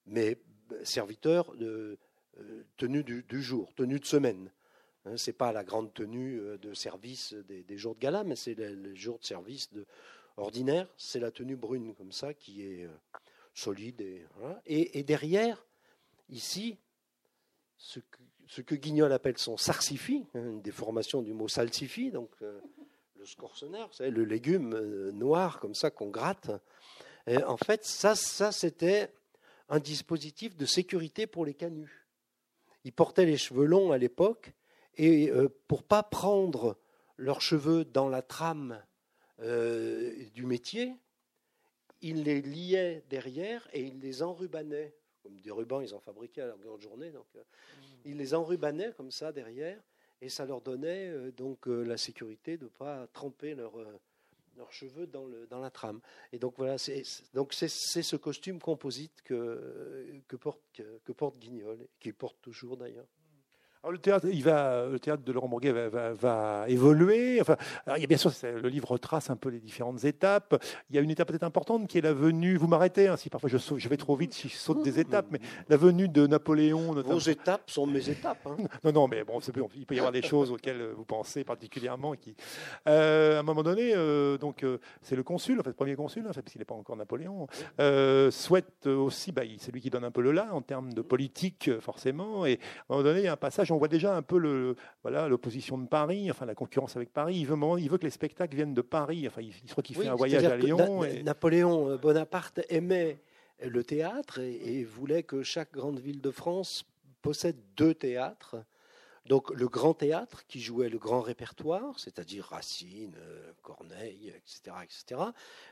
mais 0.10 0.38
euh, 0.72 0.84
serviteur 0.84 1.56
de 1.56 1.98
euh, 2.39 2.63
tenue 2.78 3.04
du, 3.04 3.41
jour, 3.41 3.74
tenue 3.76 4.00
de 4.00 4.06
semaine. 4.06 4.52
Hein, 5.06 5.17
ce 5.17 5.30
n'est 5.30 5.36
pas 5.36 5.52
la 5.52 5.63
grande 5.63 5.93
tenue 5.93 6.39
euh, 6.39 6.58
de 6.58 6.74
service 6.74 7.34
des, 7.34 7.78
jours 7.78 7.95
de 7.95 8.00
gala, 8.00 8.24
mais 8.24 8.36
c'est 8.36 8.56
le, 8.56 8.95
jour 8.95 9.19
de 9.19 9.26
service 9.26 9.72
de, 9.72 9.86
ordinaire. 10.38 10.88
C'est 10.98 11.19
la 11.19 11.32
tenue 11.32 11.56
brune 11.56 11.93
comme 11.95 12.12
ça 12.12 12.34
qui 12.34 12.63
est 12.63 12.88
solide. 13.54 14.04
Et, 14.65 15.04
derrière, 15.04 15.65
ici, 16.30 16.78
ce 17.78 18.00
que, 18.00 18.17
ce 18.48 18.62
que, 18.62 18.76
Guignol 18.76 19.12
appelle 19.12 19.38
son 19.38 19.58
sarsifi, 19.58 20.26
hein, 20.34 20.52
une 20.52 20.62
déformation 20.62 21.22
du 21.22 21.34
mot 21.34 21.48
salsifi, 21.48 22.12
donc 22.12 22.32
le 22.39 23.26
scorsonnaire, 23.26 23.89
c'est 23.91 24.12
le 24.12 24.24
légume 24.24 25.10
noir 25.10 25.60
comme 25.60 25.76
ça 25.76 25.91
qu'on 25.91 26.10
gratte. 26.10 26.52
Et 27.28 27.43
en 27.43 27.58
fait, 27.58 27.84
ça, 27.84 28.15
ça 28.15 28.52
c'était 28.52 29.12
un 29.70 29.80
dispositif 29.80 30.58
de 30.58 30.66
sécurité 30.66 31.28
pour 31.28 31.46
les 31.46 31.54
canuts. 31.54 32.08
Ils 32.84 32.94
portaient 32.94 33.26
les 33.26 33.38
cheveux 33.38 33.66
longs 33.66 33.92
à 33.92 33.98
l'époque 33.98 34.54
et 34.96 35.30
euh, 35.30 35.50
pour 35.68 35.84
pas 35.84 36.04
prendre 36.04 36.78
leurs 37.18 37.42
cheveux 37.42 37.86
dans 37.86 38.10
la 38.10 38.22
trame 38.22 38.82
euh, 39.40 40.14
du 40.34 40.46
métier, 40.46 40.96
ils 42.02 42.24
les 42.24 42.42
liaient 42.42 43.04
derrière 43.10 43.68
et 43.74 43.84
ils 43.84 44.00
les 44.00 44.24
enrubanaient. 44.24 44.96
Comme 45.22 45.40
des 45.42 45.52
rubans, 45.52 45.82
ils 45.82 45.94
en 45.94 46.00
fabriquaient 46.00 46.42
à 46.42 46.48
la 46.48 46.56
grande 46.56 46.82
journée. 46.82 47.12
Donc, 47.12 47.28
euh, 47.36 47.44
ils 48.06 48.18
les 48.18 48.34
enrubanaient 48.34 48.94
comme 48.96 49.12
ça 49.12 49.32
derrière. 49.32 49.82
et 50.22 50.30
ça 50.30 50.46
leur 50.46 50.62
donnait 50.62 51.32
donc 51.32 51.68
la 51.68 51.98
sécurité 51.98 52.58
de 52.58 52.66
ne 52.66 52.70
pas 52.70 53.08
tremper 53.08 53.56
leurs 53.56 53.76
cheveux 54.72 55.08
dans, 55.08 55.26
le, 55.26 55.48
dans 55.48 55.60
la 55.60 55.72
trame. 55.72 56.00
Et 56.32 56.40
donc 56.40 56.56
voilà, 56.58 56.78
c'est 56.78 57.04
ce 57.04 58.16
costume 58.16 58.60
composite 58.60 59.22
que, 59.24 60.22
que 60.28 60.36
porte 60.36 60.62
que, 60.74 61.12
porte 61.12 61.38
Guignol, 61.38 61.88
qu'il 62.00 62.14
porte 62.14 62.42
toujours 62.42 62.78
d'ailleurs. 62.78 63.08
Alors, 63.82 63.94
le 63.94 63.98
théâtre, 63.98 64.28
il 64.30 64.44
va, 64.44 64.88
le 64.88 65.00
théâtre 65.00 65.24
de 65.24 65.32
Laurent 65.32 65.48
Bourguet 65.48 65.72
va, 65.72 66.12
va, 66.12 66.65
évoluer. 66.68 67.39
Enfin, 67.39 67.56
il 67.96 68.02
y 68.02 68.04
a 68.04 68.08
bien 68.08 68.18
sûr, 68.18 68.32
le 68.44 68.68
livre 68.68 68.92
retrace 68.92 69.30
un 69.30 69.38
peu 69.38 69.48
les 69.48 69.62
différentes 69.62 70.04
étapes. 70.04 70.62
Il 70.89 70.98
y 70.98 71.00
a 71.00 71.02
une 71.02 71.12
étape 71.12 71.30
peut-être 71.30 71.44
importante 71.44 71.88
qui 71.88 71.98
est 71.98 72.02
la 72.02 72.12
venue. 72.12 72.58
Vous 72.58 72.68
m'arrêtez 72.68 73.08
hein, 73.08 73.15
si 73.15 73.30
parfois 73.30 73.50
je, 73.50 73.58
je, 73.58 73.89
vais 73.89 73.96
trop 73.96 74.18
vite, 74.18 74.34
si 74.34 74.50
je 74.50 74.58
saute 74.58 74.84
des 74.84 75.00
étapes, 75.00 75.28
mais 75.32 75.39
la 75.70 75.78
venue 75.78 76.10
de 76.10 76.28
Napoléon. 76.28 76.94
Notamment. 76.94 77.13
Vos 77.13 77.20
étapes 77.22 77.70
sont 77.70 77.88
mes 77.88 78.10
étapes. 78.10 78.46
Hein. 78.48 78.58
non, 78.84 78.92
non, 78.92 79.08
mais 79.08 79.24
bon, 79.24 79.39
il 79.74 79.86
peut 79.86 79.96
y 79.96 80.00
avoir 80.00 80.12
des 80.12 80.24
choses 80.24 80.52
auxquelles 80.52 80.89
vous 80.98 81.06
pensez 81.06 81.46
particulièrement. 81.46 82.15
Qui, 82.15 82.36
euh, 82.88 83.38
à 83.38 83.39
un 83.39 83.44
moment 83.44 83.63
donné, 83.63 83.94
euh, 83.96 84.38
donc 84.38 84.63
euh, 84.63 84.80
c'est 85.02 85.15
le 85.15 85.24
consul, 85.24 85.58
en 85.58 85.63
fait, 85.63 85.70
le 85.70 85.76
premier 85.76 85.96
consul, 85.96 86.28
en 86.28 86.34
fait, 86.34 86.42
parce 86.42 86.52
qu'il 86.52 86.60
n'est 86.60 86.65
pas 86.65 86.76
encore 86.76 86.98
Napoléon, 86.98 87.48
souhaite 88.30 88.88
aussi, 88.88 89.32
bah, 89.32 89.44
c'est 89.58 89.72
lui 89.72 89.80
qui 89.80 89.89
donne 89.89 90.04
un 90.04 90.12
peu 90.12 90.22
le 90.22 90.34
là 90.34 90.50
en 90.52 90.62
termes 90.62 90.92
de 90.92 91.02
politique, 91.02 91.72
forcément. 91.80 92.46
Et 92.46 92.60
à 92.89 92.94
un 92.94 92.98
moment 92.98 93.04
donné, 93.04 93.20
il 93.22 93.26
y 93.26 93.28
a 93.28 93.34
un 93.34 93.38
passage 93.38 93.69
on 93.72 93.78
voit 93.78 93.88
déjà 93.88 94.16
un 94.16 94.22
peu 94.22 94.38
le, 94.38 94.76
voilà, 95.02 95.28
l'opposition 95.28 95.78
de 95.78 95.88
Paris, 95.88 96.30
enfin 96.30 96.46
la 96.46 96.56
concurrence 96.56 96.96
avec 96.96 97.12
Paris. 97.12 97.38
Il 97.38 97.46
veut, 97.48 97.58
il 97.80 97.90
veut 97.90 97.98
que 97.98 98.06
les 98.06 98.10
spectacles 98.10 98.56
viennent 98.56 98.74
de 98.74 98.82
Paris. 98.82 99.28
Enfin, 99.28 99.42
il, 99.42 99.54
il 99.64 99.84
qu'il 99.84 99.96
fait 99.96 100.08
un 100.08 100.16
voyage 100.16 100.46
à 100.46 100.58
Lyon. 100.58 101.02
Napoléon 101.24 101.98
Bonaparte 101.98 102.62
aimait 102.70 103.20
le 103.62 103.84
théâtre 103.84 104.40
et, 104.40 104.84
voulait 104.84 105.24
que 105.24 105.44
chaque 105.44 105.72
grande 105.72 106.00
ville 106.00 106.22
de 106.22 106.32
France 106.32 106.86
possède 107.22 107.58
deux 107.76 107.94
théâtres. 107.94 108.58
Donc 109.26 109.52
le 109.52 109.68
grand 109.68 109.94
théâtre 109.94 110.46
qui 110.48 110.60
jouait 110.60 110.90
le 110.90 110.98
grand 110.98 111.22
répertoire, 111.22 112.00
c'est-à-dire 112.00 112.46
Racine, 112.46 113.16
Corneille, 113.62 114.34
etc., 114.36 114.76
etc., 114.84 115.22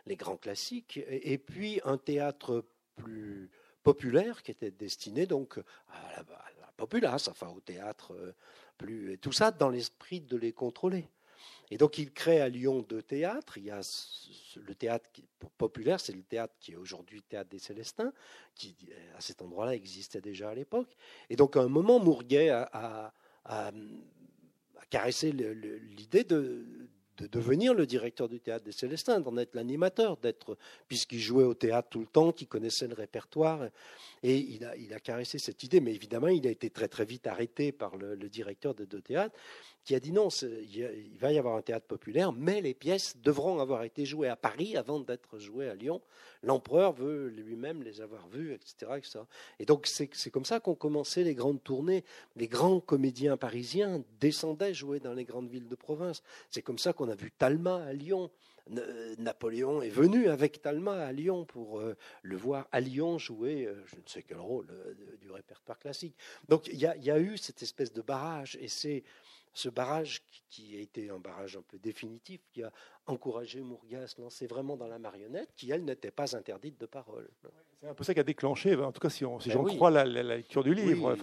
les 0.06 0.16
grands 0.16 0.38
classiques, 0.38 1.00
et, 1.08 1.38
puis 1.38 1.82
un 1.84 1.98
théâtre 1.98 2.66
plus 2.96 3.50
populaire 3.84 4.44
qui 4.44 4.52
était 4.52 4.72
destiné 4.72 5.26
donc 5.26 5.58
à 5.90 6.18
la, 6.18 6.24
populace, 6.78 7.28
enfin 7.28 7.48
au 7.50 7.60
théâtre, 7.60 8.14
euh, 8.14 8.34
plus, 8.78 9.14
et 9.14 9.18
tout 9.18 9.32
ça 9.32 9.52
dans 9.52 9.70
l'esprit 9.70 10.22
de 10.22 10.38
les 10.38 10.54
contrôler. 10.54 11.08
Et 11.70 11.78
donc 11.78 11.98
il 11.98 12.14
crée 12.14 12.40
à 12.40 12.48
Lyon 12.48 12.86
deux 12.88 13.02
théâtres. 13.02 13.58
Il 13.58 13.66
y 13.66 13.72
a 13.72 13.82
le 14.56 14.76
théâtre 14.76 15.10
populaire, 15.58 16.00
c'est 16.00 16.14
le 16.14 16.24
théâtre 16.24 16.54
qui 16.60 16.72
est 16.72 16.78
aujourd'hui 16.78 17.22
théâtre 17.22 17.50
des 17.50 17.60
Célestins, 17.60 18.14
qui 18.56 18.76
à 19.18 19.22
cet 19.22 19.42
endroit-là 19.42 19.76
existait 19.76 20.22
déjà 20.22 20.50
à 20.50 20.56
l'époque. 20.56 20.96
Et 21.30 21.36
donc 21.36 21.58
à 21.58 21.62
un 21.62 21.68
moment, 21.68 22.00
Mourguet 22.00 22.50
a 22.50 23.12
caressé 24.90 25.32
l'idée 25.32 26.24
de, 26.24 26.66
de 27.18 27.28
devenir 27.28 27.74
le 27.74 27.86
directeur 27.86 28.30
du 28.30 28.40
théâtre 28.40 28.66
des 28.66 28.72
Célestins, 28.72 29.20
d'en 29.20 29.38
être 29.38 29.56
l'animateur, 29.56 30.18
d'être, 30.18 30.58
puisqu'il 30.88 31.20
jouait 31.20 31.44
au 31.44 31.54
théâtre 31.54 31.90
tout 31.90 32.00
le 32.00 32.06
temps, 32.06 32.32
qu'il 32.32 32.48
connaissait 32.48 32.88
le 32.88 32.94
répertoire, 32.94 33.68
et 34.24 34.38
il 34.38 34.64
a, 34.64 34.76
il 34.78 34.94
a 34.94 35.00
caressé 35.00 35.40
cette 35.40 35.64
idée, 35.64 35.80
mais 35.80 35.94
évidemment, 35.94 36.28
il 36.28 36.48
a 36.48 36.52
été 36.52 36.70
très 36.70 36.88
très 36.88 37.06
vite 37.06 37.28
arrêté 37.28 37.72
par 37.72 37.98
le, 37.98 38.16
directeur 38.30 38.74
des 38.74 38.86
deux 38.86 39.02
théâtres, 39.02 39.36
qui 39.88 39.96
a 39.96 40.02
dit 40.02 40.12
non, 40.12 40.28
il 40.28 41.18
va 41.18 41.32
y 41.32 41.40
avoir 41.40 41.56
un 41.56 41.62
théâtre 41.62 41.88
populaire, 41.88 42.34
mais 42.34 42.60
les 42.60 42.74
pièces 42.74 43.16
devront 43.24 43.62
avoir 43.62 43.84
été 43.84 44.06
jouées 44.06 44.28
à 44.28 44.36
Paris 44.36 44.76
avant 44.76 45.00
d'être 45.00 45.40
jouées 45.40 45.70
à 45.70 45.76
Lyon. 45.76 46.02
L'empereur 46.44 46.92
veut 46.92 47.30
lui-même 47.30 47.82
les 47.84 48.02
avoir 48.02 48.28
vues, 48.28 48.54
etc. 48.54 48.92
etc. 48.98 49.20
Et 49.60 49.66
donc 49.66 49.88
c'est 49.88 50.30
comme 50.30 50.44
ça 50.44 50.60
qu'ont 50.60 50.76
commencé 50.76 51.24
les 51.24 51.34
grandes 51.34 51.64
tournées. 51.64 52.04
Les 52.36 52.50
grands 52.50 52.82
comédiens 52.82 53.38
parisiens 53.38 54.04
descendaient 54.20 54.74
jouer 54.74 55.00
dans 55.00 55.14
les 55.14 55.24
grandes 55.24 55.48
villes 55.50 55.70
de 55.70 55.76
province. 55.76 56.22
C'est 56.50 56.62
comme 56.62 56.80
ça 56.80 56.92
qu'on 56.92 57.08
a 57.08 57.16
vu 57.16 57.32
Talma 57.32 57.78
à 57.78 57.94
Lyon. 57.94 58.30
Napoléon 59.18 59.82
est 59.82 59.90
venu 59.90 60.28
avec 60.28 60.62
Talma 60.62 61.06
à 61.06 61.14
Lyon 61.14 61.46
pour 61.46 61.80
euh, 61.80 61.96
le 62.24 62.36
voir 62.36 62.68
à 62.74 62.82
Lyon 62.82 63.18
jouer 63.18 63.66
euh, 63.66 63.82
je 63.86 63.96
ne 63.96 64.02
sais 64.06 64.24
quel 64.24 64.40
rôle 64.40 64.68
euh, 64.70 64.94
du 65.22 65.32
répertoire 65.32 65.80
classique. 65.80 66.18
Donc 66.50 66.68
il 66.68 66.76
y, 66.76 67.06
y, 67.06 67.10
a 67.10 67.20
eu 67.20 67.38
cette 67.38 67.64
espèce 67.64 67.94
de 67.94 68.02
barrage 68.02 68.58
et 68.60 68.68
c'est 68.68 69.06
ce 69.58 69.70
barrage 69.70 70.22
qui 70.50 70.78
a 70.78 70.80
été 70.80 71.10
un 71.10 71.18
barrage 71.18 71.58
un 71.58 71.64
peu 71.64 71.80
définitif, 71.80 72.42
qui 72.54 72.62
a 72.62 72.72
encouragé 73.08 73.62
Mourgas 73.62 74.04
à 74.04 74.08
se 74.08 74.22
lancer 74.22 74.46
vraiment 74.46 74.78
dans 74.78 74.88
la 74.88 75.00
marionnette, 75.00 75.50
qui, 75.56 75.72
elle, 75.72 75.84
n'était 75.84 76.12
pas 76.12 76.36
interdite 76.36 76.80
de 76.80 76.86
parole. 76.86 77.28
C'est 77.82 77.88
un 77.88 77.96
peu 77.96 78.04
ça 78.04 78.14
qui 78.14 78.20
a 78.20 78.24
déclenché, 78.24 78.76
en 78.76 78.92
tout 78.92 79.00
cas 79.00 79.10
si, 79.10 79.26
si 79.40 79.50
ben 79.50 79.54
j'en 79.54 79.64
crois 79.64 79.90
la, 79.90 80.06
lecture 80.06 80.64
du 80.64 80.76
livre. 80.76 81.18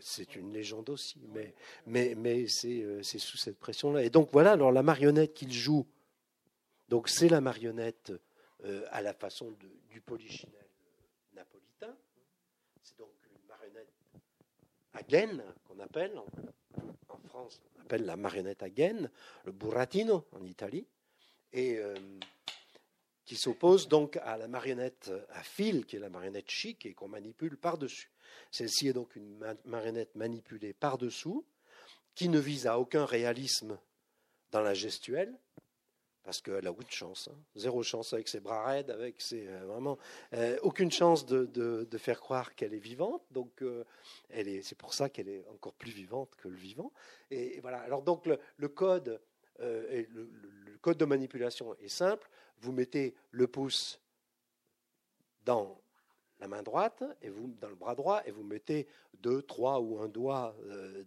c'est 0.00 0.36
une 0.36 0.52
légende 0.52 0.90
aussi, 0.90 1.20
mais, 1.34 1.52
mais, 1.86 2.14
mais 2.16 2.44
euh, 2.66 3.02
c'est 3.02 3.18
sous 3.18 3.36
cette 3.36 3.58
pression-là. 3.58 4.04
Et 4.04 4.10
donc 4.10 4.28
voilà, 4.30 4.52
alors 4.52 4.70
la 4.70 4.84
marionnette 4.84 5.34
qu'il 5.34 5.52
joue, 5.52 5.86
donc 6.88 7.08
c'est 7.08 7.28
la 7.28 7.40
marionnette 7.40 8.12
euh, 8.64 8.84
à 8.92 9.02
la 9.02 9.12
façon 9.12 9.50
de, 9.50 9.68
du 9.90 10.00
polichinelle 10.00 10.68
napolitain. 11.34 11.96
C'est 12.84 12.96
donc 12.96 13.10
une 13.28 13.48
marionnette 13.48 13.92
à 14.92 15.02
gaine 15.02 15.42
qu'on 15.66 15.80
appelle 15.80 16.12
en 17.08 17.18
France, 17.28 17.60
on 17.76 17.82
appelle 17.82 18.04
la 18.04 18.16
marionnette 18.16 18.62
à 18.62 18.70
gaine, 18.70 19.10
le 19.44 19.52
burattino 19.52 20.26
en 20.32 20.44
Italie, 20.44 20.86
et 21.52 21.78
euh, 21.78 21.94
qui 23.24 23.36
s'oppose 23.36 23.88
donc 23.88 24.16
à 24.18 24.36
la 24.36 24.48
marionnette 24.48 25.12
à 25.30 25.42
fil, 25.42 25.86
qui 25.86 25.96
est 25.96 26.00
la 26.00 26.10
marionnette 26.10 26.50
chic 26.50 26.86
et 26.86 26.94
qu'on 26.94 27.08
manipule 27.08 27.56
par-dessus. 27.56 28.10
Celle-ci 28.50 28.88
est 28.88 28.92
donc 28.92 29.14
une 29.16 29.38
marionnette 29.64 30.14
manipulée 30.14 30.72
par-dessous, 30.72 31.44
qui 32.14 32.28
ne 32.28 32.38
vise 32.38 32.66
à 32.66 32.78
aucun 32.78 33.04
réalisme 33.04 33.78
dans 34.50 34.60
la 34.60 34.74
gestuelle, 34.74 35.32
parce 36.22 36.40
qu'elle 36.40 36.66
a 36.66 36.70
aucune 36.70 36.90
chance, 36.90 37.28
hein. 37.32 37.36
zéro 37.54 37.82
chance 37.82 38.12
avec 38.12 38.28
ses 38.28 38.40
bras 38.40 38.64
raides, 38.64 38.90
avec 38.90 39.22
euh, 39.32 39.64
vraiment 39.66 39.98
euh, 40.34 40.58
aucune 40.62 40.90
chance 40.90 41.24
de, 41.24 41.86
faire 41.98 42.20
croire 42.20 42.54
qu'elle 42.54 42.74
est 42.74 42.78
vivante. 42.78 43.22
Donc 43.30 43.62
euh, 43.62 43.84
c'est 44.62 44.76
pour 44.76 44.94
ça 44.94 45.08
qu'elle 45.08 45.28
est 45.28 45.46
encore 45.48 45.74
plus 45.74 45.92
vivante 45.92 46.34
que 46.36 46.48
le 46.48 46.56
vivant. 46.56 46.92
Et, 47.30 47.60
voilà. 47.60 47.78
Alors 47.80 48.02
donc 48.02 48.26
le, 48.26 48.68
code, 48.68 49.20
de 49.58 51.04
manipulation 51.04 51.74
est 51.76 51.88
simple. 51.88 52.28
Vous 52.58 52.72
mettez 52.72 53.14
le 53.30 53.46
pouce 53.46 54.00
dans 55.44 55.80
la 56.38 56.48
main 56.48 56.62
droite 56.62 57.02
et 57.22 57.30
dans 57.60 57.68
le 57.68 57.74
bras 57.74 57.94
droit 57.94 58.22
et 58.26 58.30
vous 58.30 58.42
mettez 58.42 58.86
deux, 59.14 59.42
trois 59.42 59.80
ou 59.80 59.98
un 59.98 60.08
doigt 60.08 60.54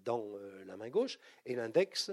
dans 0.03 0.25
la 0.65 0.77
main 0.77 0.89
gauche 0.89 1.19
et 1.45 1.55
l'index 1.55 2.11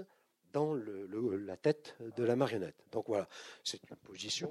dans 0.53 0.73
le, 0.73 1.07
la 1.37 1.57
tête 1.57 1.95
de 2.15 2.23
la 2.23 2.35
marionnette. 2.35 2.75
Donc 2.91 3.07
voilà, 3.07 3.27
c'est 3.63 3.79
une 3.89 3.95
position. 3.97 4.49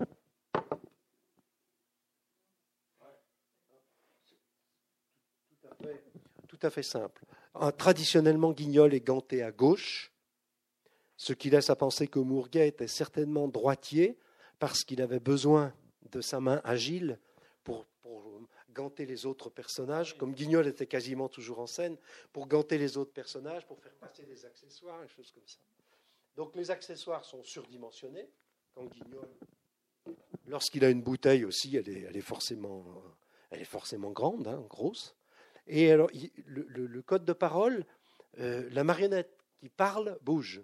Tout 6.48 6.58
à 6.62 6.70
fait, 6.70 6.82
simple. 6.82 7.24
traditionnellement, 7.78 8.52
Guignol 8.52 8.92
est 8.92 9.00
ganté 9.00 9.42
à 9.42 9.50
gauche, 9.50 10.12
ce 11.16 11.32
qui 11.32 11.48
laisse 11.48 11.70
à 11.70 11.76
penser 11.76 12.06
que 12.06 12.18
Mourguet 12.18 12.68
était 12.68 12.88
certainement 12.88 13.48
droitier 13.48 14.18
parce 14.58 14.84
qu'il 14.84 15.00
avait 15.00 15.20
besoin 15.20 15.72
de 16.10 16.20
sa 16.20 16.40
main 16.40 16.60
agile 16.64 17.18
pour, 17.64 17.86
pour 18.02 18.40
ganter 18.72 19.06
les 19.06 19.26
autres 19.26 19.50
personnages, 19.50 20.16
comme 20.16 20.32
Guignol 20.32 20.66
était 20.66 20.86
quasiment 20.86 21.28
toujours 21.28 21.60
en 21.60 21.66
scène, 21.66 21.96
pour 22.32 22.46
ganter 22.46 22.78
les 22.78 22.96
autres 22.96 23.12
personnages, 23.12 23.66
pour 23.66 23.78
faire 23.80 23.94
passer 23.94 24.24
des 24.24 24.44
accessoires, 24.44 25.00
des 25.02 25.08
choses 25.08 25.30
comme 25.32 25.46
ça. 25.46 25.60
Donc 26.36 26.54
les 26.56 26.70
accessoires 26.70 27.24
sont 27.24 27.42
surdimensionnés. 27.42 28.30
Quand 28.74 28.84
Guignol, 28.84 29.28
lorsqu'il 30.46 30.84
a 30.84 30.90
une 30.90 31.02
bouteille 31.02 31.44
aussi, 31.44 31.76
elle 31.76 31.88
est, 31.88 32.20
forcément, 32.20 34.10
grande, 34.10 34.46
hein, 34.46 34.64
grosse. 34.68 35.16
Et 35.66 35.90
alors, 35.90 36.10
le, 36.46 37.02
code 37.02 37.24
de 37.24 37.32
parole, 37.32 37.86
euh, 38.38 38.68
la 38.70 38.84
marionnette 38.84 39.36
qui 39.58 39.68
parle 39.68 40.18
bouge. 40.22 40.62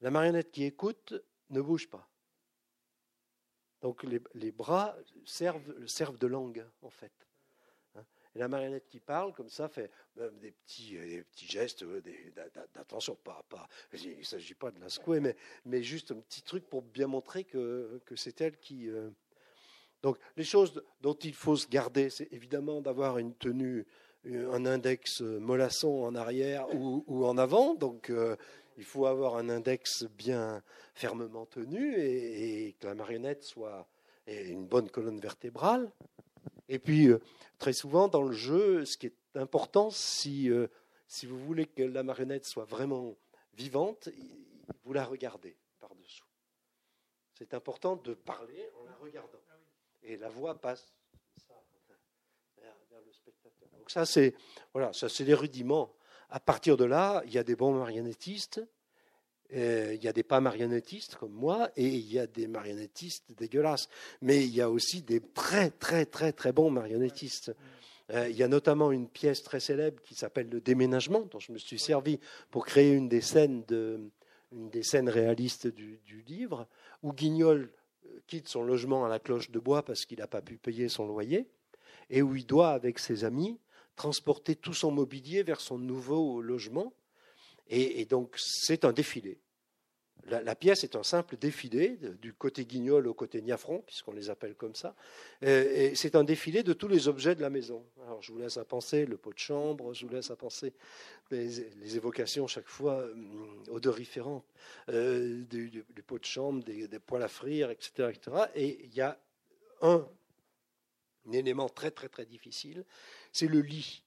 La 0.00 0.10
marionnette 0.10 0.50
qui 0.50 0.64
écoute 0.64 1.14
ne 1.50 1.60
bouge 1.60 1.88
pas. 1.88 2.08
Donc 3.82 4.04
les, 4.34 4.52
bras 4.52 4.96
servent 5.24 6.18
de 6.18 6.26
langue, 6.26 6.66
en 6.82 6.90
fait. 6.90 7.12
La 8.36 8.46
marionnette 8.46 8.86
qui 8.86 9.00
parle, 9.00 9.32
comme 9.32 9.48
ça, 9.48 9.68
fait 9.68 9.90
euh, 10.18 10.30
des 10.40 10.52
petits, 10.52 10.96
euh, 10.96 11.04
des 11.04 11.22
petits 11.24 11.48
gestes 11.48 11.82
euh, 11.82 12.00
d'attention. 12.74 13.16
Pas, 13.24 13.42
il 13.92 14.18
ne 14.18 14.22
s'agit 14.22 14.54
pas 14.54 14.70
de 14.70 14.78
la 14.78 14.88
secouer, 14.88 15.20
mais, 15.64 15.82
juste 15.82 16.12
un 16.12 16.20
petit 16.20 16.42
truc 16.42 16.68
pour 16.68 16.82
bien 16.82 17.08
montrer 17.08 17.44
que, 17.44 18.00
c'est 18.14 18.40
elle 18.40 18.56
qui. 18.58 18.88
Donc, 20.02 20.16
les 20.36 20.44
choses 20.44 20.82
dont 21.00 21.14
il 21.14 21.34
faut 21.34 21.56
se 21.56 21.66
garder, 21.66 22.08
c'est 22.08 22.32
évidemment 22.32 22.80
d'avoir 22.80 23.18
une 23.18 23.34
tenue, 23.34 23.86
un 24.24 24.64
index 24.64 25.22
mollasson 25.22 26.04
en 26.04 26.14
arrière 26.14 26.72
ou, 26.74 27.24
en 27.26 27.36
avant. 27.36 27.74
Donc, 27.74 28.12
il 28.78 28.84
faut 28.84 29.06
avoir 29.06 29.36
un 29.36 29.48
index 29.48 30.04
bien 30.04 30.62
fermement 30.94 31.46
tenu 31.46 31.96
et 31.98 32.76
que 32.78 32.86
la 32.86 32.94
marionnette 32.94 33.42
soit 33.42 33.88
une 34.28 34.66
bonne 34.66 34.88
colonne 34.88 35.18
vertébrale. 35.18 35.90
Et 36.72 36.78
puis, 36.78 37.08
très 37.58 37.72
souvent 37.72 38.06
dans 38.06 38.22
le 38.22 38.32
jeu, 38.32 38.84
ce 38.84 38.96
qui 38.96 39.06
est 39.06 39.16
important, 39.34 39.90
si, 39.90 40.48
euh, 40.48 40.68
si 41.08 41.26
vous 41.26 41.36
voulez 41.36 41.66
que 41.66 41.82
la 41.82 42.04
marionnette 42.04 42.46
soit 42.46 42.64
vraiment 42.64 43.16
vivante, 43.54 44.08
vous 44.84 44.92
la 44.92 45.04
regardez 45.04 45.56
par-dessous. 45.80 46.24
C'est 47.34 47.54
important 47.54 47.96
de 47.96 48.14
parler 48.14 48.70
en 48.80 48.84
la 48.84 48.94
regardant. 48.94 49.40
Et 50.04 50.16
la 50.16 50.28
voix 50.28 50.60
passe 50.60 50.94
vers, 52.56 52.72
le 53.04 53.12
spectateur. 53.12 53.68
Donc 53.76 53.90
ça, 53.90 54.06
c'est 54.06 54.36
voilà, 54.72 54.92
ça 54.92 55.08
c'est 55.08 55.24
les 55.24 55.34
rudiments. 55.34 55.92
À 56.28 56.38
partir 56.38 56.76
de 56.76 56.84
là, 56.84 57.20
il 57.26 57.32
y 57.32 57.38
a 57.38 57.42
des 57.42 57.56
bons 57.56 57.72
marionnettistes, 57.72 58.58
euh, 58.58 58.66
il 59.52 60.02
y 60.02 60.08
a 60.08 60.12
des 60.12 60.22
pas 60.22 60.40
marionnettistes 60.40 61.16
comme 61.16 61.32
moi, 61.32 61.70
et 61.76 61.86
il 61.86 62.12
y 62.12 62.18
a 62.18 62.26
des 62.26 62.46
marionnettistes 62.46 63.24
dégueulasses. 63.36 63.88
Mais 64.22 64.44
il 64.44 64.54
y 64.54 64.60
a 64.60 64.70
aussi 64.70 65.02
des 65.02 65.20
très, 65.20 65.70
très, 65.70 66.06
très, 66.06 66.32
très 66.32 66.52
bons 66.52 66.70
marionnettistes. 66.70 67.52
Euh, 68.12 68.28
il 68.28 68.36
y 68.36 68.42
a 68.42 68.48
notamment 68.48 68.90
une 68.90 69.08
pièce 69.08 69.42
très 69.42 69.60
célèbre 69.60 70.02
qui 70.02 70.14
s'appelle 70.14 70.48
Le 70.48 70.60
déménagement, 70.60 71.26
dont 71.30 71.38
je 71.38 71.52
me 71.52 71.58
suis 71.58 71.78
servi 71.78 72.18
pour 72.50 72.66
créer 72.66 72.92
une 72.92 73.08
des 73.08 73.20
scènes, 73.20 73.64
de, 73.68 74.00
une 74.52 74.70
des 74.70 74.82
scènes 74.82 75.08
réalistes 75.08 75.68
du, 75.68 76.00
du 76.04 76.22
livre, 76.22 76.66
où 77.02 77.12
Guignol 77.12 77.70
euh, 78.06 78.20
quitte 78.26 78.48
son 78.48 78.62
logement 78.62 79.04
à 79.04 79.08
la 79.08 79.20
cloche 79.20 79.50
de 79.50 79.58
bois 79.58 79.84
parce 79.84 80.06
qu'il 80.06 80.18
n'a 80.18 80.26
pas 80.26 80.42
pu 80.42 80.56
payer 80.56 80.88
son 80.88 81.06
loyer, 81.06 81.46
et 82.08 82.22
où 82.22 82.34
il 82.34 82.46
doit, 82.46 82.70
avec 82.70 82.98
ses 82.98 83.24
amis, 83.24 83.58
transporter 83.94 84.56
tout 84.56 84.74
son 84.74 84.90
mobilier 84.90 85.42
vers 85.42 85.60
son 85.60 85.78
nouveau 85.78 86.40
logement. 86.40 86.92
Et, 87.70 88.04
donc, 88.04 88.34
c'est 88.36 88.84
un 88.84 88.92
défilé. 88.92 89.38
La, 90.26 90.54
pièce 90.54 90.84
est 90.84 90.96
un 90.96 91.02
simple 91.02 91.36
défilé 91.36 91.96
du 92.20 92.34
côté 92.34 92.64
guignol 92.64 93.06
au 93.06 93.14
côté 93.14 93.40
niafron, 93.40 93.78
puisqu'on 93.86 94.12
les 94.12 94.28
appelle 94.28 94.54
comme 94.54 94.74
ça. 94.74 94.94
Et, 95.40 95.94
c'est 95.94 96.16
un 96.16 96.24
défilé 96.24 96.62
de 96.62 96.72
tous 96.72 96.88
les 96.88 97.06
objets 97.06 97.36
de 97.36 97.40
la 97.40 97.48
maison. 97.48 97.84
Alors, 98.04 98.20
je 98.22 98.32
vous 98.32 98.38
laisse 98.38 98.56
à 98.56 98.64
penser 98.64 99.06
le 99.06 99.16
pot 99.16 99.32
de 99.32 99.38
chambre, 99.38 99.94
je 99.94 100.04
vous 100.04 100.12
laisse 100.12 100.30
à 100.30 100.36
penser 100.36 100.72
les, 101.30 101.96
évocations 101.96 102.48
chaque 102.48 102.68
fois 102.68 103.04
hum, 103.04 103.62
odoriférantes 103.70 104.44
euh, 104.88 105.42
du, 105.44 105.84
pot 106.06 106.18
de 106.18 106.24
chambre, 106.24 106.64
des, 106.64 106.88
poêles 106.98 107.22
à 107.22 107.28
frire, 107.28 107.70
etc.. 107.70 108.10
Et 108.56 108.84
il 108.84 108.94
y 108.94 109.00
a 109.00 109.16
un 109.80 110.04
élément 111.32 111.68
très, 111.68 111.92
très, 111.92 112.08
très 112.08 112.26
difficile, 112.26 112.84
c'est 113.32 113.46
le 113.46 113.60
lit. 113.60 114.02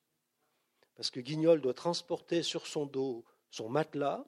Parce 0.95 1.09
que 1.09 1.19
Guignol 1.19 1.61
doit 1.61 1.73
transporter 1.73 2.43
sur 2.43 2.67
son 2.67 2.85
dos 2.85 3.23
son 3.53 3.69
matelas, 3.69 4.25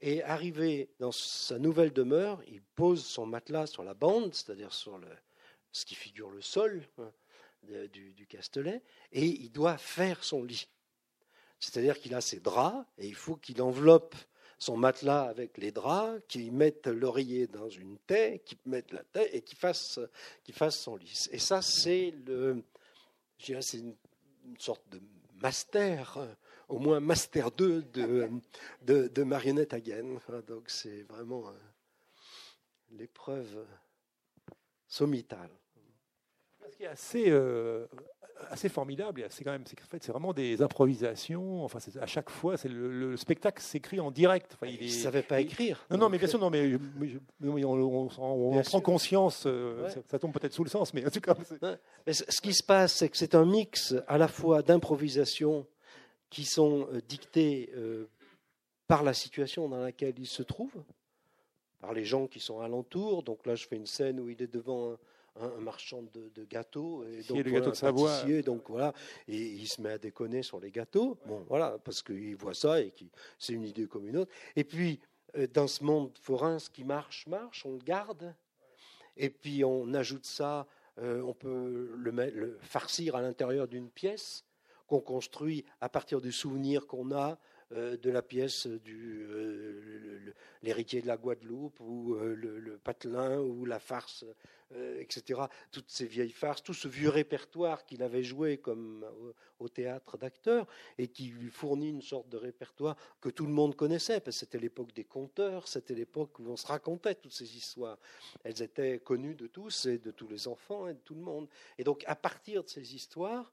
et 0.00 0.22
arrivé 0.22 0.90
dans 1.00 1.10
sa 1.10 1.58
nouvelle 1.58 1.92
demeure, 1.92 2.40
il 2.46 2.62
pose 2.62 3.04
son 3.04 3.26
matelas 3.26 3.66
sur 3.66 3.82
la 3.82 3.94
bande, 3.94 4.32
c'est-à-dire 4.32 4.72
sur 4.72 5.00
ce 5.72 5.84
qui 5.84 5.96
figure 5.96 6.30
le 6.30 6.40
sol 6.40 6.86
hein, 6.98 7.10
du, 7.92 8.12
du, 8.12 8.26
Castellet, 8.28 8.80
et 9.10 9.26
il 9.26 9.50
doit 9.50 9.76
faire 9.76 10.22
son 10.22 10.44
lit. 10.44 10.68
C'est-à-dire 11.58 11.98
qu'il 11.98 12.14
a 12.14 12.20
ses 12.20 12.38
draps, 12.38 12.86
et 12.96 13.08
il 13.08 13.14
faut 13.16 13.34
qu'il 13.34 13.60
enveloppe 13.60 14.14
son 14.58 14.76
matelas 14.76 15.24
avec 15.24 15.58
les 15.58 15.72
draps, 15.72 16.22
qu'il 16.28 16.52
mette 16.52 16.86
l'oreiller 16.86 17.48
dans 17.48 17.68
une 17.68 17.98
taie, 17.98 18.40
qu'il 18.44 18.58
mette 18.66 18.92
la 18.92 19.02
taie 19.02 19.36
et 19.36 19.42
qu'il 19.42 19.58
fasse, 19.58 19.98
son 20.70 20.94
lit. 20.94 21.26
Et 21.32 21.40
ça, 21.40 21.60
c'est 21.60 22.14
le, 22.24 22.62
c'est 23.40 23.78
une, 23.78 23.96
sorte 24.58 24.88
de 24.90 25.00
master, 25.40 26.36
au 26.72 26.78
moins 26.78 27.00
master 27.00 27.50
2 27.50 27.82
de, 27.92 28.28
de, 28.82 29.08
de 29.08 29.22
marionnette 29.22 29.74
Hagen. 29.74 30.18
Donc 30.48 30.64
c'est 30.66 31.02
vraiment 31.02 31.48
euh, 31.48 31.52
l'épreuve 32.92 33.64
sommitale. 34.88 35.50
Ce 36.70 36.76
qui 36.76 36.84
est 36.84 36.86
assez, 36.86 37.24
euh, 37.28 37.86
assez 38.48 38.70
formidable, 38.70 39.26
c'est 39.28 39.44
quand 39.44 39.50
même, 39.50 39.64
c'est 39.66 39.78
fait, 39.78 40.02
c'est 40.02 40.12
vraiment 40.12 40.32
des 40.32 40.62
improvisations. 40.62 41.62
Enfin, 41.64 41.78
à 42.00 42.06
chaque 42.06 42.30
fois, 42.30 42.56
c'est 42.56 42.68
le, 42.68 43.14
spectacle 43.18 43.60
s'écrit 43.60 44.00
en 44.00 44.10
direct. 44.10 44.52
Enfin, 44.54 44.68
il 44.68 44.82
ne 44.82 44.90
savait 44.90 45.22
pas 45.22 45.40
écrire. 45.40 45.84
Non, 45.90 45.98
non, 45.98 46.08
mais 46.08 46.16
bien 46.16 46.28
sûr, 46.28 46.38
non, 46.38 46.48
mais, 46.48 46.78
on, 47.42 48.08
on, 48.18 48.62
prend 48.62 48.80
conscience. 48.80 49.44
Euh, 49.44 49.90
ça, 50.08 50.18
tombe 50.18 50.32
peut-être 50.32 50.54
sous 50.54 50.64
le 50.64 50.70
sens, 50.70 50.94
mais 50.94 51.04
en 51.04 51.10
tout 51.10 51.20
cas. 51.20 51.34
ce 52.06 52.40
qui 52.40 52.54
se 52.54 52.62
passe, 52.62 52.94
c'est 52.94 53.10
que 53.10 53.18
c'est 53.18 53.34
un 53.34 53.44
mix 53.44 53.94
à 54.08 54.16
la 54.16 54.28
fois 54.28 54.62
d'improvisation 54.62 55.66
qui 56.32 56.46
sont 56.46 56.88
euh, 56.90 57.02
dictées 57.06 57.70
euh, 57.76 58.06
par 58.88 59.02
la 59.02 59.12
situation 59.12 59.68
dans 59.68 59.80
laquelle 59.80 60.14
il 60.18 60.26
se 60.26 60.42
trouve, 60.42 60.72
par 61.78 61.92
les 61.92 62.06
gens 62.06 62.26
qui 62.26 62.40
sont 62.40 62.60
alentour. 62.60 63.22
Donc 63.22 63.46
là, 63.46 63.54
je 63.54 63.68
fais 63.68 63.76
une 63.76 63.86
scène 63.86 64.18
où 64.18 64.30
il 64.30 64.40
est 64.40 64.52
devant 64.52 64.96
un, 65.38 65.48
marchand 65.60 66.02
de, 66.14 66.44
gâteaux 66.44 67.04
et 67.04 67.22
donc 67.22 67.46
voilà, 67.46 67.66
de 67.66 67.74
Savoie. 67.74 68.42
donc 68.42 68.68
voilà, 68.68 68.94
et 69.28 69.36
il 69.36 69.66
se 69.68 69.80
met 69.82 69.90
à 69.90 69.98
déconner 69.98 70.42
sur 70.42 70.58
les 70.58 70.70
gâteaux. 70.70 71.18
Bon, 71.26 71.44
voilà, 71.48 71.78
parce 71.84 72.02
qu'il 72.02 72.34
voit 72.36 72.54
ça 72.54 72.80
et 72.80 72.90
que 72.90 73.04
c'est 73.38 73.52
une 73.52 73.64
idée 73.64 73.86
comme 73.86 74.08
une 74.08 74.16
autre. 74.16 74.32
Et 74.56 74.64
puis 74.64 75.00
euh, 75.36 75.46
dans 75.52 75.66
ce 75.66 75.84
monde 75.84 76.16
forain, 76.18 76.58
ce 76.58 76.70
qui 76.70 76.84
marche, 76.84 77.26
marche, 77.26 77.66
on 77.66 77.72
le 77.72 77.82
garde. 77.84 78.34
Et 79.18 79.28
puis 79.28 79.64
on 79.64 79.92
ajoute 79.92 80.24
ça, 80.24 80.66
on 80.98 81.34
peut 81.34 81.92
le, 81.94 82.10
le 82.10 82.58
farcir 82.62 83.16
à 83.16 83.20
l'intérieur 83.20 83.68
d'une 83.68 83.90
pièce 83.90 84.44
qu'on 84.92 85.00
construit 85.00 85.64
à 85.80 85.88
partir 85.88 86.20
du 86.20 86.32
souvenir 86.32 86.86
qu'on 86.86 87.12
a 87.12 87.38
euh, 87.72 87.96
de 87.96 88.10
la 88.10 88.20
pièce 88.20 88.66
du 88.66 89.24
euh, 89.26 90.34
l'héritier 90.62 91.00
de 91.00 91.06
la 91.06 91.16
Guadeloupe 91.16 91.80
ou 91.80 92.14
euh, 92.14 92.34
le, 92.34 92.76
patelin 92.76 93.40
ou 93.40 93.64
la 93.64 93.78
farce, 93.78 94.26
etc. 94.98 95.42
Toutes 95.70 95.90
ces 95.90 96.06
vieilles 96.06 96.30
farces, 96.30 96.62
tout 96.62 96.74
ce 96.74 96.88
vieux 96.88 97.08
répertoire 97.08 97.84
qu'il 97.84 98.02
avait 98.02 98.22
joué 98.22 98.58
comme 98.58 99.06
au, 99.58 99.68
théâtre 99.68 100.18
d'acteurs 100.18 100.66
et 100.98 101.08
qui 101.08 101.26
lui 101.26 101.50
fournit 101.50 101.90
une 101.90 102.02
sorte 102.02 102.28
de 102.28 102.36
répertoire 102.36 102.96
que 103.20 103.28
tout 103.28 103.46
le 103.46 103.52
monde 103.52 103.76
connaissait, 103.76 104.20
parce 104.20 104.36
que 104.36 104.40
c'était 104.40 104.58
l'époque 104.58 104.92
des 104.94 105.04
conteurs, 105.04 105.68
c'était 105.68 105.94
l'époque 105.94 106.38
où 106.38 106.48
on 106.48 106.56
se 106.56 106.66
racontait 106.66 107.14
toutes 107.14 107.34
ces 107.34 107.56
histoires. 107.56 107.98
Elles 108.44 108.62
étaient 108.62 108.98
connues 108.98 109.34
de 109.34 109.46
tous 109.46 109.86
et 109.86 109.98
de 109.98 110.10
tous 110.10 110.28
les 110.28 110.48
enfants 110.48 110.88
et 110.88 110.94
de 110.94 111.00
tout 111.00 111.14
le 111.14 111.22
monde. 111.22 111.48
Et 111.78 111.84
donc 111.84 112.02
à 112.06 112.16
partir 112.16 112.64
de 112.64 112.68
ces 112.68 112.94
histoires, 112.94 113.52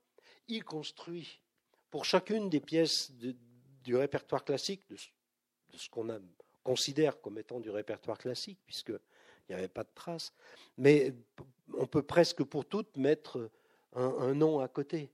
construit 0.57 1.39
pour 1.91 2.05
chacune 2.05 2.49
des 2.49 2.59
pièces 2.59 3.11
du 3.11 3.95
répertoire 3.95 4.43
classique, 4.43 4.81
de, 4.89 4.97
ce 5.75 5.89
qu'on 5.89 6.07
considère 6.63 7.19
comme 7.21 7.37
étant 7.37 7.59
du 7.59 7.69
répertoire 7.69 8.17
classique, 8.17 8.59
puisqu'il 8.65 8.99
n'y 9.49 9.55
avait 9.55 9.67
pas 9.67 9.83
de 9.83 9.89
traces, 9.95 10.33
mais 10.77 11.13
on 11.77 11.85
peut 11.85 12.03
presque 12.03 12.43
pour 12.43 12.65
toutes 12.65 12.97
mettre 12.97 13.49
un, 13.93 14.33
nom 14.33 14.59
à 14.59 14.67
côté 14.67 15.09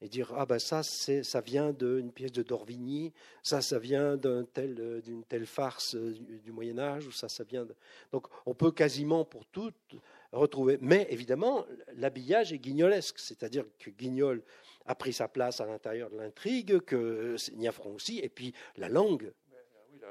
et 0.00 0.08
dire 0.08 0.32
ah 0.34 0.46
ben 0.46 0.58
ça 0.58 0.82
c'est 0.82 1.22
ça 1.22 1.42
vient 1.42 1.72
d'une 1.72 2.10
pièce 2.10 2.32
de 2.32 2.42
Dorvigny, 2.42 3.12
ça 3.42 3.60
ça 3.60 3.78
vient 3.78 4.16
d'un 4.16 4.44
tel 4.44 5.02
d'une 5.02 5.24
telle 5.24 5.44
farce 5.44 5.94
du, 5.94 6.52
Moyen 6.52 6.78
Âge 6.78 7.06
ou 7.06 7.12
ça 7.12 7.28
ça 7.28 7.44
vient 7.44 7.66
de... 7.66 7.74
donc 8.10 8.26
on 8.46 8.54
peut 8.54 8.72
quasiment 8.72 9.26
pour 9.26 9.44
toutes 9.44 9.96
retrouver. 10.32 10.78
Mais 10.80 11.06
évidemment, 11.10 11.66
l'habillage 11.94 12.52
est 12.52 12.58
guignolesque, 12.58 13.18
c'est-à-dire 13.18 13.64
que 13.78 13.90
Guignol 13.90 14.42
a 14.86 14.94
pris 14.94 15.12
sa 15.12 15.28
place 15.28 15.60
à 15.60 15.66
l'intérieur 15.66 16.10
de 16.10 16.16
l'intrigue, 16.16 16.80
que 16.80 17.36
Niafron 17.54 17.94
aussi, 17.94 18.18
et 18.20 18.28
puis 18.28 18.54
la 18.76 18.88
langue. 18.88 19.32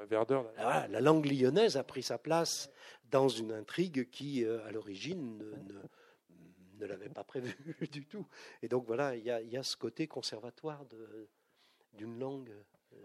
la, 0.10 0.88
la, 0.88 1.02
langue 1.02 1.26
lyonnaise 1.26 1.78
a 1.78 1.84
pris 1.84 2.04
sa 2.04 2.18
place 2.18 2.70
dans 3.10 3.28
une 3.28 3.52
intrigue 3.52 4.10
qui, 4.10 4.46
euh, 4.46 4.66
à 4.66 4.72
l'origine, 4.72 5.38
ne, 5.38 6.80
ne, 6.80 6.86
l'avait 6.86 7.10
pas 7.10 7.24
prévu 7.24 7.56
du 7.92 8.06
tout. 8.06 8.26
Et 8.62 8.68
donc 8.68 8.86
voilà, 8.86 9.16
il 9.16 9.26
y 9.26 9.58
a 9.58 9.64
ce 9.64 9.76
côté 9.76 10.08
conservatoire 10.08 10.86
d'une 11.94 12.20
langue 12.20 12.54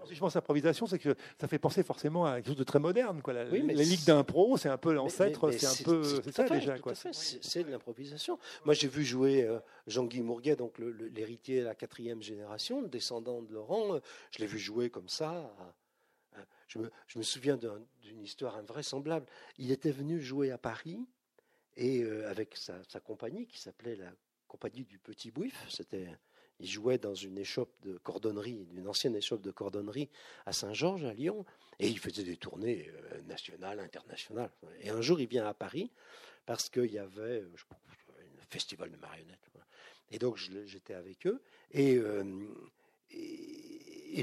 si 0.06 0.14
je 0.14 0.20
pense 0.20 0.36
à 0.36 0.38
improvisation, 0.38 0.86
c'est 0.86 0.98
que 0.98 1.14
ça 1.40 1.48
fait 1.48 1.58
penser 1.58 1.82
forcément 1.82 2.26
à 2.26 2.36
quelque 2.36 2.48
chose 2.48 2.56
de 2.56 2.64
très 2.64 2.78
moderne. 2.78 3.22
Quoi. 3.22 3.32
La, 3.32 3.44
oui, 3.46 3.62
mais 3.62 3.74
les 3.74 3.84
ligues 3.84 4.04
d'impro, 4.04 4.56
c'est 4.56 4.68
un 4.68 4.76
peu 4.76 4.92
l'ancêtre, 4.92 5.50
c'est 5.52 5.66
un 5.66 5.84
peu. 5.84 6.02
C'est 6.22 6.32
ça 6.32 6.48
déjà. 6.48 6.76
C'est 7.12 7.64
de 7.64 7.70
l'improvisation. 7.70 8.38
Moi, 8.64 8.74
j'ai 8.74 8.88
vu 8.88 9.04
jouer 9.04 9.44
euh, 9.44 9.58
Jean-Guy 9.86 10.22
Mourguet, 10.22 10.56
donc 10.56 10.78
l'héritier 10.78 11.60
de 11.60 11.64
la 11.66 11.74
quatrième 11.74 12.22
génération, 12.22 12.82
le 12.82 12.88
descendant 12.88 13.42
de 13.42 13.52
Laurent. 13.52 13.96
Euh, 13.96 14.00
je 14.30 14.38
l'ai 14.40 14.46
vu 14.46 14.58
jouer 14.58 14.90
comme 14.90 15.08
ça. 15.08 15.54
Je 16.66 16.78
me, 16.78 16.90
je 17.06 17.18
me 17.18 17.22
souviens 17.22 17.56
d'une 17.56 18.22
histoire 18.22 18.56
invraisemblable. 18.56 19.26
Il 19.58 19.70
était 19.70 19.92
venu 19.92 20.20
jouer 20.20 20.50
à 20.50 20.58
Paris 20.58 20.98
et 21.76 22.02
euh, 22.02 22.28
avec 22.28 22.56
sa, 22.56 22.82
sa 22.88 23.00
compagnie 23.00 23.46
qui 23.46 23.60
s'appelait 23.60 23.96
la 23.96 24.12
Compagnie 24.48 24.84
du 24.84 24.98
Petit 24.98 25.30
Bouif. 25.30 25.66
C'était 25.68 26.08
il 26.60 26.68
jouait 26.68 26.98
dans 26.98 27.14
une 27.14 27.38
échoppe 27.38 27.74
de 27.82 27.96
cordonnerie, 27.98 28.66
une 28.74 28.88
ancienne 28.88 29.16
échoppe 29.16 29.42
de 29.42 29.50
cordonnerie 29.50 30.08
à 30.46 30.52
Saint-Georges, 30.52 31.04
à 31.04 31.12
Lyon, 31.12 31.44
et 31.78 31.88
il 31.88 31.98
faisait 31.98 32.22
des 32.22 32.36
tournées 32.36 32.88
euh, 32.88 33.22
nationales, 33.22 33.80
internationales. 33.80 34.50
Et 34.80 34.90
un 34.90 35.00
jour, 35.00 35.20
il 35.20 35.26
vient 35.26 35.46
à 35.46 35.54
Paris 35.54 35.90
parce 36.46 36.68
qu'il 36.68 36.92
y 36.92 36.98
avait 36.98 37.42
euh, 37.42 37.50
un 38.40 38.46
festival 38.48 38.90
de 38.90 38.96
marionnettes. 38.96 39.38
Et 40.10 40.18
donc, 40.18 40.36
j'étais 40.36 40.94
avec 40.94 41.26
eux, 41.26 41.42
et, 41.72 41.96
euh, 41.96 42.22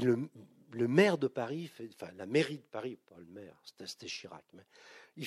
le, 0.00 0.88
maire 0.88 1.18
de 1.18 1.26
Paris, 1.26 1.70
enfin 1.92 2.10
la 2.16 2.24
mairie 2.24 2.56
de 2.56 2.62
Paris, 2.62 2.96
pas 3.08 3.18
le 3.18 3.26
maire, 3.26 3.54
c'était 3.84 4.06
Chirac, 4.06 4.44
ils, 5.16 5.26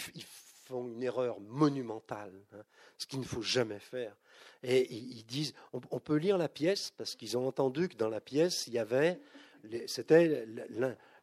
font 0.65 0.87
une 0.87 1.03
erreur 1.03 1.39
monumentale, 1.39 2.33
hein, 2.53 2.63
ce 2.97 3.05
qu'il 3.05 3.19
ne 3.19 3.25
faut 3.25 3.41
jamais 3.41 3.79
faire. 3.79 4.15
Et 4.63 4.91
ils 4.91 5.25
disent, 5.25 5.53
on, 5.73 5.99
peut 5.99 6.15
lire 6.15 6.37
la 6.37 6.49
pièce, 6.49 6.91
parce 6.97 7.15
qu'ils 7.15 7.37
ont 7.37 7.47
entendu 7.47 7.87
que 7.87 7.95
dans 7.95 8.09
la 8.09 8.21
pièce, 8.21 8.65
il 8.67 8.73
y 8.73 8.79
avait 8.79 9.19
c'était 9.87 10.45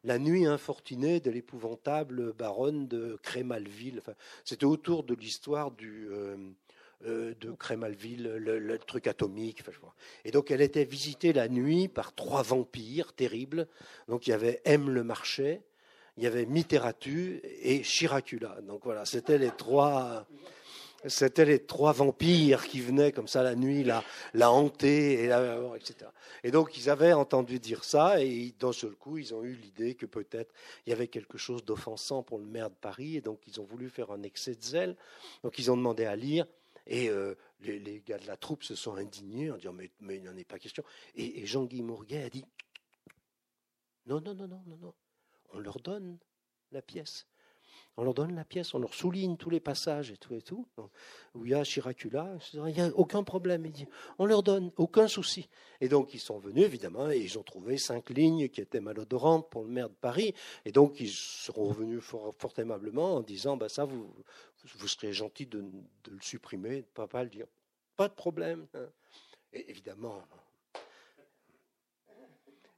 la, 0.04 0.18
nuit 0.18 0.46
infortunée 0.46 1.20
de 1.20 1.30
l'épouvantable 1.30 2.32
baronne 2.32 2.88
de 2.88 3.18
Crémalville. 3.22 4.02
C'était 4.44 4.64
autour 4.64 5.04
de 5.04 5.14
l'histoire. 5.14 5.70
Euh, 5.82 6.36
euh, 7.04 7.34
de 7.40 7.50
Crémalville, 7.50 8.22
le, 8.36 8.78
truc 8.78 9.08
atomique. 9.08 9.64
et 10.24 10.30
donc, 10.30 10.52
elle 10.52 10.60
était 10.60 10.84
visitée 10.84 11.32
la 11.32 11.48
nuit 11.48 11.88
par 11.88 12.14
trois 12.14 12.42
vampires 12.42 13.12
terribles. 13.12 13.66
Donc, 14.06 14.28
il 14.28 14.30
y 14.30 14.32
avait 14.32 14.60
M. 14.64 14.88
le 14.88 15.02
Marchais, 15.02 15.62
il 16.16 16.24
y 16.24 16.26
avait 16.26 16.46
Mitteratu 16.46 17.40
et 17.42 17.82
Chiracula. 17.82 18.60
Donc, 18.62 18.84
voilà, 18.84 19.04
c'était 19.04 19.38
les 19.38 19.50
trois. 19.50 20.26
C'était 21.08 21.44
les 21.44 21.58
trois 21.58 21.92
vampires 21.92 22.64
qui 22.68 22.80
venaient 22.80 23.10
comme 23.10 23.26
ça 23.26 23.42
la 23.42 23.56
nuit 23.56 23.82
la, 23.82 24.04
la 24.34 24.52
hanter, 24.52 25.24
et 25.24 25.24
etc. 25.24 26.08
Et 26.44 26.52
donc 26.52 26.76
ils 26.76 26.90
avaient 26.90 27.12
entendu 27.12 27.58
dire 27.58 27.82
ça, 27.82 28.22
et 28.22 28.54
d'un 28.58 28.72
seul 28.72 28.92
coup, 28.92 29.18
ils 29.18 29.34
ont 29.34 29.42
eu 29.42 29.54
l'idée 29.54 29.96
que 29.96 30.06
peut-être 30.06 30.54
il 30.86 30.90
y 30.90 30.92
avait 30.92 31.08
quelque 31.08 31.38
chose 31.38 31.64
d'offensant 31.64 32.22
pour 32.22 32.38
le 32.38 32.44
maire 32.44 32.70
de 32.70 32.76
Paris, 32.76 33.16
et 33.16 33.20
donc 33.20 33.40
ils 33.48 33.60
ont 33.60 33.64
voulu 33.64 33.90
faire 33.90 34.12
un 34.12 34.22
excès 34.22 34.54
de 34.54 34.62
zèle. 34.62 34.96
Donc 35.42 35.58
ils 35.58 35.72
ont 35.72 35.76
demandé 35.76 36.04
à 36.04 36.14
lire, 36.14 36.46
et 36.86 37.08
euh, 37.08 37.34
les, 37.60 38.02
gars 38.06 38.18
de 38.18 38.26
la 38.26 38.36
troupe 38.36 38.64
se 38.64 38.74
sont 38.74 38.96
indignés 38.96 39.50
en 39.50 39.56
disant 39.56 39.72
mais, 39.72 39.90
mais 40.00 40.16
il 40.16 40.24
n'en 40.24 40.36
est 40.36 40.44
pas 40.44 40.58
question. 40.58 40.82
Et, 41.14 41.46
Jean-Guy 41.46 41.82
Mourguet 41.82 42.24
a 42.24 42.30
dit 42.30 42.44
non, 44.06 44.20
non, 44.20 44.34
non, 44.34 44.48
non, 44.48 44.62
non, 44.66 44.76
non, 44.80 44.94
on 45.52 45.58
leur 45.58 45.80
donne 45.80 46.18
la 46.70 46.82
pièce. 46.82 47.26
On 47.98 48.04
leur 48.04 48.14
donne 48.14 48.34
la 48.34 48.44
pièce, 48.44 48.72
on 48.72 48.78
leur 48.78 48.94
souligne 48.94 49.36
tous 49.36 49.50
les 49.50 49.60
passages 49.60 50.10
et 50.10 50.16
tout 50.16 50.34
et 50.34 50.40
tout, 50.40 50.66
où 51.34 51.44
il 51.44 51.50
y 51.50 51.54
a 51.54 51.62
Chiracula, 51.62 52.38
il 52.54 52.62
n'y 52.62 52.80
a 52.80 52.88
aucun 52.94 53.22
problème. 53.22 53.70
On 54.18 54.24
leur 54.24 54.42
donne, 54.42 54.72
aucun 54.78 55.08
souci. 55.08 55.50
Et 55.80 55.88
donc 55.88 56.14
ils 56.14 56.20
sont 56.20 56.38
venus, 56.38 56.64
évidemment, 56.64 57.10
et 57.10 57.18
ils 57.18 57.38
ont 57.38 57.42
trouvé 57.42 57.76
cinq 57.76 58.08
lignes 58.08 58.48
qui 58.48 58.62
étaient 58.62 58.80
malodorantes 58.80 59.50
pour 59.50 59.62
le 59.62 59.68
maire 59.68 59.90
de 59.90 59.94
Paris. 59.94 60.34
Et 60.64 60.72
donc 60.72 61.00
ils 61.00 61.10
seront 61.10 61.66
revenus 61.66 62.00
fort, 62.00 62.34
aimablement 62.56 63.16
en 63.16 63.20
disant, 63.20 63.58
bah, 63.58 63.68
ça, 63.68 63.84
vous, 63.84 64.10
vous 64.64 64.88
serez 64.88 65.12
gentil 65.12 65.44
de, 65.44 65.58
le 65.58 66.20
supprimer, 66.22 66.82
de 66.82 67.02
ne 67.02 67.06
pas, 67.06 67.22
le 67.24 67.28
dire. 67.30 67.46
Pas 67.96 68.08
de 68.08 68.14
problème. 68.14 68.66
Hein. 68.72 68.88
Et 69.52 69.68
évidemment, 69.70 70.22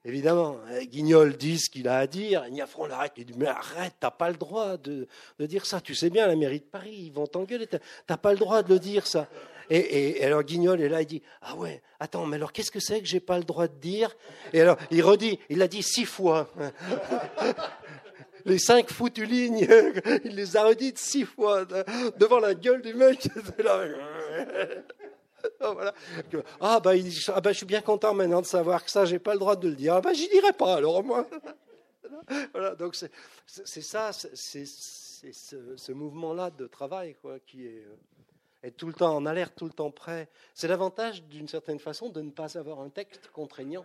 Évidemment, 0.06 0.58
hein, 0.68 0.84
Guignol 0.84 1.36
dit 1.36 1.58
ce 1.58 1.70
qu'il 1.70 1.88
a 1.88 1.98
à 1.98 2.06
dire. 2.06 2.44
Niafron 2.50 2.86
l'arrête. 2.86 3.12
Il 3.16 3.24
dit 3.24 3.34
Mais 3.36 3.46
arrête, 3.46 3.94
t'as 3.98 4.10
pas 4.10 4.28
le 4.28 4.36
droit 4.36 4.76
de, 4.76 5.08
dire 5.40 5.64
ça. 5.64 5.80
Tu 5.80 5.94
sais 5.94 6.10
bien, 6.10 6.26
la 6.26 6.36
mairie 6.36 6.60
de 6.60 6.64
Paris, 6.64 6.94
ils 6.94 7.12
vont 7.12 7.26
t'engueuler. 7.26 7.66
T'as 8.06 8.16
pas 8.16 8.32
le 8.32 8.38
droit 8.38 8.62
de 8.62 8.72
le 8.72 8.78
dire, 8.78 9.06
ça. 9.06 9.28
Et, 9.70 10.22
alors 10.22 10.42
Guignol 10.42 10.82
est 10.82 10.90
là, 10.90 11.00
il 11.00 11.06
dit 11.06 11.22
Ah 11.40 11.56
ouais, 11.56 11.82
attends, 11.98 12.26
mais 12.26 12.36
alors 12.36 12.52
qu'est-ce 12.52 12.70
que 12.70 12.80
c'est 12.80 13.00
que 13.00 13.06
j'ai 13.06 13.20
pas 13.20 13.38
le 13.38 13.44
droit 13.44 13.66
de 13.66 13.78
dire? 13.80 14.14
Et 14.52 14.60
alors 14.60 14.76
il 14.90 15.02
redit 15.02 15.38
Il 15.48 15.56
l'a 15.58 15.68
dit 15.68 15.82
six 15.82 16.04
fois. 16.04 16.50
les 18.44 18.58
cinq 18.58 18.90
foutues 18.90 19.24
lignes, 19.24 19.66
il 20.24 20.34
les 20.34 20.56
a 20.58 20.64
redites 20.64 20.98
six 20.98 21.24
fois 21.24 21.64
devant 22.18 22.40
la 22.40 22.54
gueule 22.54 22.82
du 22.82 22.92
mec. 22.92 23.26
Ah, 26.60 26.80
bah, 26.80 26.92
ah 27.28 27.40
bah, 27.40 27.52
je 27.52 27.56
suis 27.56 27.66
bien 27.66 27.80
content 27.80 28.14
maintenant 28.14 28.40
de 28.40 28.46
savoir 28.46 28.84
que 28.84 28.90
ça, 28.90 29.04
j'ai 29.04 29.18
pas 29.18 29.32
le 29.34 29.38
droit 29.38 29.56
de 29.56 29.68
le 29.68 29.74
dire. 29.74 29.94
Ah 29.94 30.00
bah 30.00 30.12
j'y 30.12 30.28
dirai 30.28 30.52
pas 30.52 30.76
alors 30.76 31.02
moi. 31.02 31.26
voilà, 32.52 32.74
donc 32.74 32.94
c'est 32.94 33.80
ça, 33.82 34.12
c'est 34.12 34.64
ce, 34.66 35.76
ce 35.76 35.92
mouvement-là 35.92 36.50
de 36.50 36.66
travail 36.66 37.16
quoi, 37.20 37.38
qui 37.40 37.66
est, 37.66 37.86
est, 38.62 38.72
tout 38.72 38.86
le 38.86 38.94
temps 38.94 39.14
en 39.14 39.26
alerte, 39.26 39.54
tout 39.56 39.66
le 39.66 39.72
temps 39.72 39.90
prêt. 39.90 40.28
C'est 40.54 40.68
l'avantage 40.68 41.22
d'une 41.24 41.48
certaine 41.48 41.78
façon 41.78 42.08
de 42.08 42.20
ne 42.20 42.30
pas 42.30 42.58
avoir 42.58 42.80
un 42.80 42.90
texte 42.90 43.28
contraignant. 43.32 43.84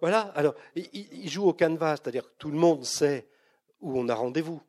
voilà, 0.00 0.20
alors 0.34 0.54
il, 0.74 0.88
il 0.92 1.28
joue 1.28 1.46
au 1.46 1.52
canevas, 1.52 1.96
c'est-à-dire 1.96 2.24
que 2.24 2.34
tout 2.38 2.50
le 2.50 2.58
monde 2.58 2.84
sait 2.84 3.28
où 3.80 3.98
on 3.98 4.08
a 4.08 4.14
rendez-vous, 4.14 4.62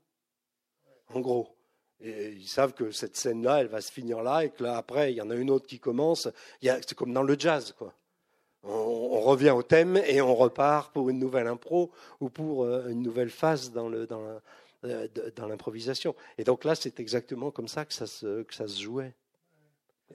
en 1.13 1.19
gros. 1.19 1.58
Et 2.01 2.31
ils 2.31 2.47
savent 2.47 2.73
que 2.73 2.91
cette 2.91 3.17
scène-là, 3.17 3.61
elle 3.61 3.67
va 3.67 3.81
se 3.81 3.91
finir 3.91 4.23
là, 4.23 4.45
et 4.45 4.49
que 4.49 4.63
là, 4.63 4.77
après, 4.77 5.11
il 5.11 5.17
y 5.17 5.21
en 5.21 5.29
a 5.29 5.35
une 5.35 5.49
autre 5.49 5.67
qui 5.67 5.79
commence. 5.79 6.29
C'est 6.61 6.95
comme 6.95 7.13
dans 7.13 7.23
le 7.23 7.37
jazz, 7.37 7.73
quoi. 7.77 7.93
On, 8.63 9.21
revient 9.21 9.51
au 9.51 9.63
thème 9.63 10.01
et 10.07 10.21
on 10.21 10.35
repart 10.35 10.91
pour 10.91 11.09
une 11.09 11.19
nouvelle 11.19 11.47
impro 11.47 11.91
ou 12.19 12.29
pour 12.29 12.65
euh, 12.65 12.89
une 12.89 13.01
nouvelle 13.01 13.29
phase 13.29 13.71
euh, 13.75 14.05
dans 15.35 15.47
l'improvisation. 15.47 16.13
Et 16.37 16.43
donc 16.43 16.65
là, 16.65 16.75
c'est 16.75 16.99
exactement 16.99 17.51
comme 17.51 17.69
ça 17.69 17.85
que 17.85 17.93
ça 17.93 18.07
se 18.07 18.81
jouait. 18.81 19.13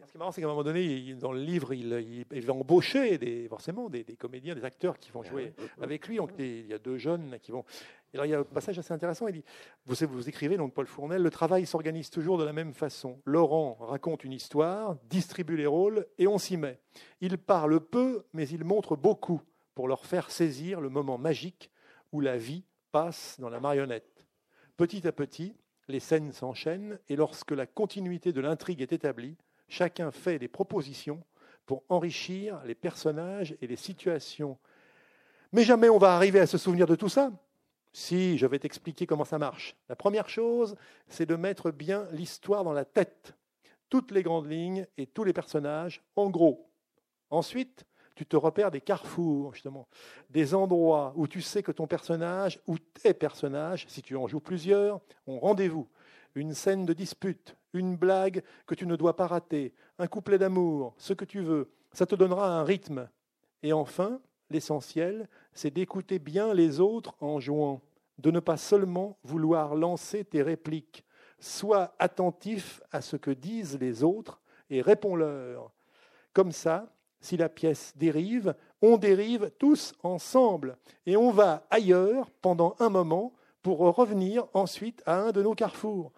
Ce 0.02 0.10
qui 0.10 0.16
est 0.16 0.18
marrant, 0.18 0.32
c'est 0.32 0.40
qu'à 0.40 0.48
un 0.48 0.50
moment 0.50 0.64
donné, 0.64 1.14
dans 1.14 1.32
le 1.32 1.40
livre, 1.40 1.72
il, 1.72 2.26
il, 2.32 2.44
va 2.44 2.52
embaucher 2.52 3.16
des, 3.16 3.48
forcément 3.48 3.88
des, 3.88 4.04
comédiens, 4.18 4.54
des 4.54 4.64
acteurs 4.64 4.98
qui 4.98 5.10
vont 5.10 5.22
ah 5.24 5.28
jouer 5.28 5.54
avec 5.80 6.08
lui. 6.08 6.16
Donc, 6.16 6.30
il 6.38 6.66
y 6.66 6.74
a 6.74 6.78
deux 6.78 6.98
jeunes 6.98 7.38
qui 7.40 7.52
vont. 7.52 7.64
Et 8.12 8.16
alors, 8.16 8.26
il 8.26 8.30
y 8.30 8.34
a 8.34 8.40
un 8.40 8.44
passage 8.44 8.78
assez 8.78 8.92
intéressant. 8.92 9.28
Il 9.28 9.34
dit 9.34 9.44
Vous, 9.86 9.94
vous 10.08 10.28
écrivez, 10.28 10.56
donc 10.56 10.74
Paul 10.74 10.86
Fournel, 10.86 11.22
le 11.22 11.30
travail 11.30 11.64
s'organise 11.64 12.10
toujours 12.10 12.38
de 12.38 12.44
la 12.44 12.52
même 12.52 12.74
façon. 12.74 13.20
Laurent 13.24 13.76
raconte 13.80 14.24
une 14.24 14.32
histoire, 14.32 14.96
distribue 15.08 15.56
les 15.56 15.66
rôles 15.66 16.06
et 16.18 16.26
on 16.26 16.38
s'y 16.38 16.56
met. 16.56 16.80
Il 17.20 17.38
parle 17.38 17.80
peu, 17.80 18.24
mais 18.32 18.48
il 18.48 18.64
montre 18.64 18.96
beaucoup 18.96 19.42
pour 19.74 19.88
leur 19.88 20.04
faire 20.04 20.30
saisir 20.30 20.80
le 20.80 20.88
moment 20.88 21.18
magique 21.18 21.70
où 22.12 22.20
la 22.20 22.36
vie 22.36 22.64
passe 22.92 23.36
dans 23.40 23.48
la 23.48 23.60
marionnette. 23.60 24.24
Petit 24.76 25.06
à 25.06 25.12
petit, 25.12 25.56
les 25.88 26.00
scènes 26.00 26.32
s'enchaînent 26.32 26.98
et 27.08 27.16
lorsque 27.16 27.50
la 27.50 27.66
continuité 27.66 28.32
de 28.32 28.40
l'intrigue 28.40 28.80
est 28.80 28.92
établie, 28.92 29.36
Chacun 29.68 30.10
fait 30.10 30.38
des 30.38 30.48
propositions 30.48 31.22
pour 31.66 31.82
enrichir 31.88 32.60
les 32.64 32.74
personnages 32.74 33.56
et 33.60 33.66
les 33.66 33.76
situations. 33.76 34.58
Mais 35.52 35.64
jamais 35.64 35.88
on 35.88 35.98
va 35.98 36.14
arriver 36.14 36.40
à 36.40 36.46
se 36.46 36.58
souvenir 36.58 36.86
de 36.86 36.94
tout 36.94 37.08
ça. 37.08 37.32
Si, 37.92 38.36
je 38.38 38.46
vais 38.46 38.58
t'expliquer 38.58 39.06
comment 39.06 39.24
ça 39.24 39.38
marche. 39.38 39.76
La 39.88 39.94
première 39.94 40.28
chose, 40.28 40.74
c'est 41.06 41.26
de 41.26 41.36
mettre 41.36 41.70
bien 41.70 42.08
l'histoire 42.10 42.64
dans 42.64 42.72
la 42.72 42.84
tête. 42.84 43.34
Toutes 43.88 44.10
les 44.10 44.24
grandes 44.24 44.50
lignes 44.50 44.86
et 44.98 45.06
tous 45.06 45.22
les 45.22 45.32
personnages, 45.32 46.02
en 46.16 46.28
gros. 46.28 46.68
Ensuite, 47.30 47.84
tu 48.16 48.26
te 48.26 48.36
repères 48.36 48.70
des 48.70 48.80
carrefours, 48.80 49.54
justement, 49.54 49.88
des 50.30 50.54
endroits 50.54 51.12
où 51.16 51.26
tu 51.26 51.40
sais 51.40 51.62
que 51.62 51.72
ton 51.72 51.86
personnage 51.86 52.60
ou 52.66 52.78
tes 52.78 53.14
personnages, 53.14 53.86
si 53.88 54.02
tu 54.02 54.16
en 54.16 54.26
joues 54.26 54.40
plusieurs, 54.40 55.00
ont 55.26 55.38
rendez-vous 55.38 55.88
une 56.34 56.54
scène 56.54 56.84
de 56.84 56.92
dispute, 56.92 57.56
une 57.72 57.96
blague 57.96 58.42
que 58.66 58.74
tu 58.74 58.86
ne 58.86 58.96
dois 58.96 59.16
pas 59.16 59.26
rater, 59.26 59.72
un 59.98 60.06
couplet 60.06 60.38
d'amour, 60.38 60.94
ce 60.98 61.12
que 61.12 61.24
tu 61.24 61.40
veux. 61.40 61.70
Ça 61.92 62.06
te 62.06 62.14
donnera 62.14 62.58
un 62.58 62.64
rythme. 62.64 63.08
Et 63.62 63.72
enfin, 63.72 64.20
l'essentiel, 64.50 65.28
c'est 65.52 65.72
d'écouter 65.72 66.18
bien 66.18 66.54
les 66.54 66.80
autres 66.80 67.14
en 67.20 67.40
jouant, 67.40 67.80
de 68.18 68.30
ne 68.30 68.40
pas 68.40 68.56
seulement 68.56 69.18
vouloir 69.22 69.74
lancer 69.74 70.24
tes 70.24 70.42
répliques. 70.42 71.04
Sois 71.38 71.94
attentif 71.98 72.80
à 72.90 73.00
ce 73.00 73.16
que 73.16 73.30
disent 73.30 73.78
les 73.78 74.02
autres 74.02 74.40
et 74.70 74.80
réponds-leur. 74.80 75.72
Comme 76.32 76.52
ça, 76.52 76.92
si 77.20 77.36
la 77.36 77.48
pièce 77.48 77.92
dérive, 77.96 78.54
on 78.82 78.98
dérive 78.98 79.50
tous 79.58 79.94
ensemble 80.02 80.76
et 81.06 81.16
on 81.16 81.30
va 81.30 81.66
ailleurs 81.70 82.30
pendant 82.42 82.76
un 82.80 82.90
moment 82.90 83.32
pour 83.64 83.78
revenir 83.78 84.46
ensuite 84.52 85.02
à 85.06 85.16
un 85.16 85.32
de 85.32 85.42
nos 85.42 85.54
carrefours. 85.54 86.12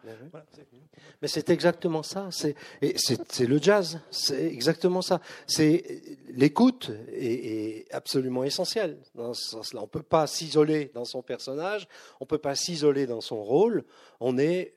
Mais 1.22 1.28
c'est 1.28 1.48
exactement 1.48 2.02
ça. 2.02 2.28
C'est 2.32 2.56
le 2.82 3.58
jazz. 3.62 4.00
C'est 4.10 4.46
exactement 4.46 5.00
ça. 5.00 5.20
C'est 5.46 6.18
l'écoute 6.28 6.90
est, 7.12 7.86
absolument 7.94 8.42
essentielle 8.42 8.98
dans 9.14 9.32
ce 9.32 9.48
sens-là. 9.48 9.80
On 9.80 9.84
ne 9.84 9.88
peut 9.88 10.02
pas 10.02 10.26
s'isoler 10.26 10.90
dans 10.92 11.04
son 11.04 11.22
personnage. 11.22 11.86
On 12.18 12.24
ne 12.24 12.28
peut 12.28 12.38
pas 12.38 12.56
s'isoler 12.56 13.06
dans 13.06 13.20
son 13.20 13.40
rôle. 13.44 13.84
On 14.18 14.38
est 14.38 14.76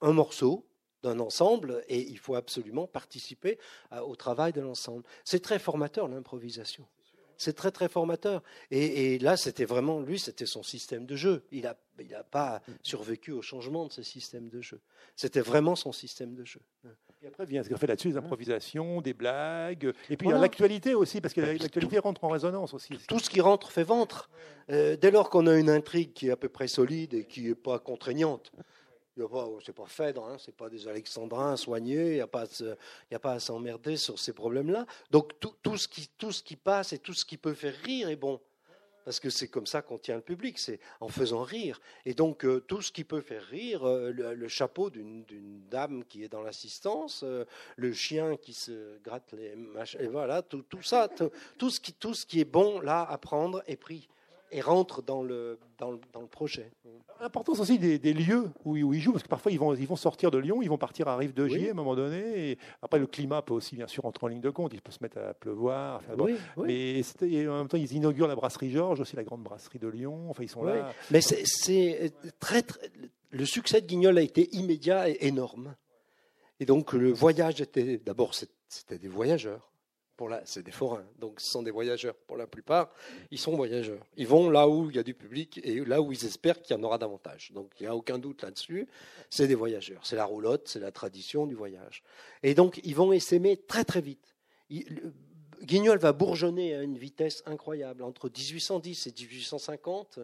un 0.00 0.12
morceau 0.12 0.68
d'un 1.02 1.18
ensemble 1.18 1.82
et 1.88 1.98
il 1.98 2.18
faut 2.18 2.36
absolument 2.36 2.86
participer 2.86 3.58
au 4.06 4.14
travail 4.14 4.52
de 4.52 4.60
l'ensemble. 4.60 5.02
C'est 5.24 5.42
très 5.42 5.58
formateur 5.58 6.06
l'improvisation. 6.06 6.86
C'est 7.36 7.54
très 7.54 7.70
très 7.70 7.88
formateur. 7.88 8.42
Et, 8.70 9.18
là, 9.18 9.36
c'était 9.36 9.64
vraiment, 9.64 10.00
lui, 10.00 10.18
c'était 10.18 10.46
son 10.46 10.62
système 10.62 11.06
de 11.06 11.16
jeu. 11.16 11.44
Il 11.50 11.62
n'a 11.62 11.76
il 12.00 12.12
a 12.14 12.24
pas 12.24 12.60
survécu 12.82 13.30
au 13.30 13.40
changement 13.40 13.86
de 13.86 13.92
ce 13.92 14.02
système 14.02 14.48
de 14.48 14.60
jeu. 14.60 14.80
C'était 15.14 15.40
vraiment 15.40 15.76
son 15.76 15.92
système 15.92 16.34
de 16.34 16.44
jeu. 16.44 16.60
Et 17.22 17.28
après 17.28 17.46
vient 17.46 17.62
ce 17.62 17.68
qu'on 17.68 17.76
fait 17.76 17.86
là-dessus, 17.86 18.10
des 18.10 18.16
improvisations, 18.16 19.00
des 19.00 19.14
blagues, 19.14 19.92
et 20.10 20.16
puis 20.16 20.28
l'actualité 20.28 20.94
aussi, 20.94 21.20
parce 21.20 21.32
que 21.32 21.40
l'actualité 21.40 21.98
rentre 21.98 22.24
en 22.24 22.28
résonance 22.28 22.74
aussi. 22.74 22.98
Tout 23.08 23.18
ce 23.18 23.30
qui 23.30 23.40
rentre 23.40 23.70
fait 23.70 23.84
ventre. 23.84 24.28
Euh, 24.70 24.96
dès 24.96 25.10
lors 25.10 25.30
qu'on 25.30 25.46
a 25.46 25.56
une 25.56 25.70
intrigue 25.70 26.12
qui 26.12 26.28
est 26.28 26.30
à 26.30 26.36
peu 26.36 26.48
près 26.48 26.68
solide 26.68 27.14
et 27.14 27.24
qui 27.24 27.42
n'est 27.42 27.54
pas 27.54 27.78
contraignante, 27.78 28.50
c'est 29.64 29.72
pas 29.72 29.86
Phèdre, 29.86 30.24
hein, 30.24 30.36
c'est 30.38 30.54
pas 30.54 30.68
des 30.68 30.88
Alexandrins 30.88 31.56
soignés, 31.56 32.12
il 32.12 32.14
n'y 32.14 32.20
a, 32.20 32.26
pas 32.26 33.32
à 33.32 33.40
s'emmerder 33.40 33.96
sur 33.96 34.18
ces 34.18 34.32
problèmes-là. 34.32 34.86
Donc 35.10 35.38
tout, 35.40 35.54
tout, 35.62 35.76
ce 35.76 35.88
qui, 35.88 36.08
tout 36.18 36.32
ce 36.32 36.42
qui 36.42 36.56
passe 36.56 36.92
et 36.92 36.98
tout 36.98 37.14
ce 37.14 37.24
qui 37.24 37.36
peut 37.36 37.54
faire 37.54 37.74
rire 37.84 38.08
est 38.08 38.16
bon. 38.16 38.40
parce 39.04 39.20
que 39.20 39.30
c'est 39.30 39.48
comme 39.48 39.66
ça 39.66 39.82
qu'on 39.82 39.98
tient 39.98 40.16
le 40.16 40.22
public, 40.22 40.58
c'est 40.58 40.80
en 41.00 41.08
faisant 41.08 41.42
rire. 41.42 41.80
Et 42.04 42.14
donc 42.14 42.44
euh, 42.44 42.60
tout 42.60 42.82
ce 42.82 42.90
qui 42.90 43.04
peut 43.04 43.20
faire 43.20 43.44
rire, 43.44 43.84
euh, 43.84 44.10
le, 44.10 44.48
chapeau 44.48 44.90
d'une 44.90 45.24
dame 45.70 46.04
qui 46.04 46.24
est 46.24 46.28
dans 46.28 46.42
l'assistance, 46.42 47.22
euh, 47.22 47.44
le 47.76 47.92
chien 47.92 48.36
qui 48.36 48.52
se 48.52 48.98
gratte 48.98 49.32
les 49.32 49.54
machins, 49.54 50.00
et 50.00 50.08
voilà, 50.08 50.42
tout, 50.42 50.62
tout 50.62 50.82
ça, 50.82 51.08
tout, 51.58 51.70
ce 51.70 51.80
qui, 51.80 51.92
tout 51.92 52.14
ce 52.14 52.26
qui 52.26 52.40
est 52.40 52.44
bon 52.44 52.80
là 52.80 53.02
à 53.02 53.18
prendre 53.18 53.62
est 53.66 53.76
pris 53.76 54.08
et 54.54 54.60
rentre 54.60 55.02
dans 55.02 55.22
le, 55.24 55.58
dans 55.78 55.90
le, 55.90 55.98
dans 56.12 56.20
le 56.20 56.28
projet. 56.28 56.70
L'importance 57.20 57.58
aussi 57.58 57.76
des, 57.76 57.98
des, 57.98 58.12
lieux 58.12 58.48
où, 58.64 58.76
où, 58.76 58.94
ils 58.94 59.00
jouent, 59.00 59.10
parce 59.10 59.24
que 59.24 59.28
parfois 59.28 59.50
ils 59.50 59.58
vont, 59.58 59.74
ils 59.74 59.86
vont 59.86 59.96
sortir 59.96 60.30
de 60.30 60.38
Lyon, 60.38 60.62
ils 60.62 60.68
vont 60.68 60.78
partir 60.78 61.08
à 61.08 61.16
Rive 61.16 61.34
de 61.34 61.48
Gier 61.48 61.68
à 61.68 61.70
un 61.72 61.74
moment 61.74 61.96
donné. 61.96 62.50
Et 62.50 62.58
après, 62.80 63.00
le 63.00 63.08
climat 63.08 63.42
peut 63.42 63.52
aussi 63.52 63.74
bien 63.74 63.88
sûr 63.88 64.06
entrer 64.06 64.26
en 64.26 64.28
ligne 64.28 64.40
de 64.40 64.50
compte. 64.50 64.72
Il 64.72 64.80
peut 64.80 64.92
se 64.92 65.02
mettre 65.02 65.18
à 65.18 65.34
pleuvoir. 65.34 66.02
oui, 66.18 66.36
oui. 66.56 67.02
Mais 67.26 67.48
en 67.48 67.58
même 67.58 67.68
temps, 67.68 67.76
ils 67.76 67.92
inaugurent 67.94 68.28
la 68.28 68.36
brasserie 68.36 68.70
Georges, 68.70 69.00
aussi 69.00 69.16
la 69.16 69.24
grande 69.24 69.42
brasserie 69.42 69.80
de 69.80 69.88
Lyon. 69.88 70.30
Enfin, 70.30 70.44
ils 70.44 70.48
sont 70.48 70.62
là. 70.62 70.92
Mais 71.10 71.20
c'est 71.20 72.12
très, 72.38 72.62
très, 72.62 72.80
le 73.30 73.44
succès 73.44 73.80
de 73.80 73.86
Guignol 73.86 74.16
a 74.18 74.22
été 74.22 74.54
immédiat 74.54 75.08
et 75.10 75.18
énorme. 75.26 75.74
Et 76.60 76.66
donc 76.66 76.92
le 76.92 77.12
voyage 77.12 77.60
était 77.60 77.98
d'abord 77.98 78.32
c'était 78.68 78.98
des 78.98 79.08
voyageurs 79.08 79.73
c'est 80.44 80.62
des 80.62 80.70
forains, 80.70 81.04
donc 81.18 81.40
ce 81.40 81.50
sont 81.50 81.62
des 81.62 81.70
voyageurs. 81.70 82.14
Pour 82.14 82.36
la 82.36 82.46
plupart, 82.46 82.90
ils 83.30 83.38
sont 83.38 83.56
voyageurs. 83.56 84.04
Ils 84.16 84.26
vont 84.26 84.48
là 84.50 84.68
où 84.68 84.90
il 84.90 84.96
y 84.96 84.98
a 84.98 85.02
du 85.02 85.14
public 85.14 85.60
et 85.62 85.84
là 85.84 86.00
où 86.00 86.12
ils 86.12 86.24
espèrent 86.24 86.60
qu'il 86.62 86.76
y 86.76 86.78
en 86.78 86.82
aura 86.82 86.98
davantage. 86.98 87.52
Donc 87.52 87.72
il 87.80 87.84
n'y 87.84 87.88
a 87.88 87.96
aucun 87.96 88.18
doute 88.18 88.42
là-dessus. 88.42 88.86
C'est 89.30 89.48
des 89.48 89.54
voyageurs. 89.54 90.00
C'est 90.04 90.16
la 90.16 90.24
roulotte, 90.24 90.68
c'est 90.68 90.80
la 90.80 90.92
tradition 90.92 91.46
du 91.46 91.54
voyage. 91.54 92.02
Et 92.42 92.54
donc 92.54 92.80
ils 92.84 92.94
vont 92.94 93.18
s'aimer 93.18 93.56
très 93.56 93.84
très 93.84 94.00
vite. 94.00 94.34
Guignol 95.62 95.98
va 95.98 96.12
bourgeonner 96.12 96.74
à 96.74 96.82
une 96.82 96.98
vitesse 96.98 97.42
incroyable. 97.46 98.02
Entre 98.02 98.28
1810 98.28 99.06
et 99.06 99.12
1850, 99.12 100.20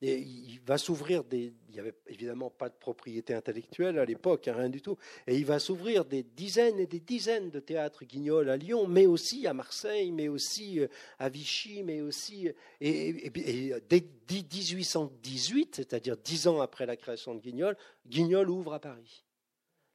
il 0.00 0.60
va 0.64 0.78
s'ouvrir 0.78 1.24
des. 1.24 1.52
Il 1.68 1.74
n'y 1.74 1.80
avait 1.80 1.94
évidemment 2.06 2.50
pas 2.50 2.68
de 2.68 2.74
propriété 2.74 3.34
intellectuelle 3.34 3.98
à 3.98 4.04
l'époque, 4.04 4.48
hein, 4.48 4.54
rien 4.56 4.68
du 4.68 4.80
tout. 4.80 4.96
Et 5.26 5.36
il 5.36 5.44
va 5.44 5.58
s'ouvrir 5.58 6.04
des 6.04 6.22
dizaines 6.22 6.78
et 6.78 6.86
des 6.86 7.00
dizaines 7.00 7.50
de 7.50 7.60
théâtres 7.60 8.04
guignols 8.04 8.48
à 8.48 8.56
Lyon, 8.56 8.86
mais 8.86 9.06
aussi 9.06 9.46
à 9.46 9.54
Marseille, 9.54 10.12
mais 10.12 10.28
aussi 10.28 10.80
euh, 10.80 10.88
à 11.18 11.28
Vichy, 11.28 11.82
mais 11.82 12.00
aussi. 12.00 12.48
Et, 12.80 13.30
dès 13.88 14.04
1818, 14.30 15.76
c'est-à-dire 15.76 16.16
dix 16.16 16.46
ans 16.46 16.60
après 16.60 16.86
la 16.86 16.96
création 16.96 17.34
de 17.34 17.40
Guignol, 17.40 17.76
Guignol 18.06 18.50
ouvre 18.50 18.74
à 18.74 18.80
Paris. 18.80 19.24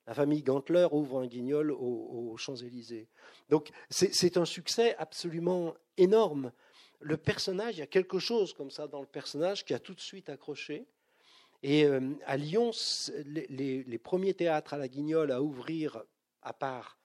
La 0.06 0.14
famille 0.14 0.44
Gantler 0.44 0.88
ouvre 0.92 1.20
un 1.20 1.28
guignol 1.28 1.72
aux 1.72 2.36
Champs-Élysées. 2.36 3.08
Donc 3.50 3.70
c'est 3.90 4.36
un 4.36 4.44
succès 4.44 4.98
absolument 4.98 5.76
énorme 5.96 6.52
le 7.04 7.18
personnage, 7.18 7.76
il 7.76 7.80
y 7.80 7.84
a 7.84 7.88
quelque 7.88 8.18
chose 8.18 8.54
comme 8.54 8.72
ça 8.72 8.88
dans 8.88 9.02
le 9.02 9.08
personnage 9.08 9.66
qui 9.66 9.74
a 9.74 9.80
tout 9.80 9.94
de 9.94 10.00
suite 10.00 10.30
accroché. 10.30 10.86
Et 11.62 11.86
euh, 11.86 12.12
à 12.26 12.38
Lyon, 12.38 12.72
les, 13.26 14.00
premiers 14.02 14.34
théâtres 14.34 14.74
à 14.74 14.78
la 14.78 14.88
Guignole 14.88 15.32
à 15.32 15.42
ouvrir, 15.42 16.04
à 16.42 16.54
part 16.54 16.98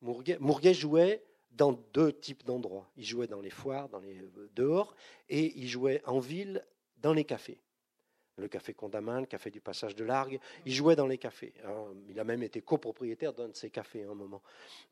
Mourguet, 0.00 0.38
Mourguet 0.40 0.74
jouait 0.74 1.22
dans 1.52 1.72
deux 1.92 2.12
types 2.12 2.44
d'endroits. 2.44 2.90
Il 2.96 3.04
jouait 3.04 3.26
dans 3.26 3.40
les 3.40 3.50
foires, 3.50 3.88
dans 3.88 4.00
les 4.00 4.18
euh, 4.18 4.50
dehors, 4.54 4.94
et 5.28 5.52
il 5.58 5.68
jouait 5.68 6.02
en 6.06 6.18
ville, 6.18 6.64
dans 6.98 7.12
les 7.12 7.24
cafés. 7.24 7.60
Le 8.36 8.48
café 8.48 8.72
Condamin, 8.72 9.20
le 9.20 9.26
café 9.26 9.50
du 9.50 9.60
Passage 9.60 9.94
de 9.94 10.04
Largue, 10.04 10.40
il 10.64 10.72
jouait 10.72 10.96
dans 10.96 11.06
les 11.06 11.18
cafés. 11.18 11.52
il 12.08 12.18
a 12.18 12.24
même 12.24 12.42
été 12.42 12.62
copropriétaire 12.62 13.34
d'un 13.34 13.48
de 13.48 13.56
ces 13.56 13.68
cafés 13.68 14.04
à 14.04 14.10
un 14.10 14.14
moment. 14.14 14.42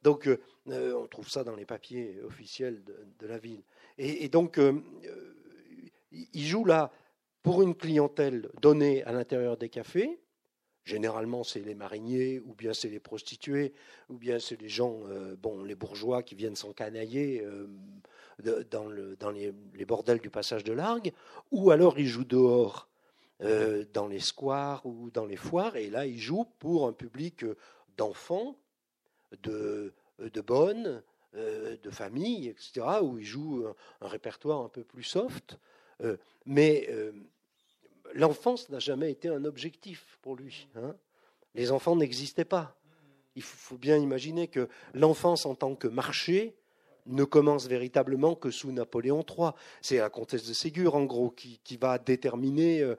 Donc, 0.03 0.29
euh, 0.29 0.39
on 0.67 1.07
trouve 1.07 1.29
ça 1.29 1.43
dans 1.43 1.57
les 1.57 1.65
papiers 1.65 2.21
officiels 2.23 2.83
de 2.85 3.27
la 3.27 3.39
ville. 3.39 3.63
Et, 4.03 4.31
donc, 4.31 4.57
euh, 4.57 4.81
euh, 5.05 5.35
il 6.11 6.43
joue 6.43 6.65
là 6.65 6.91
pour 7.43 7.61
une 7.61 7.75
clientèle 7.75 8.49
donnée 8.63 9.05
à 9.05 9.13
l'intérieur 9.13 9.59
des 9.59 9.69
cafés. 9.69 10.19
Généralement, 10.85 11.45
c'est 11.45 11.61
les 11.61 11.75
mariniers, 11.75 12.41
ou 12.41 12.55
bien 12.55 12.73
c'est 12.73 12.89
les 12.89 12.99
prostituées, 12.99 13.75
ou 14.09 14.17
bien 14.17 14.39
c'est 14.39 14.59
les 14.59 14.71
gens, 14.71 15.01
euh, 15.11 15.37
bon, 15.37 15.63
les 15.63 15.75
bourgeois 15.75 16.23
qui 16.23 16.35
viennent 16.35 16.57
s'encanailler 16.57 17.47
dans, 18.71 18.87
le, 18.87 19.17
dans 19.17 19.31
les, 19.31 19.53
bordels 19.85 20.21
du 20.21 20.31
passage 20.31 20.65
de 20.65 20.73
Largue, 20.73 21.13
ou 21.51 21.71
alors 21.71 21.99
il 21.99 22.07
joue 22.07 22.25
dehors, 22.25 22.89
dans 23.41 24.07
les 24.09 24.21
squares 24.21 24.85
ou 24.87 25.11
dans 25.11 25.27
les 25.27 25.37
foires, 25.37 25.77
et 25.77 25.91
là, 25.91 26.07
il 26.07 26.19
joue 26.19 26.47
pour 26.59 26.89
un 26.89 26.95
public 26.95 27.45
d'enfants, 27.99 28.57
de, 29.43 29.93
de 30.19 30.41
bonnes, 30.41 31.03
euh, 31.37 31.77
de 31.81 31.91
famille, 31.91 32.49
etc., 32.49 32.85
où 33.03 33.17
il 33.19 33.25
joue 33.25 33.65
un, 34.01 34.09
répertoire 34.09 34.63
un 34.63 34.69
peu 34.69 34.83
plus 34.83 35.05
soft. 35.05 35.59
Euh, 36.03 36.17
mais 36.45 36.89
euh, 36.91 37.13
l'enfance 38.15 38.69
n'a 38.69 38.81
jamais 38.81 39.13
été 39.13 39.29
un 39.29 39.45
objectif 39.45 40.19
pour 40.23 40.35
lui. 40.35 40.67
Hein. 40.75 40.97
Les 41.55 41.71
enfants 41.71 41.95
n'existaient 41.95 42.45
pas. 42.45 42.77
Il 43.37 43.43
faut 43.43 43.79
bien 43.79 43.97
imaginer 43.97 44.49
que 44.49 44.69
l'enfance 44.93 45.47
en 45.47 45.55
tant 45.55 45.77
que 45.77 45.87
marché 45.87 46.57
ne 47.07 47.23
commence 47.23 47.69
véritablement 47.69 48.35
que 48.35 48.51
sous 48.51 48.73
Napoléon 48.73 49.25
III. 49.25 49.51
C'est 49.83 49.99
la 49.99 50.11
comtesse 50.11 50.49
de 50.49 50.53
Ségur, 50.53 50.97
en 50.97 51.05
gros, 51.05 51.31
qui, 51.31 51.77
va 51.81 51.99
déterminer 51.99 52.95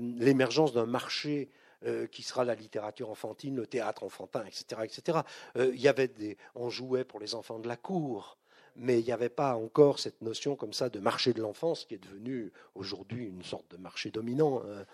l'émergence 0.00 0.74
d'un 0.74 0.86
marché 0.86 1.48
euh, 1.86 2.06
qui 2.06 2.22
sera 2.22 2.44
la 2.44 2.54
littérature 2.54 3.10
enfantine, 3.10 3.56
le 3.56 3.66
théâtre 3.66 4.04
enfantin, 4.04 4.44
etc. 4.44 4.82
etc. 4.84 5.18
Euh, 5.56 5.74
y 5.74 5.88
avait 5.88 6.08
des, 6.08 6.36
on 6.54 6.70
jouait 6.70 7.04
pour 7.04 7.18
les 7.20 7.34
enfants 7.34 7.58
de 7.58 7.68
la 7.68 7.76
cour, 7.76 8.38
mais 8.76 9.00
il 9.00 9.04
n'y 9.04 9.12
avait 9.12 9.28
pas 9.28 9.56
encore 9.56 9.98
cette 9.98 10.22
notion 10.22 10.54
comme 10.56 10.72
ça 10.72 10.88
de 10.88 10.98
marché 11.00 11.32
de 11.32 11.40
l'enfance 11.40 11.84
qui 11.84 11.94
est 11.94 11.98
devenu 11.98 12.52
aujourd'hui 12.74 13.26
une 13.26 13.42
sorte 13.42 13.70
de 13.70 13.76
marché 13.76 14.10
dominant 14.10 14.62
euh, 14.64 14.84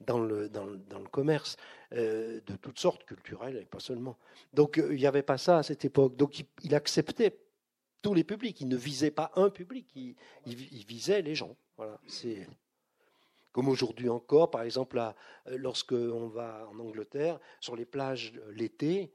dans, 0.00 0.18
le, 0.18 0.48
dans, 0.48 0.64
le 0.66 1.08
commerce, 1.10 1.56
de 1.90 2.56
toutes 2.60 2.78
sortes, 2.78 3.04
culturelles 3.04 3.56
et 3.56 3.64
pas 3.64 3.80
seulement. 3.80 4.18
Donc 4.52 4.76
il 4.76 4.96
n'y 4.96 5.06
avait 5.06 5.22
pas 5.22 5.38
ça 5.38 5.58
à 5.58 5.62
cette 5.62 5.84
époque. 5.84 6.16
Donc 6.16 6.44
il, 6.62 6.74
acceptait 6.74 7.38
tous 8.02 8.12
les 8.12 8.24
publics. 8.24 8.60
Il 8.60 8.68
ne 8.68 8.76
visait 8.76 9.10
pas 9.10 9.32
un 9.36 9.48
public, 9.48 9.88
il, 9.96 10.14
il 10.44 10.84
visait 10.86 11.22
les 11.22 11.34
gens. 11.34 11.56
Voilà, 11.78 11.98
c'est 12.06 12.46
comme 13.56 13.68
aujourd'hui 13.70 14.10
encore, 14.10 14.50
par 14.50 14.64
exemple, 14.64 14.98
euh, 14.98 15.56
lorsque 15.56 15.92
on 15.92 16.28
va 16.28 16.68
en 16.70 16.78
Angleterre, 16.78 17.40
sur 17.58 17.74
les 17.74 17.86
plages 17.86 18.34
euh, 18.36 18.52
l'été, 18.52 19.14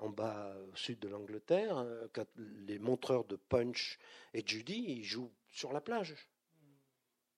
en 0.00 0.08
bas 0.08 0.52
au 0.72 0.74
sud 0.74 0.98
de 0.98 1.06
l'Angleterre, 1.06 1.78
euh, 1.78 2.08
les 2.66 2.80
montreurs 2.80 3.24
de 3.24 3.36
Punch 3.36 4.00
et 4.34 4.42
Judy, 4.44 4.84
ils 4.88 5.04
jouent 5.04 5.30
sur 5.52 5.72
la 5.72 5.80
plage. 5.80 6.16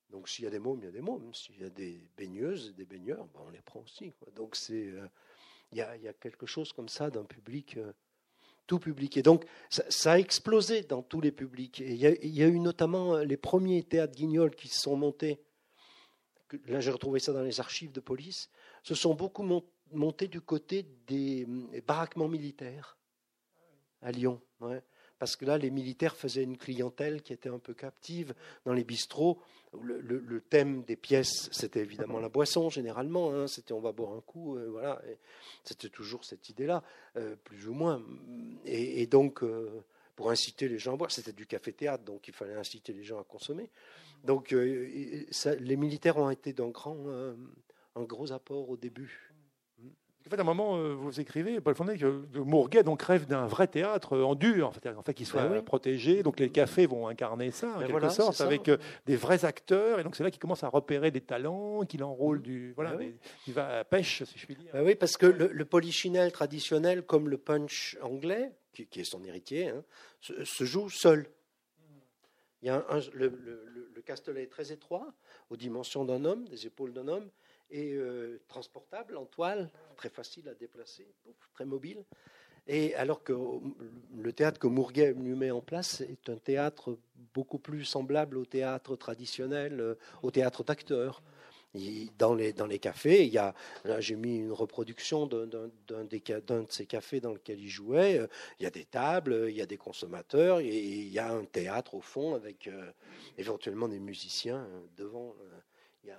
Donc 0.08 0.30
s'il 0.30 0.46
y 0.46 0.48
a 0.48 0.50
des 0.50 0.58
mômes, 0.58 0.78
il 0.80 0.86
y 0.86 0.88
a 0.88 0.92
des 0.92 1.02
mômes. 1.02 1.34
S'il 1.34 1.60
y 1.60 1.64
a 1.64 1.68
des 1.68 2.08
baigneuses, 2.16 2.74
des 2.74 2.86
baigneurs, 2.86 3.26
ben, 3.34 3.40
on 3.46 3.50
les 3.50 3.60
prend 3.60 3.80
aussi. 3.80 4.14
Donc 4.34 4.56
il 4.66 5.10
y, 5.72 5.82
a, 5.82 6.12
quelque 6.14 6.46
chose 6.46 6.72
comme 6.72 6.88
ça 6.88 7.10
d'un 7.10 7.24
public, 7.24 7.78
tout 8.66 8.78
public. 8.78 9.18
Et 9.18 9.22
donc 9.22 9.44
ça, 9.68 10.12
a 10.12 10.18
explosé 10.18 10.84
dans 10.84 11.02
tous 11.02 11.20
les 11.20 11.32
publics. 11.32 11.80
Il 11.80 11.96
y, 11.96 12.28
y, 12.28 12.42
a 12.42 12.48
eu 12.48 12.60
notamment 12.60 13.18
les 13.18 13.36
premiers 13.36 13.82
théâtres 13.82 14.14
guignols 14.14 14.56
qui 14.56 14.68
se 14.68 14.80
sont 14.80 14.96
montés 14.96 15.38
là 16.66 16.80
j'ai 16.80 16.90
retrouvé 16.90 17.20
ça 17.20 17.32
dans 17.32 17.42
les 17.42 17.60
archives 17.60 17.92
de 17.92 18.00
police, 18.00 18.50
se 18.82 18.94
sont 18.94 19.14
beaucoup 19.14 19.44
montés 19.92 20.28
du 20.28 20.40
côté 20.40 20.86
des 21.06 21.46
baraquements 21.86 22.28
militaires 22.28 22.98
à 24.02 24.12
Lyon. 24.12 24.40
Parce 25.20 25.36
que 25.36 25.44
là, 25.44 25.58
les 25.58 25.70
militaires 25.70 26.16
faisaient 26.16 26.42
une 26.42 26.56
clientèle 26.56 27.20
qui 27.20 27.34
était 27.34 27.50
un 27.50 27.58
peu 27.58 27.74
captive 27.74 28.32
dans 28.64 28.72
les 28.72 28.84
bistrots. 28.84 29.38
Le, 29.82 30.40
thème 30.40 30.82
des 30.82 30.96
pièces, 30.96 31.50
c'était 31.52 31.80
évidemment 31.80 32.20
la 32.20 32.30
boisson, 32.30 32.70
généralement. 32.70 33.30
Hein. 33.30 33.46
c'était 33.46 33.74
on 33.74 33.80
va 33.80 33.92
boire 33.92 34.14
un 34.14 34.22
coup, 34.22 34.56
euh, 34.56 34.68
voilà. 34.70 35.00
C'était 35.62 35.90
toujours 35.90 36.24
cette 36.24 36.48
idée-là, 36.48 36.82
euh, 37.16 37.36
plus 37.36 37.68
ou 37.68 37.74
moins. 37.74 38.02
Et, 38.64 39.06
donc, 39.06 39.42
euh, 39.42 39.84
pour 40.20 40.30
inciter 40.30 40.68
les 40.68 40.78
gens 40.78 40.92
à 40.92 40.96
boire, 40.96 41.10
c'était 41.10 41.32
du 41.32 41.46
café-théâtre, 41.46 42.04
donc 42.04 42.28
il 42.28 42.34
fallait 42.34 42.52
inciter 42.52 42.92
les 42.92 43.02
gens 43.02 43.18
à 43.18 43.24
consommer. 43.24 43.70
Donc 44.22 44.52
euh, 44.52 44.86
les 45.60 45.76
militaires 45.76 46.18
ont 46.18 46.28
été 46.28 46.52
d'un 46.52 46.68
grand, 46.68 46.94
euh, 47.06 47.34
un 47.96 48.02
gros 48.02 48.30
apport 48.30 48.68
au 48.68 48.76
début. 48.76 49.32
En 50.26 50.28
fait, 50.28 50.36
à 50.36 50.42
un 50.42 50.44
moment, 50.44 50.76
euh, 50.76 50.92
vous 50.92 51.18
écrivez, 51.18 51.58
Paul 51.62 51.74
Fondet, 51.74 51.96
que 51.96 52.22
Mourguet 52.34 52.82
donc 52.82 53.00
rêve 53.00 53.26
d'un 53.26 53.46
vrai 53.46 53.66
théâtre 53.66 54.18
en 54.18 54.34
dur, 54.34 54.68
en 54.68 55.02
fait, 55.02 55.14
qu'il 55.14 55.24
soit 55.24 55.46
ben 55.46 55.62
protégé. 55.62 56.22
Donc 56.22 56.38
les 56.38 56.50
cafés 56.50 56.84
vont 56.84 57.08
incarner 57.08 57.50
ça, 57.50 57.68
en 57.68 57.78
ben 57.78 57.86
quelque 57.86 58.10
sorte, 58.10 58.42
avec 58.42 58.70
des 59.06 59.16
vrais 59.16 59.46
acteurs. 59.46 60.00
Et 60.00 60.04
donc 60.04 60.16
c'est 60.16 60.22
là 60.22 60.30
qu'il 60.30 60.38
commence 60.38 60.62
à 60.64 60.68
repérer 60.68 61.10
des 61.10 61.22
talents, 61.22 61.86
qu'il 61.86 62.04
enrôle 62.04 62.42
du, 62.42 62.74
voilà, 62.74 62.92
ben 62.94 63.10
il 63.46 63.54
va 63.54 63.78
à 63.78 63.84
pêche, 63.84 64.22
si 64.24 64.38
je 64.38 64.44
puis 64.44 64.56
dire. 64.56 64.70
oui, 64.74 64.94
parce 64.96 65.16
que 65.16 65.24
le, 65.24 65.64
polichinelle 65.64 66.30
traditionnel, 66.30 67.04
comme 67.04 67.30
le 67.30 67.38
punch 67.38 67.96
anglais, 68.02 68.52
qui, 68.72 69.00
est 69.00 69.04
son 69.04 69.24
héritier, 69.24 69.68
hein, 69.68 69.82
se, 70.20 70.64
joue 70.64 70.90
seul. 70.90 71.26
Il 72.62 72.66
y 72.66 72.68
a 72.70 72.84
un, 72.88 73.00
le, 73.14 73.28
le 74.00 74.02
castelet 74.02 74.44
est 74.44 74.50
très 74.50 74.72
étroit, 74.72 75.12
aux 75.50 75.56
dimensions 75.56 76.04
d'un 76.04 76.24
homme, 76.24 76.48
des 76.48 76.66
épaules 76.66 76.92
d'un 76.92 77.06
homme, 77.06 77.30
et 77.70 77.92
euh, 77.92 78.40
transportable 78.48 79.16
en 79.16 79.26
toile, 79.26 79.70
très 79.96 80.08
facile 80.08 80.48
à 80.48 80.54
déplacer, 80.54 81.06
très 81.52 81.64
mobile. 81.64 82.04
Et 82.66 82.94
alors 82.94 83.22
que 83.22 83.32
le 84.16 84.32
théâtre 84.32 84.58
que 84.58 84.66
Mourguet 84.66 85.12
lui 85.12 85.34
met 85.34 85.50
en 85.50 85.60
place 85.60 86.00
est 86.00 86.28
un 86.28 86.36
théâtre 86.36 86.98
beaucoup 87.34 87.58
plus 87.58 87.84
semblable 87.84 88.36
au 88.38 88.44
théâtre 88.44 88.96
traditionnel, 88.96 89.80
euh, 89.80 89.94
au 90.22 90.30
théâtre 90.30 90.64
d'acteurs. 90.64 91.22
Dans 92.18 92.34
les, 92.34 92.52
dans 92.52 92.66
les 92.66 92.80
cafés, 92.80 93.24
il 93.24 93.32
y 93.32 93.38
a, 93.38 93.54
là 93.84 94.00
j'ai 94.00 94.16
mis 94.16 94.38
une 94.38 94.52
reproduction 94.52 95.26
d'un 95.26 95.46
de 95.46 96.66
ces 96.68 96.86
cafés 96.86 97.20
dans 97.20 97.32
lequel 97.32 97.60
il 97.60 97.68
jouait. 97.68 98.18
Euh, 98.18 98.26
il 98.58 98.64
y 98.64 98.66
a 98.66 98.70
des 98.70 98.84
tables, 98.84 99.46
il 99.48 99.54
y 99.54 99.62
a 99.62 99.66
des 99.66 99.76
consommateurs, 99.76 100.58
et 100.58 100.66
il 100.66 101.08
y 101.08 101.20
a 101.20 101.32
un 101.32 101.44
théâtre 101.44 101.94
au 101.94 102.00
fond 102.00 102.34
avec 102.34 102.66
euh, 102.66 102.90
éventuellement 103.38 103.86
des 103.88 104.00
musiciens 104.00 104.66
devant. 104.96 105.34
Il 106.02 106.08
y 106.08 106.12
a 106.12 106.18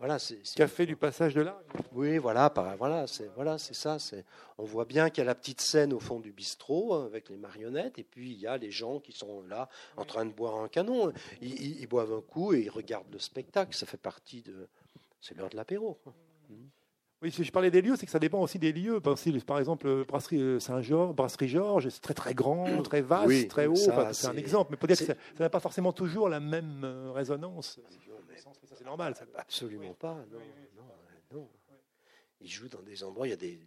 voilà, 0.00 0.18
c'est 0.18 0.40
café 0.54 0.86
du 0.86 0.96
passage 0.96 1.34
de 1.34 1.42
là. 1.42 1.62
Oui, 1.92 2.16
voilà, 2.16 2.50
voilà, 2.78 3.06
c'est 3.06 3.30
voilà, 3.34 3.58
c'est 3.58 3.74
ça. 3.74 3.98
C'est 3.98 4.24
on 4.56 4.64
voit 4.64 4.86
bien 4.86 5.10
qu'il 5.10 5.18
y 5.18 5.20
a 5.20 5.26
la 5.26 5.34
petite 5.34 5.60
scène 5.60 5.92
au 5.92 6.00
fond 6.00 6.20
du 6.20 6.32
bistrot 6.32 6.94
hein, 6.94 7.04
avec 7.04 7.28
les 7.28 7.36
marionnettes, 7.36 7.98
et 7.98 8.02
puis 8.02 8.30
il 8.30 8.40
y 8.40 8.46
a 8.46 8.56
les 8.56 8.70
gens 8.70 8.98
qui 8.98 9.12
sont 9.12 9.42
là 9.42 9.68
en 9.98 10.06
train 10.06 10.24
de 10.24 10.32
boire 10.32 10.56
un 10.56 10.68
canon. 10.68 11.12
Ils, 11.42 11.86
boivent 11.86 12.14
un 12.14 12.22
coup 12.22 12.54
et 12.54 12.60
ils 12.60 12.70
regardent 12.70 13.12
le 13.12 13.18
spectacle. 13.18 13.76
Ça 13.76 13.84
fait 13.84 13.98
partie 13.98 14.40
de, 14.40 14.68
c'est 15.20 15.36
l'heure 15.36 15.50
de 15.50 15.56
l'apéro. 15.56 16.00
Oui, 17.22 17.30
si 17.30 17.44
je 17.44 17.52
parlais 17.52 17.70
des 17.70 17.82
lieux, 17.82 17.96
c'est 17.96 18.06
que 18.06 18.12
ça 18.12 18.18
dépend 18.18 18.40
aussi 18.40 18.58
des 18.58 18.72
lieux. 18.72 18.98
Par 19.00 19.58
exemple, 19.58 20.04
brasserie 20.06 20.40
euh, 20.40 20.58
Saint-Georges, 20.58 21.14
brasserie 21.14 21.48
Georges, 21.48 21.90
c'est 21.90 22.00
très 22.00 22.14
très 22.14 22.32
grand, 22.32 22.82
très 22.82 23.02
vaste, 23.02 23.48
très 23.48 23.66
haut. 23.66 23.74
c'est 23.76 24.26
un 24.26 24.36
exemple, 24.36 24.70
mais 24.70 24.78
peut-être 24.78 25.00
que 25.00 25.12
ça 25.12 25.14
n'a 25.38 25.50
pas 25.50 25.60
forcément 25.60 25.92
toujours 25.92 26.30
la 26.30 26.40
même 26.40 26.82
euh, 26.82 27.12
résonance 27.12 27.78
normal. 28.84 29.14
Ça. 29.16 29.24
Absolument 29.36 29.94
pas. 29.94 30.24
Non, 30.30 30.84
non, 31.32 31.48
Ils 32.40 32.50
jouent 32.50 32.68
dans 32.68 32.82
des 32.82 33.04
endroits, 33.04 33.26
il 33.26 33.30
y 33.30 33.34
a 33.34 33.36
des, 33.36 33.58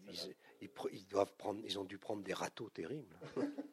ils, 0.62 1.08
doivent 1.08 1.34
prendre, 1.38 1.62
ils 1.66 1.80
ont 1.80 1.84
dû 1.84 1.98
prendre 1.98 2.24
des 2.24 2.34
râteaux 2.34 2.70
terribles. 2.70 3.16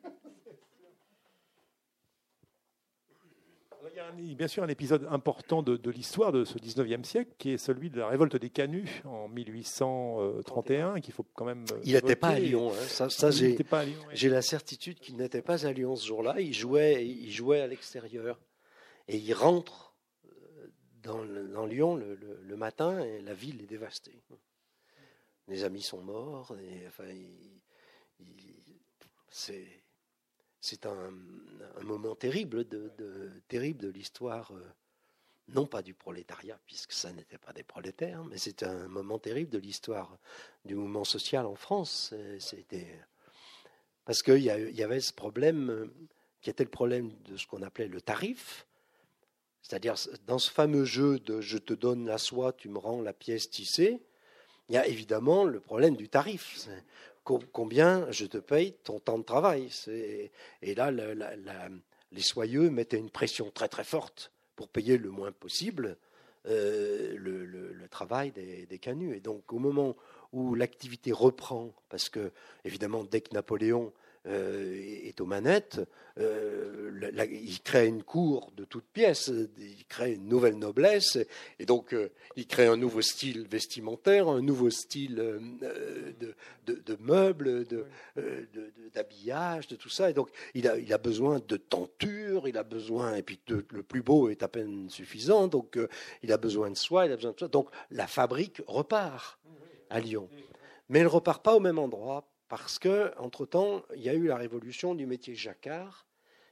y 4.28 4.32
a 4.32 4.34
bien 4.34 4.48
sûr 4.48 4.62
un 4.62 4.68
épisode 4.68 5.06
important 5.10 5.62
de, 5.62 5.90
l'histoire 5.90 6.32
de 6.32 6.44
ce 6.44 6.58
19e 6.58 7.04
siècle 7.04 7.30
qui 7.38 7.50
est 7.50 7.58
celui 7.58 7.90
de 7.90 7.98
la 7.98 8.08
révolte 8.08 8.36
des 8.36 8.50
Canuts 8.50 9.02
en 9.04 9.28
1831 9.28 11.00
qu'il 11.00 11.14
faut 11.14 11.26
quand 11.34 11.44
même 11.44 11.64
euh, 11.72 11.80
il 11.84 11.94
n'était 11.94 12.16
pas 12.16 12.28
à 12.28 12.38
Lyon 12.38 12.72
hein. 12.72 13.08
ça, 13.08 13.30
j'ai 13.30 14.28
la 14.28 14.42
certitude 14.42 14.98
qu'il 15.00 15.16
n'était 15.16 15.42
pas 15.42 15.66
à 15.66 15.72
Lyon 15.72 15.96
ce 15.96 16.06
jour-là 16.06 16.40
il 16.40 16.54
jouait 16.54 17.06
il 17.06 17.30
jouait 17.30 17.60
à 17.60 17.66
l'extérieur 17.66 18.40
et 19.08 19.16
il 19.16 19.34
rentre 19.34 19.90
dans, 21.02 21.66
Lyon 21.66 21.96
le, 21.96 22.56
matin 22.56 23.00
et 23.00 23.20
la 23.20 23.34
ville 23.34 23.62
est 23.62 23.66
dévastée. 23.66 24.22
Les 25.48 25.64
amis 25.64 25.82
sont 25.82 26.02
morts. 26.02 26.54
Et, 26.58 26.86
enfin, 26.86 27.08
c'est 29.30 29.79
c'est 30.60 30.86
un, 30.86 31.12
moment 31.82 32.14
terrible 32.14 32.68
de, 32.68 33.88
l'histoire, 33.88 34.52
euh, 34.52 34.62
non 35.48 35.66
pas 35.66 35.82
du 35.82 35.94
prolétariat, 35.94 36.58
puisque 36.66 36.92
ça 36.92 37.12
n'était 37.12 37.38
pas 37.38 37.52
des 37.52 37.62
prolétaires, 37.62 38.22
mais 38.24 38.38
c'est 38.38 38.62
un 38.62 38.88
moment 38.88 39.18
terrible 39.18 39.50
de 39.50 39.58
l'histoire 39.58 40.18
du 40.64 40.74
mouvement 40.74 41.04
social 41.04 41.46
en 41.46 41.54
France. 41.54 42.14
C'était 42.38 43.00
parce 44.04 44.22
qu'il 44.22 44.38
y, 44.38 44.46
y, 44.46 44.82
avait 44.82 45.00
ce 45.00 45.12
problème 45.12 45.70
euh, 45.70 45.86
qui 46.40 46.50
était 46.50 46.64
le 46.64 46.70
problème 46.70 47.12
de 47.24 47.36
ce 47.36 47.46
qu'on 47.46 47.62
appelait 47.62 47.88
le 47.88 48.00
tarif, 48.00 48.66
c'est-à-dire, 49.62 49.94
dans 50.26 50.38
ce 50.38 50.50
fameux 50.50 50.84
jeu 50.84 51.18
de 51.20 51.40
je 51.40 51.58
te 51.58 51.74
donne 51.74 52.06
la 52.06 52.18
soie, 52.18 52.52
tu 52.52 52.68
me 52.68 52.78
rends 52.78 53.02
la 53.02 53.12
pièce 53.12 53.50
tissée, 53.50 54.02
il 54.68 54.74
y 54.74 54.78
a 54.78 54.86
évidemment 54.86 55.44
le 55.44 55.60
problème 55.60 55.96
du 55.96 56.08
tarif. 56.08 56.68
Combien 57.24 58.10
je 58.10 58.26
te 58.26 58.38
paye 58.38 58.72
ton 58.82 58.98
temps 58.98 59.18
de 59.18 59.24
travail 59.24 59.70
Et 60.62 60.74
là, 60.74 60.90
les 60.90 62.22
soyeux 62.22 62.70
mettaient 62.70 62.98
une 62.98 63.10
pression 63.10 63.50
très 63.50 63.68
très 63.68 63.84
forte 63.84 64.32
pour 64.56 64.68
payer 64.68 64.98
le 64.98 65.10
moins 65.10 65.32
possible 65.32 65.96
euh, 66.46 67.14
le, 67.18 67.88
travail 67.90 68.30
des, 68.30 68.66
des 68.66 68.78
canuts. 68.78 69.14
Et 69.14 69.20
donc, 69.20 69.52
au 69.52 69.58
moment 69.58 69.96
où 70.32 70.54
l'activité 70.54 71.12
reprend, 71.12 71.72
parce 71.88 72.08
que, 72.08 72.30
évidemment, 72.64 73.04
dès 73.04 73.20
que 73.20 73.34
Napoléon 73.34 73.92
euh, 74.26 75.06
est 75.06 75.18
aux 75.22 75.24
manettes, 75.24 75.80
euh, 76.18 77.10
il 77.30 77.58
crée 77.62 77.86
une 77.86 78.02
cour 78.02 78.52
de 78.54 78.64
toutes 78.64 78.84
pièces, 78.84 79.32
il 79.56 79.86
crée 79.86 80.12
une 80.12 80.28
nouvelle 80.28 80.58
noblesse, 80.58 81.16
et 81.58 81.64
donc 81.64 81.94
euh, 81.94 82.10
il 82.36 82.46
crée 82.46 82.66
un 82.66 82.76
nouveau 82.76 83.00
style 83.00 83.48
vestimentaire, 83.48 84.28
un 84.28 84.42
nouveau 84.42 84.68
style 84.68 85.14
de, 85.16 86.96
meubles, 87.00 87.66
d'habillage, 88.92 89.68
de, 89.68 89.76
tout 89.76 89.88
ça. 89.88 90.10
Et 90.10 90.12
donc 90.12 90.28
il 90.52 90.68
a, 90.68 90.76
il 90.76 90.92
a 90.92 90.98
besoin 90.98 91.40
de 91.40 91.56
tenture, 91.56 92.46
il 92.46 92.58
a 92.58 92.62
besoin, 92.62 93.14
et 93.14 93.22
puis 93.22 93.40
le 93.48 93.82
plus 93.82 94.02
beau 94.02 94.28
est 94.28 94.42
à 94.42 94.48
peine 94.48 94.90
suffisant, 94.90 95.48
donc 95.48 95.78
il 96.22 96.30
a 96.30 96.36
besoin 96.36 96.70
de 96.70 96.76
soie, 96.76 97.06
il 97.06 97.12
a 97.12 97.16
besoin 97.16 97.32
de 97.32 97.46
Donc 97.46 97.70
la 97.90 98.06
fabrique 98.06 98.60
repart 98.66 99.38
à 99.88 99.98
Lyon. 99.98 100.28
Mais 100.90 100.98
elle 100.98 101.06
ne 101.06 101.10
repart 101.10 101.42
pas 101.42 101.54
au 101.54 101.60
même 101.60 101.78
endroit 101.78 102.29
parce 102.50 102.80
que 102.80 103.16
entre-temps, 103.16 103.84
il 103.94 104.02
y 104.02 104.08
a 104.08 104.14
eu 104.14 104.26
la 104.26 104.36
révolution 104.36 104.96
du 104.96 105.06
métier 105.06 105.36
jacquard, 105.36 106.08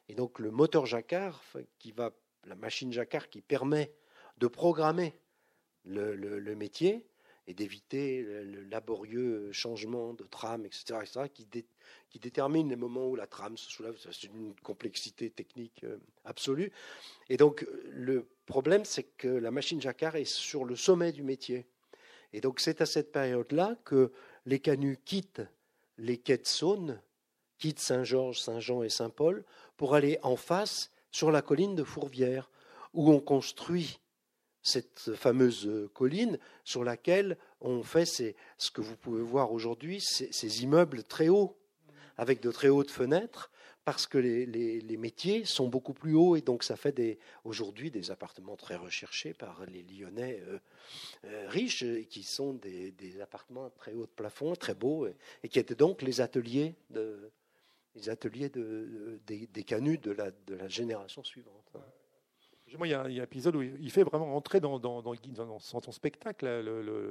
et 0.09 0.15
donc 0.15 0.39
le 0.39 0.53
moteur 0.53 0.87
jacquard, 0.87 1.43
qui 1.81 1.91
va, 1.91 2.13
la 2.47 2.55
machine 2.55 2.93
jacquard 2.93 3.29
qui 3.29 3.43
permet 3.43 3.93
de 4.39 4.47
programmer 4.47 5.21
le, 5.85 6.55
métier 6.55 7.05
et 7.49 7.53
d'éviter 7.53 8.23
le, 8.23 8.63
laborieux 8.63 9.51
changement 9.51 10.15
de 10.15 10.23
trame, 10.23 10.65
etc., 10.67 11.01
etc. 11.03 11.29
qui, 11.35 11.49
qui, 12.11 12.21
détermine 12.21 12.69
les 12.69 12.77
moments 12.77 13.09
où 13.09 13.17
la 13.17 13.27
trame 13.27 13.57
se 13.57 13.69
soulève. 13.69 13.97
C'est 13.99 14.29
une 14.29 14.55
complexité 14.63 15.31
technique 15.31 15.83
euh, 15.83 15.99
absolue. 16.25 16.71
Et 17.29 17.37
donc 17.37 17.67
le 17.87 18.29
problème, 18.47 18.85
c'est 18.85 19.17
que 19.17 19.27
la 19.27 19.51
machine 19.51 19.81
jacquard 19.81 20.15
est 20.15 20.25
sur 20.25 20.65
le 20.65 20.77
sommet 20.77 21.11
du 21.11 21.25
métier. 21.25 21.67
Et 22.33 22.41
donc 22.41 22.61
c'est 22.61 22.81
à 22.83 22.87
cette 22.87 23.11
période-là 23.11 23.77
que 23.85 24.13
les 24.47 24.61
canuts 24.61 24.99
quittent 25.05 25.43
les 25.99 26.17
quais 26.17 26.39
de 26.39 26.47
Saône, 26.47 27.01
quittent 27.59 27.81
Saint-Georges, 27.81 28.41
Saint-Jean 28.41 28.83
et 28.83 28.89
Saint-Paul 28.89 29.45
pour 29.77 29.95
aller 29.95 30.19
en 30.23 30.37
face 30.37 30.91
sur 31.11 31.31
la 31.31 31.43
colline 31.43 31.75
de 31.75 31.85
Fourvière, 31.85 32.51
où 32.95 33.11
on 33.11 33.21
construit 33.21 33.99
cette 34.63 35.15
fameuse 35.15 35.89
colline 35.95 36.39
sur 36.65 36.85
laquelle 36.85 37.37
on 37.61 37.83
fait 37.83 38.05
ce 38.05 38.71
que 38.71 38.81
vous 38.81 38.97
pouvez 38.97 39.23
voir 39.23 39.53
aujourd'hui, 39.53 40.01
ces 40.01 40.63
immeubles 40.63 41.03
très 41.03 41.29
hauts, 41.29 41.57
avec 42.17 42.41
de 42.41 42.51
très 42.51 42.69
hautes 42.69 42.91
fenêtres, 42.91 43.51
parce 43.89 44.07
que 44.07 44.19
les, 44.19 44.97
métiers 44.99 45.47
sont 45.47 45.67
beaucoup 45.67 45.95
plus 45.95 46.15
hauts 46.15 46.37
et 46.37 46.43
donc 46.43 46.63
ça 46.63 46.77
fait 46.77 47.19
aujourd'hui 47.45 47.91
des 47.91 48.11
appartements 48.11 48.55
très 48.55 48.77
recherchés 48.77 49.33
par 49.33 49.65
les 49.65 49.83
Lyonnais 49.83 50.43
euh, 50.47 50.59
euh, 51.25 51.49
riches 51.49 51.87
qui 52.11 52.23
sont 52.23 52.53
des, 52.53 52.93
appartements 53.23 53.71
très 53.71 53.95
haut 53.95 54.05
de 54.05 54.11
plafond, 54.15 54.55
très 54.57 54.75
beaux 54.75 55.09
et, 55.43 55.49
qui 55.49 55.59
étaient 55.59 55.75
donc 55.75 56.03
les 56.03 56.21
ateliers 56.21 56.75
de, 56.91 57.31
les 57.95 58.11
ateliers 58.11 58.51
de, 58.51 59.21
des, 59.27 59.47
des 59.47 59.65
canuts 59.65 59.97
de 59.97 60.11
la, 60.11 60.33
de 60.33 60.55
la 60.55 60.69
génération 60.69 61.25
suivante. 61.25 61.73
Moi, 62.77 62.87
il 62.87 62.91
y, 62.91 62.95
a, 62.95 63.03
un 63.03 63.09
épisode 63.09 63.57
où 63.57 63.63
il 63.63 63.91
fait 63.91 64.03
vraiment 64.03 64.37
entrer 64.37 64.61
dans, 64.61 64.79
dans, 64.79 65.01
dans, 65.03 65.59
son 65.59 65.93
spectacle 65.93 66.47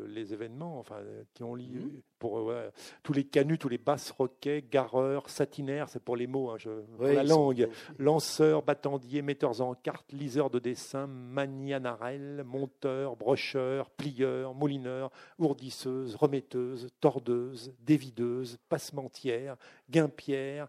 les 0.08 0.34
événements 0.34 0.80
enfin, 0.80 0.98
qui 1.34 1.44
ont 1.44 1.56
lieu 1.56 1.82
mhm. 1.82 2.02
pour 2.20 2.52
tous 3.04 3.14
les 3.14 3.24
canuts, 3.24 3.58
tous 3.58 3.70
les 3.70 3.78
basses 3.78 4.12
roquets, 4.12 4.64
gareurs, 4.70 5.30
satinaires, 5.30 5.90
c'est 5.90 6.04
pour 6.04 6.16
les 6.16 6.28
mots, 6.28 6.52
hein, 6.52 6.58
je, 6.58 6.70
pour 6.70 7.08
la 7.08 7.24
langue, 7.24 7.70
lanceurs, 7.98 8.62
battandiers, 8.62 9.22
metteurs 9.22 9.62
en 9.62 9.74
carte, 9.74 10.12
liseurs 10.12 10.50
de 10.50 10.60
dessins, 10.60 11.08
manianarelles, 11.08 12.44
monteurs, 12.46 13.16
brocheurs, 13.16 13.90
plieurs, 13.90 14.54
moulineurs, 14.54 15.12
ourdisseuses, 15.40 16.16
remetteuses, 16.16 16.90
tordeuses, 17.00 17.74
dévideuses, 17.80 18.58
passementières, 18.70 19.56
guimpières, 19.90 20.68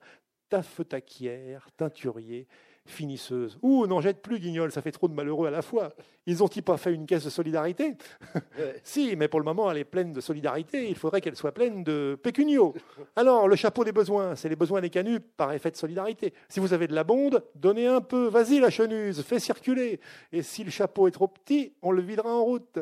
taffetaquières, 0.49 1.69
teinturiers 1.77 2.47
finisseuse. 2.91 3.59
Ouh, 3.63 3.87
n'en 3.87 4.01
jette 4.01 4.23
plus, 4.23 4.39
Guignol, 4.39 4.73
ça 4.73 4.83
fait 4.83 4.93
trop 4.93 5.09
de 5.09 5.15
malheureux 5.15 5.47
à 5.47 5.51
la 5.51 5.63
fois. 5.63 5.95
Ils 6.27 6.43
ont-ils 6.43 6.63
pas 6.63 6.77
fait 6.77 6.93
une 6.93 7.07
caisse 7.07 7.25
de 7.25 7.31
solidarité 7.31 7.97
Si, 8.83 9.17
mais 9.17 9.29
pour 9.29 9.41
le 9.41 9.45
moment, 9.45 9.71
elle 9.71 9.79
est 9.79 9.85
pleine 9.85 10.13
de 10.13 10.21
solidarité. 10.21 10.89
Il 10.89 10.97
faudrait 10.97 11.21
qu'elle 11.21 11.37
soit 11.37 11.53
pleine 11.53 11.85
de 11.85 12.19
pécunio. 12.23 12.75
Alors, 13.17 13.49
le 13.49 13.57
chapeau 13.57 13.85
des 13.85 13.93
besoins, 13.93 14.37
c'est 14.37 14.49
les 14.49 14.57
besoins 14.57 14.81
des 14.81 14.91
canuts 14.91 15.21
par 15.21 15.53
effet 15.53 15.71
de 15.71 15.77
solidarité. 15.77 16.35
Si 16.49 16.61
vous 16.61 16.73
avez 16.73 16.87
de 16.87 16.95
la 16.95 17.05
bonde, 17.05 17.43
donnez 17.55 17.87
un 17.87 18.01
peu. 18.01 18.29
Vas-y, 18.29 18.61
la 18.61 18.71
chenuse, 18.71 19.23
fais 19.23 19.39
circuler. 19.39 20.01
Et 20.33 20.43
si 20.43 20.65
le 20.65 20.71
chapeau 20.71 21.09
est 21.09 21.13
trop 21.13 21.29
petit, 21.29 21.73
on 21.83 21.93
le 21.93 22.03
videra 22.03 22.35
en 22.35 22.45
route. 22.45 22.79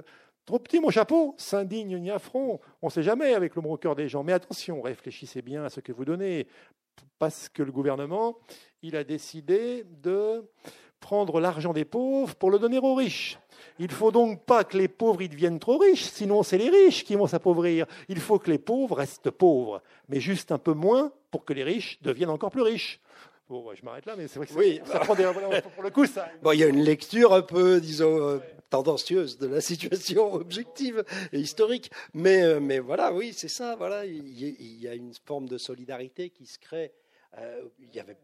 Trop 0.47 0.61
petit 0.61 0.79
mon 0.79 0.91
chapeau 0.91 1.35
s'indigne 1.37 1.99
Niafron. 1.99 2.61
On 2.81 2.87
ne 2.87 2.91
sait 2.93 3.03
jamais 3.03 3.35
avec 3.35 3.57
le 3.57 3.63
broker 3.63 3.97
des 3.97 4.09
gens. 4.09 4.23
Mais 4.23 4.33
attention, 4.33 4.81
réfléchissez 4.81 5.43
bien 5.43 5.65
à 5.65 5.71
ce 5.71 5.81
que 5.81 5.91
vous 5.91 6.05
donnez. 6.05 6.47
Parce 7.19 7.49
que 7.49 7.65
le 7.65 7.73
gouvernement, 7.73 8.39
il 8.87 8.95
a 8.95 9.03
décidé 9.03 9.85
de 10.03 10.45
prendre 11.01 11.41
l'argent 11.41 11.73
des 11.73 11.85
pauvres 11.85 12.37
pour 12.37 12.53
le 12.53 12.59
donner 12.59 12.79
aux 12.79 12.95
riches. 12.95 13.39
Il 13.81 13.91
faut 13.91 14.13
donc 14.13 14.45
pas 14.45 14.63
que 14.63 14.79
les 14.79 14.87
pauvres 14.87 15.23
y 15.23 15.29
deviennent 15.29 15.59
trop 15.59 15.77
riches, 15.77 16.05
sinon 16.05 16.45
c'est 16.45 16.57
les 16.57 16.71
riches 16.71 17.05
qui 17.05 17.17
vont 17.17 17.27
s'appauvrir. 17.27 17.87
Il 18.09 18.21
faut 18.21 18.39
que 18.39 18.51
les 18.51 18.59
pauvres 18.59 18.97
restent 18.97 19.31
pauvres, 19.31 19.83
mais 20.09 20.21
juste 20.21 20.53
un 20.53 20.59
peu 20.59 20.73
moins 20.73 21.13
pour 21.31 21.45
que 21.45 21.53
les 21.53 21.65
riches 21.65 21.99
deviennent 22.03 22.31
encore 22.31 22.51
plus 22.51 22.63
riches. 22.63 23.01
Bon, 23.49 23.75
je 23.75 23.85
m'arrête 23.85 24.07
là, 24.07 24.15
mais 24.17 24.29
c'est 24.29 24.39
vrai 24.39 24.47
que 24.47 24.55
oui, 24.55 24.81
ça, 24.85 25.01
prend 25.01 25.15
des, 25.15 25.25
pour 25.75 25.83
le 25.83 25.91
coup, 25.91 26.07
ça. 26.07 26.29
Bon, 26.43 26.53
il 26.53 26.61
y 26.61 26.65
a 26.65 26.69
une 26.69 26.83
lecture 26.83 27.33
un 27.33 27.43
peu, 27.43 27.81
disons, 27.81 28.21
euh, 28.21 28.39
tendancieuse 28.71 29.39
de 29.39 29.47
la 29.47 29.61
situation 29.61 30.33
objective 30.33 31.05
et 31.33 31.39
historique, 31.39 31.91
mais, 32.13 32.43
euh, 32.43 32.61
mais 32.61 32.81
voilà, 32.81 33.13
oui, 33.13 33.33
c'est 33.37 33.49
ça. 33.49 33.77
Voilà, 33.77 34.05
il 34.05 34.81
y 34.81 34.89
a 34.89 34.95
une 34.95 35.13
forme 35.25 35.49
de 35.49 35.59
solidarité 35.59 36.31
qui 36.31 36.47
se 36.47 36.59
crée 36.59 36.93
euh, 37.39 37.69
il 37.79 37.91
n'y 37.91 38.01
avait, 38.01 38.17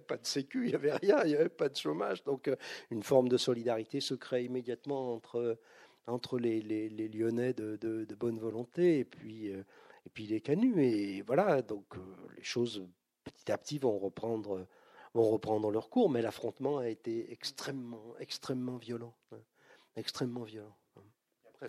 pas 0.00 0.16
de 0.16 0.26
sécu, 0.26 0.64
il 0.64 0.68
n'y 0.68 0.74
avait 0.74 0.92
rien, 0.92 1.22
il 1.24 1.28
n'y 1.28 1.36
avait 1.36 1.48
pas 1.48 1.68
de 1.68 1.76
chômage. 1.76 2.22
Donc 2.24 2.48
euh, 2.48 2.56
une 2.90 3.02
forme 3.02 3.28
de 3.28 3.36
solidarité 3.36 4.00
se 4.00 4.14
crée 4.14 4.44
immédiatement 4.44 5.14
entre, 5.14 5.58
entre 6.06 6.38
les, 6.38 6.60
Lyonnais 7.08 7.52
de, 7.52 7.76
de, 7.76 8.14
bonne 8.14 8.38
volonté 8.38 8.98
et 9.00 9.04
puis, 9.04 9.50
euh, 9.52 9.62
et 10.04 10.10
puis 10.10 10.26
les 10.26 10.40
canuts. 10.40 10.82
Et 10.84 11.22
voilà, 11.22 11.62
donc 11.62 11.84
les 12.36 12.44
choses 12.44 12.86
petit 13.24 13.50
à 13.50 13.58
petit 13.58 13.78
vont 13.78 13.98
reprendre, 13.98 14.66
vont 15.14 15.30
reprendre 15.30 15.70
leur 15.70 15.88
cours, 15.88 16.10
mais 16.10 16.22
l'affrontement 16.22 16.78
a 16.78 16.88
été 16.88 17.32
extrêmement, 17.32 18.14
extrêmement 18.18 18.76
violent. 18.76 19.14
Hein, 19.32 19.38
extrêmement 19.96 20.44
violent 20.44 20.76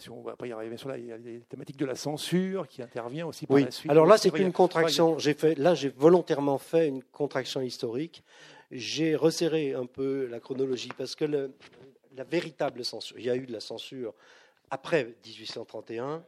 on 0.09 0.21
va 0.21 0.35
pas 0.35 0.47
y 0.47 0.51
arriver 0.51 0.77
sur 0.77 0.89
là. 0.89 0.97
Il 0.97 1.05
y 1.05 1.11
a 1.11 1.17
les 1.17 1.39
thématiques 1.41 1.77
de 1.77 1.85
la 1.85 1.95
censure 1.95 2.67
qui 2.67 2.81
intervient 2.81 3.27
aussi 3.27 3.45
par 3.45 3.55
oui. 3.55 3.65
la 3.65 3.71
suite. 3.71 3.91
Alors 3.91 4.05
là, 4.05 4.17
c'est 4.17 4.38
une 4.38 4.53
contraction. 4.53 5.17
J'ai 5.17 5.33
fait, 5.33 5.55
là, 5.55 5.73
j'ai 5.75 5.89
volontairement 5.89 6.57
fait 6.57 6.88
une 6.88 7.03
contraction 7.03 7.61
historique. 7.61 8.23
J'ai 8.71 9.15
resserré 9.15 9.73
un 9.73 9.85
peu 9.85 10.25
la 10.25 10.39
chronologie 10.39 10.91
parce 10.97 11.15
que 11.15 11.25
la 11.25 12.23
véritable 12.23 12.83
censure, 12.83 13.17
il 13.17 13.25
y 13.25 13.29
a 13.29 13.35
eu 13.35 13.45
de 13.45 13.53
la 13.53 13.61
censure 13.61 14.13
après 14.69 15.15
1831. 15.25 16.25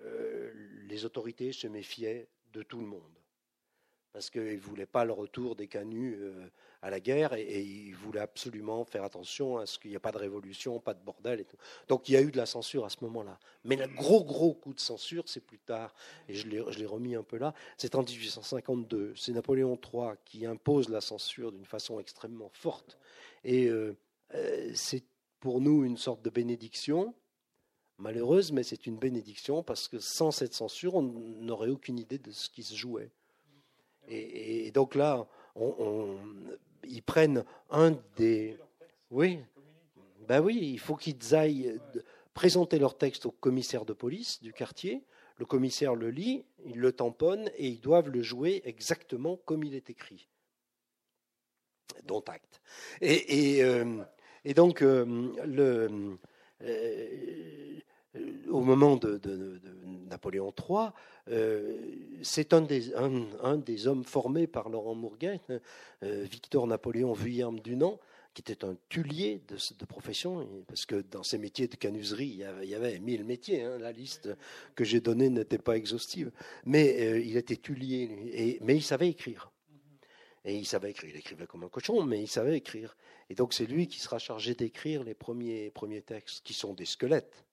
Euh, 0.00 0.52
les 0.88 1.04
autorités 1.04 1.52
se 1.52 1.66
méfiaient 1.66 2.28
de 2.52 2.62
tout 2.62 2.78
le 2.78 2.86
monde 2.86 3.17
parce 4.12 4.30
qu'ils 4.30 4.42
ne 4.42 4.60
voulaient 4.60 4.86
pas 4.86 5.04
le 5.04 5.12
retour 5.12 5.54
des 5.54 5.68
canuts 5.68 6.16
euh, 6.18 6.48
à 6.82 6.90
la 6.90 7.00
guerre 7.00 7.34
et, 7.34 7.60
il 7.60 7.94
voulait 7.94 8.20
absolument 8.20 8.84
faire 8.84 9.04
attention 9.04 9.58
à 9.58 9.66
ce 9.66 9.78
qu'il 9.78 9.90
n'y 9.90 9.96
ait 9.96 10.00
pas 10.00 10.12
de 10.12 10.18
révolution, 10.18 10.80
pas 10.80 10.94
de 10.94 11.02
bordel 11.02 11.40
et. 11.40 11.46
Donc 11.88 12.08
il 12.08 12.12
y 12.12 12.16
a 12.16 12.22
eu 12.22 12.30
de 12.30 12.36
la 12.36 12.46
censure 12.46 12.84
à 12.84 12.88
ce 12.88 12.96
moment-là. 13.02 13.38
Mais 13.64 13.76
le 13.76 13.86
gros 13.86 14.24
gros 14.24 14.54
coup 14.54 14.74
de 14.74 14.80
censure, 14.80 15.24
c'est 15.26 15.44
plus 15.44 15.58
tard, 15.58 15.94
et 16.28 16.34
je 16.34 16.48
l'ai 16.48 16.86
remis 16.86 17.14
un 17.14 17.22
peu 17.22 17.38
là, 17.38 17.54
c'est 17.76 17.94
en 17.94 18.02
1852. 18.02 19.14
C'est 19.16 19.32
Napoléon 19.32 19.78
III 19.82 20.12
qui 20.24 20.46
impose 20.46 20.88
la 20.88 21.00
censure 21.00 21.52
d'une 21.52 21.66
façon 21.66 22.00
extrêmement 22.00 22.50
forte. 22.52 22.98
Et 23.44 23.66
euh, 23.66 23.96
euh, 24.34 24.70
c'est 24.74 25.04
pour 25.40 25.60
nous 25.60 25.84
une 25.84 25.96
sorte 25.96 26.22
de 26.22 26.30
bénédiction, 26.30 27.14
malheureuse, 27.98 28.52
mais 28.52 28.62
c'est 28.62 28.86
une 28.86 28.98
bénédiction 28.98 29.62
parce 29.62 29.88
que 29.88 29.98
sans 29.98 30.30
cette 30.30 30.54
censure, 30.54 30.94
on 30.94 31.02
n'aurait 31.02 31.70
aucune 31.70 31.98
idée 31.98 32.18
de 32.18 32.30
ce 32.30 32.48
qui 32.48 32.62
se 32.62 32.74
jouait. 32.74 33.10
Et, 34.08 34.70
donc 34.72 34.94
là, 34.94 35.26
ils 36.84 37.02
prennent 37.02 37.44
un 37.70 37.92
des. 38.16 38.56
Oui, 39.10 39.38
ben 40.26 40.40
oui, 40.40 40.58
il 40.60 40.78
faut 40.78 40.96
qu'ils 40.96 41.34
aillent 41.34 41.80
présenter 42.34 42.78
leur 42.78 42.96
texte 42.96 43.26
au 43.26 43.32
commissaire 43.32 43.84
de 43.84 43.92
police 43.92 44.40
du 44.42 44.52
quartier. 44.52 45.02
Le 45.38 45.44
commissaire 45.44 45.94
le 45.94 46.10
lit, 46.10 46.44
il 46.66 46.78
le 46.78 46.92
tamponne 46.92 47.50
et 47.56 47.68
ils 47.68 47.80
doivent 47.80 48.10
le 48.10 48.22
jouer 48.22 48.60
exactement 48.64 49.36
comme 49.44 49.64
il 49.64 49.74
est 49.74 49.90
écrit. 49.90 50.28
Dont 52.04 52.22
acte. 52.26 52.60
Et, 53.00 53.62
euh, 53.62 54.04
donc, 54.54 54.82
euh, 54.82 55.32
le, 55.44 56.18
euh, 56.62 57.80
au 58.48 58.60
moment 58.60 58.96
de, 58.96 59.60
Napoléon 60.08 60.52
III, 60.56 60.90
c'est 62.22 62.52
un 62.52 62.62
des, 62.62 63.86
hommes 63.86 64.04
formés 64.04 64.46
par 64.46 64.68
Laurent 64.68 64.94
Mourguet, 64.94 65.40
hein, 65.48 65.60
euh, 66.02 66.24
Victor 66.30 66.66
Napoléon 66.66 67.12
Vuillerme 67.12 67.60
Dunant, 67.60 67.98
qui 68.34 68.42
était 68.42 68.64
un 68.64 68.76
tulier 68.88 69.42
de, 69.48 69.84
profession, 69.84 70.46
parce 70.66 70.86
que 70.86 70.96
dans 71.10 71.22
ces 71.22 71.38
métiers 71.38 71.66
de 71.66 71.76
canuserie, 71.76 72.42
il 72.62 72.68
y 72.68 72.74
avait, 72.74 72.98
mille 73.00 73.24
métiers. 73.24 73.62
Hein, 73.62 73.78
la 73.78 73.92
liste 73.92 74.28
que 74.74 74.84
j'ai 74.84 75.00
donnée 75.00 75.28
n'était 75.28 75.58
pas 75.58 75.76
exhaustive, 75.76 76.30
mais 76.64 77.00
euh, 77.00 77.20
il 77.20 77.36
était 77.36 77.56
tulier, 77.56 78.08
et, 78.32 78.58
mais 78.62 78.76
il 78.76 78.82
savait 78.82 79.08
écrire. 79.08 79.50
Et 80.44 80.56
il 80.56 80.66
savait 80.66 80.90
écrire, 80.90 81.10
il 81.10 81.16
écrivait 81.16 81.46
comme 81.46 81.64
un 81.64 81.68
cochon, 81.68 82.04
mais 82.04 82.22
il 82.22 82.28
savait 82.28 82.56
écrire. 82.56 82.96
Et 83.28 83.34
donc 83.34 83.52
c'est 83.52 83.66
lui 83.66 83.88
qui 83.88 83.98
sera 83.98 84.18
chargé 84.18 84.54
d'écrire 84.54 85.02
les 85.02 85.14
premiers 85.14 85.72
textes, 86.06 86.44
qui 86.44 86.54
sont 86.54 86.74
des 86.74 86.86
squelettes 86.86 87.44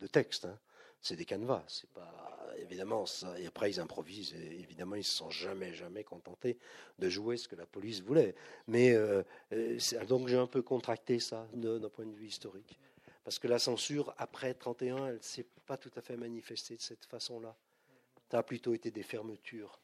de 0.00 0.06
textes. 0.06 0.46
Hein. 0.46 0.58
C'est 1.00 1.16
des 1.16 1.24
canevas, 1.24 1.64
c'est 1.68 1.88
pas 1.90 2.30
évidemment, 2.58 3.06
ça, 3.06 3.38
et 3.38 3.46
après 3.46 3.70
ils 3.70 3.80
improvisent. 3.80 4.34
Et 4.34 4.60
évidemment, 4.60 4.96
ils 4.96 5.04
se 5.04 5.16
sont 5.16 5.30
jamais, 5.30 5.72
jamais 5.72 6.04
contentés 6.04 6.58
de 6.98 7.08
jouer 7.08 7.36
ce 7.36 7.48
que 7.48 7.56
la 7.56 7.66
police 7.66 8.00
voulait. 8.02 8.34
Mais 8.66 8.92
euh, 8.92 9.22
euh, 9.52 9.78
donc 10.08 10.28
j'ai 10.28 10.36
un 10.36 10.46
peu 10.46 10.62
contracté 10.62 11.18
ça 11.18 11.48
d'un 11.54 11.88
point 11.88 12.06
de 12.06 12.14
vue 12.14 12.26
historique, 12.26 12.78
parce 13.24 13.38
que 13.38 13.48
la 13.48 13.58
censure 13.58 14.14
après 14.18 14.54
31, 14.54 15.06
elle 15.08 15.22
s'est 15.22 15.46
pas 15.66 15.76
tout 15.76 15.90
à 15.96 16.00
fait 16.00 16.16
manifestée 16.16 16.76
de 16.76 16.82
cette 16.82 17.04
façon-là. 17.06 17.56
Ça 18.30 18.38
a 18.38 18.42
plutôt 18.42 18.74
été 18.74 18.90
des 18.90 19.02
fermetures 19.02 19.80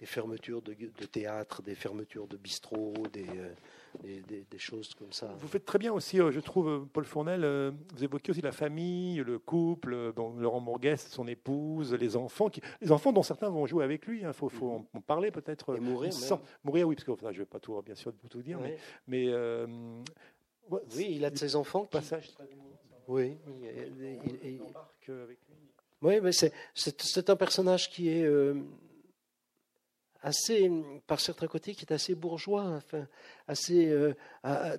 des 0.00 0.06
fermetures 0.06 0.60
de, 0.60 0.74
théâtre, 1.06 1.62
des 1.62 1.74
fermetures 1.74 2.26
de 2.26 2.36
bistrots, 2.36 2.94
euh, 3.16 3.52
des, 4.02 4.44
des, 4.50 4.58
choses 4.58 4.92
comme 4.94 5.12
ça. 5.12 5.32
Vous 5.38 5.46
faites 5.46 5.64
très 5.64 5.78
bien 5.78 5.92
aussi, 5.92 6.20
euh, 6.20 6.32
je 6.32 6.40
trouve, 6.40 6.68
euh, 6.68 6.88
Paul 6.92 7.04
Fournel, 7.04 7.44
vous 7.94 8.04
évoquez 8.04 8.32
aussi 8.32 8.40
la 8.40 8.52
famille, 8.52 9.18
le 9.18 9.38
couple, 9.38 10.12
bon, 10.12 10.34
Laurent 10.34 10.60
Mourguès, 10.60 11.06
son 11.08 11.28
épouse, 11.28 11.94
les 11.94 12.16
enfants, 12.16 12.48
qui, 12.48 12.60
les 12.80 12.90
enfants 12.90 13.12
dont 13.12 13.22
certains 13.22 13.48
vont 13.48 13.66
jouer 13.66 13.84
avec 13.84 14.06
lui. 14.06 14.20
Il 14.20 14.24
hein, 14.24 14.32
faut, 14.32 14.48
faut 14.48 14.78
mhm. 14.78 14.86
en, 14.94 15.00
parler 15.00 15.30
peut-être. 15.30 15.76
Et 15.76 15.80
mourir. 15.80 16.12
mourir, 16.64 16.88
oui, 16.88 16.96
parce 16.96 17.04
que 17.04 17.12
je 17.20 17.26
ne 17.26 17.38
vais 17.38 17.46
pas 17.46 17.60
tout, 17.60 17.80
bien 17.82 17.94
sûr 17.94 18.12
tout 18.28 18.42
dire, 18.42 18.58
mais, 18.60 18.76
mais 19.06 19.32
oui, 20.70 21.08
il 21.10 21.24
a 21.24 21.30
de 21.30 21.38
ses 21.38 21.54
enfants. 21.54 21.84
Passage 21.84 22.32
très 22.32 22.48
Oui, 23.06 23.36
il, 24.42 24.60
Oui, 26.02 26.20
mais 26.20 26.32
c'est 26.32 27.30
un 27.30 27.36
personnage 27.36 27.88
qui 27.90 28.08
est 28.08 28.26
assez, 30.24 30.70
par 31.06 31.20
certains 31.20 31.46
côtés, 31.46 31.74
qui 31.74 31.84
est 31.84 31.92
assez 31.92 32.14
bourgeois, 32.14 32.64
enfin, 32.64 33.06
assez 33.46 33.88
euh, 33.88 34.14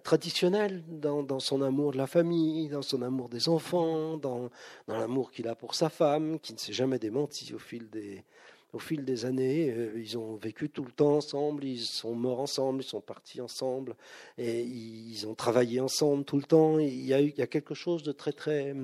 traditionnel 0.04 0.84
dans, 0.88 1.40
son 1.40 1.62
amour 1.62 1.92
de 1.92 1.98
la 1.98 2.08
famille, 2.08 2.68
dans 2.68 2.82
son 2.82 3.04
amour 3.04 3.30
des 3.30 3.48
enfants, 3.48 4.18
dans, 4.18 4.50
l'amour 4.88 5.32
qu'il 5.32 5.48
a 5.48 5.56
pour 5.56 5.76
sa 5.76 5.90
femme, 5.90 6.40
qui 6.40 6.54
ne 6.54 6.58
s'est 6.58 6.74
jamais 6.74 6.98
démenti 6.98 7.54
au 7.54 7.60
fil 7.60 7.90
des, 7.90 9.26
années. 9.26 9.70
Euh, 9.70 9.94
ils 9.98 10.18
ont 10.18 10.36
vécu 10.36 10.70
tout 10.70 10.84
le 10.84 10.92
temps 10.92 11.18
ensemble, 11.18 11.64
ils 11.64 11.80
sont 11.80 12.16
morts 12.16 12.40
ensemble, 12.40 12.82
ils 12.82 12.88
sont 12.88 13.02
partis 13.02 13.40
ensemble, 13.40 13.96
et 14.40 14.64
ils 14.64 15.28
ont 15.28 15.36
travaillé 15.36 15.80
ensemble 15.80 16.26
tout 16.26 16.38
le 16.38 16.44
temps. 16.44 16.80
Il 16.80 17.06
y 17.06 17.14
a, 17.14 17.48
quelque 17.48 17.76
chose 17.76 18.02
de 18.02 18.12
très, 18.12 18.34
très, 18.34 18.76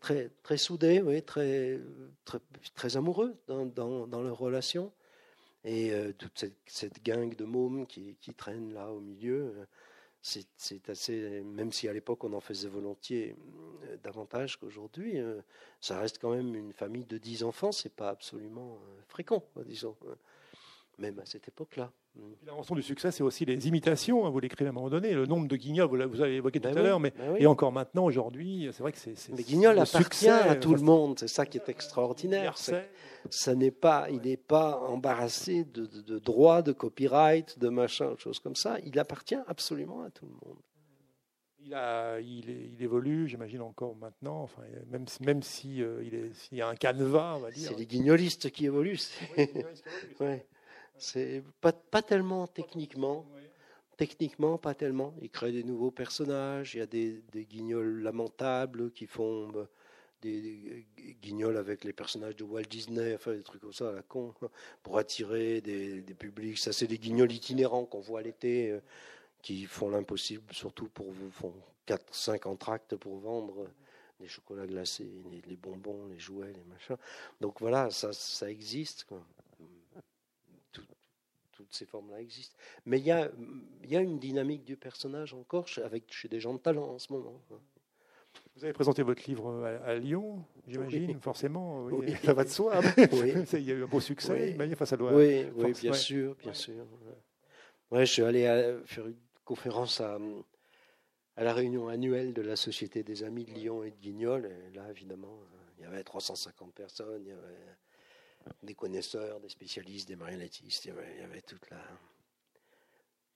très, 0.00 0.30
très 0.42 0.56
soudé, 0.56 1.02
oui, 1.02 1.20
très, 1.20 1.78
très, 2.24 2.38
très 2.74 2.96
amoureux 2.96 3.36
dans, 3.46 3.66
dans, 3.66 4.06
dans 4.06 4.22
leur 4.22 4.38
relation. 4.38 4.90
Et 5.68 5.92
euh, 5.92 6.14
toute 6.16 6.46
cette, 6.64 7.04
gang 7.04 7.36
de 7.36 7.44
mômes 7.44 7.86
qui, 7.86 8.16
qui 8.22 8.32
traînent 8.32 8.72
là 8.72 8.90
au 8.90 9.00
milieu, 9.00 9.52
euh, 9.54 9.66
c'est 10.22 10.88
assez. 10.88 11.42
Même 11.42 11.72
si 11.72 11.88
à 11.88 11.92
l'époque 11.92 12.24
on 12.24 12.32
en 12.32 12.40
faisait 12.40 12.70
volontiers 12.70 13.36
euh, 13.84 13.98
davantage 14.02 14.58
qu'aujourd'hui, 14.58 15.18
ça 15.82 16.00
reste 16.00 16.20
quand 16.20 16.30
même 16.30 16.54
une 16.54 16.72
famille 16.72 17.04
de 17.04 17.18
dix 17.18 17.44
enfants, 17.44 17.70
c'est 17.70 17.94
pas 17.94 18.08
absolument 18.08 18.78
fréquent, 19.08 19.44
disons, 19.66 19.94
même 20.96 21.18
à 21.18 21.26
cette 21.26 21.48
époque-là. 21.48 21.92
La 22.46 22.52
rançon 22.52 22.74
du 22.74 22.82
succès, 22.82 23.10
c'est 23.10 23.22
aussi 23.22 23.44
les 23.44 23.68
imitations. 23.68 24.26
Hein, 24.26 24.30
vous 24.30 24.40
l'écrivez 24.40 24.68
à 24.68 24.70
un 24.70 24.74
moment 24.74 24.88
donné. 24.88 25.12
Le 25.12 25.26
nombre 25.26 25.46
de 25.46 25.56
guignols, 25.56 26.04
vous 26.04 26.20
avez 26.20 26.36
évoqué 26.36 26.60
tout 26.60 26.68
ben 26.68 26.78
à 26.78 26.82
l'heure, 26.82 27.00
mais 27.00 27.10
ben 27.10 27.36
et 27.36 27.46
encore 27.46 27.72
maintenant, 27.72 28.04
aujourd'hui, 28.04 28.68
c'est 28.72 28.82
vrai 28.82 28.92
que 28.92 28.98
c'est. 28.98 29.14
Mais 29.30 29.42
Guignol 29.42 29.78
appartient 29.78 30.28
à 30.28 30.56
tout 30.56 30.74
le 30.74 30.80
monde. 30.80 31.18
C'est 31.18 31.28
ça 31.28 31.46
qui 31.46 31.58
est 31.58 31.68
extraordinaire. 31.68 32.56
ça 32.56 33.54
n'est 33.54 33.70
pas, 33.70 34.08
il 34.10 34.22
n'est 34.22 34.36
pas 34.36 34.78
embarrassé 34.78 35.64
de, 35.64 35.86
de, 35.86 36.18
droits, 36.18 36.62
de 36.62 36.72
copyright, 36.72 37.58
de 37.58 37.68
machin, 37.68 38.12
de 38.12 38.18
choses 38.18 38.38
comme 38.38 38.56
ça. 38.56 38.78
Il 38.84 38.98
appartient 38.98 39.38
absolument 39.46 40.02
à 40.02 40.10
tout 40.10 40.26
le 40.26 40.32
monde. 40.32 40.58
Il, 41.60 41.74
a, 41.74 42.18
il, 42.20 42.48
il 42.48 42.82
évolue, 42.82 43.28
j'imagine 43.28 43.60
encore 43.60 43.94
maintenant. 43.96 44.42
Enfin, 44.42 44.62
même, 44.90 45.04
même 45.20 45.42
si 45.42 45.82
euh, 45.82 46.02
il, 46.02 46.14
est, 46.14 46.52
y 46.52 46.62
a 46.62 46.68
un 46.68 46.76
canevas, 46.76 47.34
on 47.36 47.40
va 47.40 47.50
dire. 47.50 47.68
C'est 47.68 47.76
les 47.76 47.84
guignolistes 47.84 48.50
qui 48.50 48.64
évoluent. 48.64 48.98
Oui, 49.36 49.46
C'est 50.98 51.42
pas, 51.60 51.72
pas 51.72 52.02
tellement 52.02 52.46
techniquement. 52.46 53.26
Techniquement, 53.96 54.58
pas 54.58 54.74
tellement. 54.74 55.14
Il 55.22 55.30
crée 55.30 55.50
des 55.50 55.64
nouveaux 55.64 55.90
personnages. 55.90 56.74
Il 56.74 56.78
y 56.78 56.80
a 56.80 56.86
des, 56.86 57.22
des 57.32 57.44
guignols 57.44 58.00
lamentables 58.00 58.92
qui 58.92 59.06
font 59.06 59.48
bah, 59.48 59.66
des, 60.22 60.86
guignols 61.20 61.56
avec 61.56 61.84
les 61.84 61.92
personnages 61.92 62.36
de 62.36 62.44
Walt 62.44 62.62
Disney, 62.62 63.14
enfin 63.14 63.32
des 63.32 63.42
trucs 63.42 63.60
comme 63.60 63.72
ça 63.72 63.90
à 63.90 63.92
la 63.92 64.02
con, 64.02 64.34
pour 64.82 64.98
attirer 64.98 65.60
des, 65.60 66.00
des 66.00 66.14
publics. 66.14 66.58
Ça, 66.58 66.72
c'est 66.72 66.86
des 66.86 66.98
guignols 66.98 67.32
itinérants 67.32 67.86
qu'on 67.86 68.00
voit 68.00 68.22
l'été, 68.22 68.70
euh, 68.70 68.80
qui 69.42 69.64
font 69.66 69.90
l'impossible, 69.90 70.52
surtout 70.52 70.88
pour 70.88 71.10
vous 71.10 71.30
font 71.30 71.54
4, 71.86 72.14
5 72.14 72.46
entractes 72.46 72.96
pour 72.96 73.18
vendre 73.18 73.68
les 74.20 74.28
chocolats 74.28 74.66
glacés, 74.66 75.10
les, 75.48 75.56
bonbons, 75.56 76.06
les 76.08 76.18
jouets, 76.18 76.52
les 76.52 76.64
machins. 76.64 76.96
Donc 77.40 77.60
voilà, 77.60 77.90
ça, 77.90 78.12
ça 78.12 78.50
existe. 78.50 79.06
Toutes 81.68 81.76
ces 81.76 81.86
formes-là 81.86 82.20
existent. 82.20 82.56
Mais 82.86 82.98
il 82.98 83.04
y 83.04 83.10
a, 83.10 83.30
y 83.84 83.96
a 83.96 84.00
une 84.00 84.18
dynamique 84.18 84.64
du 84.64 84.76
personnage 84.76 85.34
encore 85.34 85.66
avec, 85.84 86.10
chez 86.10 86.28
des 86.28 86.40
gens 86.40 86.54
de 86.54 86.58
talent 86.58 86.94
en 86.94 86.98
ce 86.98 87.12
moment. 87.12 87.42
Hein. 87.52 87.58
Vous 88.56 88.64
avez 88.64 88.72
présenté 88.72 89.02
votre 89.02 89.22
livre 89.28 89.64
à, 89.84 89.96
Lyon, 89.96 90.42
j'imagine, 90.66 91.20
forcément. 91.20 91.84
Oui, 91.84 92.14
Ça 92.24 92.32
va 92.32 92.44
de 92.44 92.48
soi. 92.48 92.80
il 92.96 93.62
y 93.62 93.72
a 93.72 93.74
eu 93.74 93.84
un 93.84 93.86
beau 93.86 94.00
succès. 94.00 94.56
Oui, 94.58 94.86
ça 94.86 94.96
doit 94.96 95.12
oui, 95.14 95.46
oui 95.54 95.72
bien 95.80 95.92
sûr, 95.92 96.34
bien 96.36 96.54
sûr. 96.54 96.86
Ouais, 97.90 98.06
je 98.06 98.12
suis 98.12 98.22
allé 98.22 98.44
faire 98.86 99.06
une 99.06 99.16
conférence 99.44 100.00
à, 100.00 100.18
à 101.36 101.44
la 101.44 101.52
réunion 101.52 101.88
annuelle 101.88 102.32
de 102.32 102.42
la 102.42 102.56
Société 102.56 103.02
des 103.02 103.22
Amis 103.24 103.44
de 103.44 103.52
Lyon 103.52 103.84
et 103.84 103.90
de 103.90 103.96
Guignol. 103.96 104.46
Et 104.46 104.76
là, 104.76 104.90
évidemment, 104.90 105.38
il 105.78 105.84
y 105.84 105.86
avait 105.86 106.02
350 106.02 106.74
personnes, 106.74 107.22
il 107.22 107.28
y 107.28 107.32
avait 107.32 107.76
des 108.62 108.74
connaisseurs, 108.74 109.40
des 109.40 109.48
spécialistes, 109.48 110.08
des 110.08 110.16
marionnettistes, 110.16 110.86
il 110.86 110.88
y 110.88 111.22
avait, 111.22 111.42
toute 111.42 111.68
la, 111.70 111.80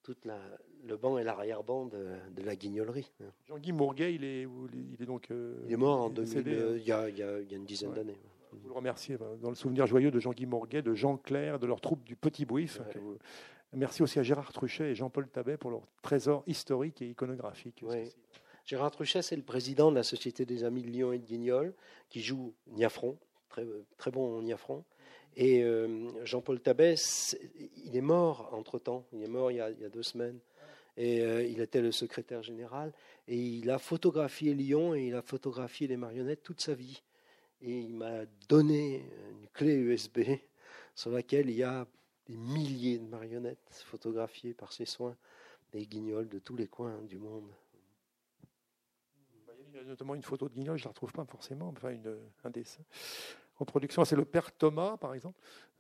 toute 0.03 0.25
la, 0.25 0.39
le 0.85 0.97
banc 0.97 1.19
et 1.19 1.25
l'arrière-ban 1.25 1.87
de, 1.87 2.07
de, 2.35 2.43
la 2.43 2.57
guignolerie. 2.57 3.11
Jean-Guy 3.47 3.73
Mourguet, 3.73 4.15
il 4.15 4.25
est, 4.25 4.43
il 4.43 5.03
est 5.03 5.07
donc. 5.07 5.31
Euh, 5.31 5.63
il 5.67 5.73
est 5.73 5.77
mort 5.77 6.03
en 6.03 6.11
2000, 6.11 6.49
euh, 6.49 6.79
il, 6.79 6.85
y 6.85 6.93
a, 6.93 7.09
il, 7.09 7.19
y 7.19 7.23
a, 7.23 7.41
il, 7.41 7.51
y 7.51 7.55
a, 7.55 7.57
une 7.57 7.67
dizaine 7.67 7.93
d'années. 7.93 8.19
Vous 8.53 8.69
le 8.69 8.75
remerciez 8.75 9.17
dans 9.41 9.49
le 9.49 9.55
souvenir 9.55 9.87
joyeux 9.87 10.11
de 10.11 10.21
Jean-Guy 10.21 10.47
Mourguet, 10.47 10.83
de 10.83 10.95
Jean 10.95 11.17
Clair, 11.17 11.59
de 11.59 11.67
leur 11.67 11.81
troupe 11.81 12.05
du 12.05 12.17
Petit 12.17 12.45
Bouif. 12.45 12.81
Merci 13.75 14.03
aussi 14.03 14.19
à 14.19 14.23
Gérard 14.23 14.53
Truchet 14.53 14.91
et 14.91 14.95
Jean-Paul 14.95 15.27
Tabet 15.29 15.57
pour 15.57 15.71
leur 15.71 15.81
trésor 16.03 16.45
historique 16.47 17.01
et 17.01 17.09
iconographique. 17.09 17.83
Gérard 18.65 18.91
Truchet, 18.91 19.23
c'est 19.23 19.37
le 19.37 19.43
président 19.43 19.91
de 19.91 19.97
la 19.97 20.03
Société 20.03 20.45
des 20.45 20.65
Amis 20.65 20.83
de 20.83 20.89
Lyon 20.89 21.13
et 21.13 21.19
de 21.19 21.25
Guignol, 21.25 21.75
qui 22.11 22.21
joue 22.21 22.55
Niafron, 22.69 23.17
très, 23.97 24.11
bon 24.11 24.43
Niafron. 24.43 24.85
Et 25.37 25.63
euh, 25.63 26.11
Jean-Paul 26.25 26.61
Tabet, 26.61 26.95
il 27.85 27.97
est 27.97 28.03
mort 28.03 28.51
entre-temps, 28.53 29.07
il 29.13 29.23
est 29.23 29.29
mort 29.29 29.51
il 29.51 29.57
y 29.57 29.61
a, 29.61 29.71
deux 29.73 30.03
semaines. 30.03 30.39
Et 30.97 31.23
euh, 31.23 31.43
il 31.43 31.61
était 31.61 31.81
le 31.81 31.93
secrétaire 31.93 32.43
général. 32.43 32.93
Et 33.29 33.39
il 33.39 33.71
a 33.71 33.79
photographié 33.79 34.55
Lyon 34.55 34.95
et 34.95 35.07
il 35.07 35.15
a 35.15 35.23
photographié 35.23 35.87
les 35.87 35.97
marionnettes 35.97 36.43
toute 36.43 36.61
sa 36.61 36.75
vie. 36.75 37.03
Et 37.63 37.79
il 37.79 37.95
m'a 37.95 38.27
donné 38.49 39.07
une 39.31 39.49
clé 39.55 39.75
USB 39.75 40.21
sur 40.95 41.11
laquelle 41.11 41.49
il 41.49 41.57
y 41.57 41.63
a 41.63 41.87
des 42.27 42.37
milliers 42.37 42.99
de 42.99 43.07
marionnettes 43.07 43.83
photographiées 43.87 44.53
par 44.53 44.73
ses 44.73 44.85
soins, 44.85 45.17
des 45.73 45.87
guignols 45.87 46.29
de 46.29 46.39
tous 46.39 46.57
les 46.57 46.69
coins 46.69 47.01
du 47.03 47.19
monde. 47.19 47.49
Il 49.73 49.79
y 49.79 49.81
a 49.81 49.85
notamment 49.85 50.15
une 50.15 50.23
photo 50.23 50.49
de 50.49 50.55
guignol, 50.55 50.77
je 50.77 50.83
ne 50.83 50.89
la 50.89 50.91
retrouve 50.91 51.13
pas 51.13 51.25
forcément, 51.25 51.69
enfin 51.69 51.97
un 52.45 52.51
dessin. 52.51 52.83
En 53.63 53.65
production, 53.65 54.05
c'est 54.05 54.17
le 54.17 54.25
père 54.25 54.51
Thomas, 54.51 54.97
par 54.97 55.15
exemple, 55.15 55.39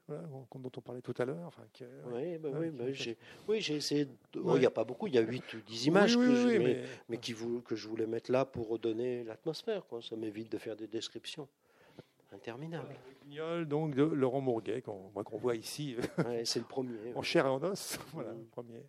dont 0.09 0.47
on 0.76 0.80
parlait 0.80 1.03
tout 1.03 1.14
à 1.18 1.24
l'heure. 1.24 1.49
Enfin, 1.49 1.64
oui, 2.12 2.39
bah 2.39 2.51
oui, 2.55 2.70
bah 2.70 2.85
j'ai, 2.93 3.18
oui, 3.49 3.61
j'ai 3.61 3.74
essayé. 3.74 4.07
Oh, 4.37 4.55
il 4.55 4.61
n'y 4.61 4.66
a 4.66 4.70
pas 4.70 4.85
beaucoup, 4.85 5.09
il 5.09 5.14
y 5.14 5.18
a 5.18 5.20
8 5.20 5.55
ou 5.55 5.61
10 5.66 5.87
images 5.87 6.16
que, 6.16 6.22
je, 6.22 6.59
mais, 6.59 6.85
mais, 7.09 7.18
qui 7.18 7.35
que 7.64 7.74
je 7.74 7.89
voulais 7.89 8.07
mettre 8.07 8.30
là 8.30 8.45
pour 8.45 8.68
redonner 8.68 9.24
l'atmosphère. 9.24 9.85
Quoi. 9.89 10.01
Ça 10.01 10.14
m'évite 10.14 10.53
de 10.53 10.59
faire 10.59 10.76
des 10.76 10.87
descriptions 10.87 11.49
interminable. 12.33 12.95
Le 13.28 13.64
donc 13.64 13.97
de 13.97 14.05
Laurent 14.05 14.41
Mourguet, 14.41 14.80
qu'on 14.80 15.11
voit 15.39 15.57
ici. 15.57 15.97
c'est 16.45 16.61
le 16.61 16.66
premier. 16.66 16.99
en 17.16 17.22
chair 17.22 17.47
et 17.47 17.49
en 17.49 17.61
os. 17.64 17.99
Voilà, 18.12 18.30
le 18.30 18.45
premier. 18.45 18.87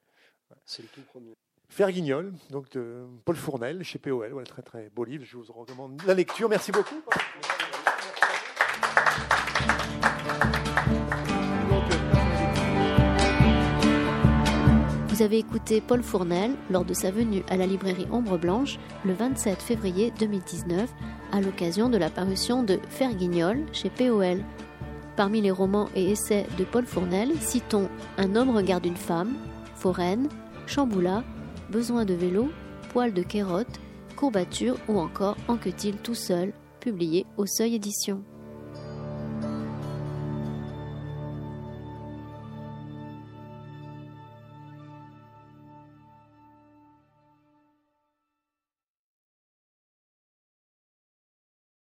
C'est 0.65 0.83
le 0.83 0.89
tout 0.89 1.01
premier. 1.01 1.33
Faire 1.67 1.91
Guignol, 1.91 2.31
donc 2.51 2.69
de 2.69 3.07
Paul 3.25 3.35
Fournel 3.35 3.81
chez 3.81 3.97
POL. 3.97 4.29
Voilà, 4.29 4.45
très 4.45 4.61
très 4.61 4.89
beau 4.89 5.03
livre. 5.03 5.25
Je 5.25 5.37
vous 5.37 5.51
recommande 5.51 5.99
la 6.05 6.13
lecture. 6.13 6.47
Merci 6.47 6.71
beaucoup. 6.71 7.01
Avez 15.23 15.39
écouté 15.39 15.79
Paul 15.79 16.03
Fournel 16.03 16.51
lors 16.69 16.83
de 16.83 16.93
sa 16.93 17.09
venue 17.09 17.43
à 17.49 17.55
la 17.55 17.65
librairie 17.65 18.07
Ombre 18.11 18.37
Blanche 18.37 18.77
le 19.05 19.13
27 19.13 19.61
février 19.61 20.11
2019 20.19 20.93
à 21.31 21.39
l'occasion 21.39 21.89
de 21.89 21.97
la 21.97 22.09
parution 22.09 22.61
de 22.61 22.77
Ferguignol 22.89 23.65
chez 23.71 23.89
POL. 23.89 24.43
Parmi 25.15 25.39
les 25.39 25.51
romans 25.51 25.87
et 25.95 26.11
essais 26.11 26.45
de 26.57 26.65
Paul 26.65 26.85
Fournel, 26.85 27.31
citons 27.39 27.89
Un 28.17 28.35
homme 28.35 28.49
regarde 28.49 28.85
une 28.85 28.97
femme, 28.97 29.35
Foraine, 29.75 30.27
Chamboula, 30.67 31.23
Besoin 31.69 32.03
de 32.03 32.13
vélo, 32.13 32.49
Poil 32.89 33.13
de 33.13 33.23
kérotte, 33.23 33.79
Courbature 34.17 34.75
ou 34.89 34.99
encore 34.99 35.37
En 35.47 35.55
que-t-il 35.55 35.95
tout 35.97 36.15
seul, 36.15 36.51
publié 36.81 37.25
au 37.37 37.45
Seuil 37.45 37.75
Édition. 37.75 38.23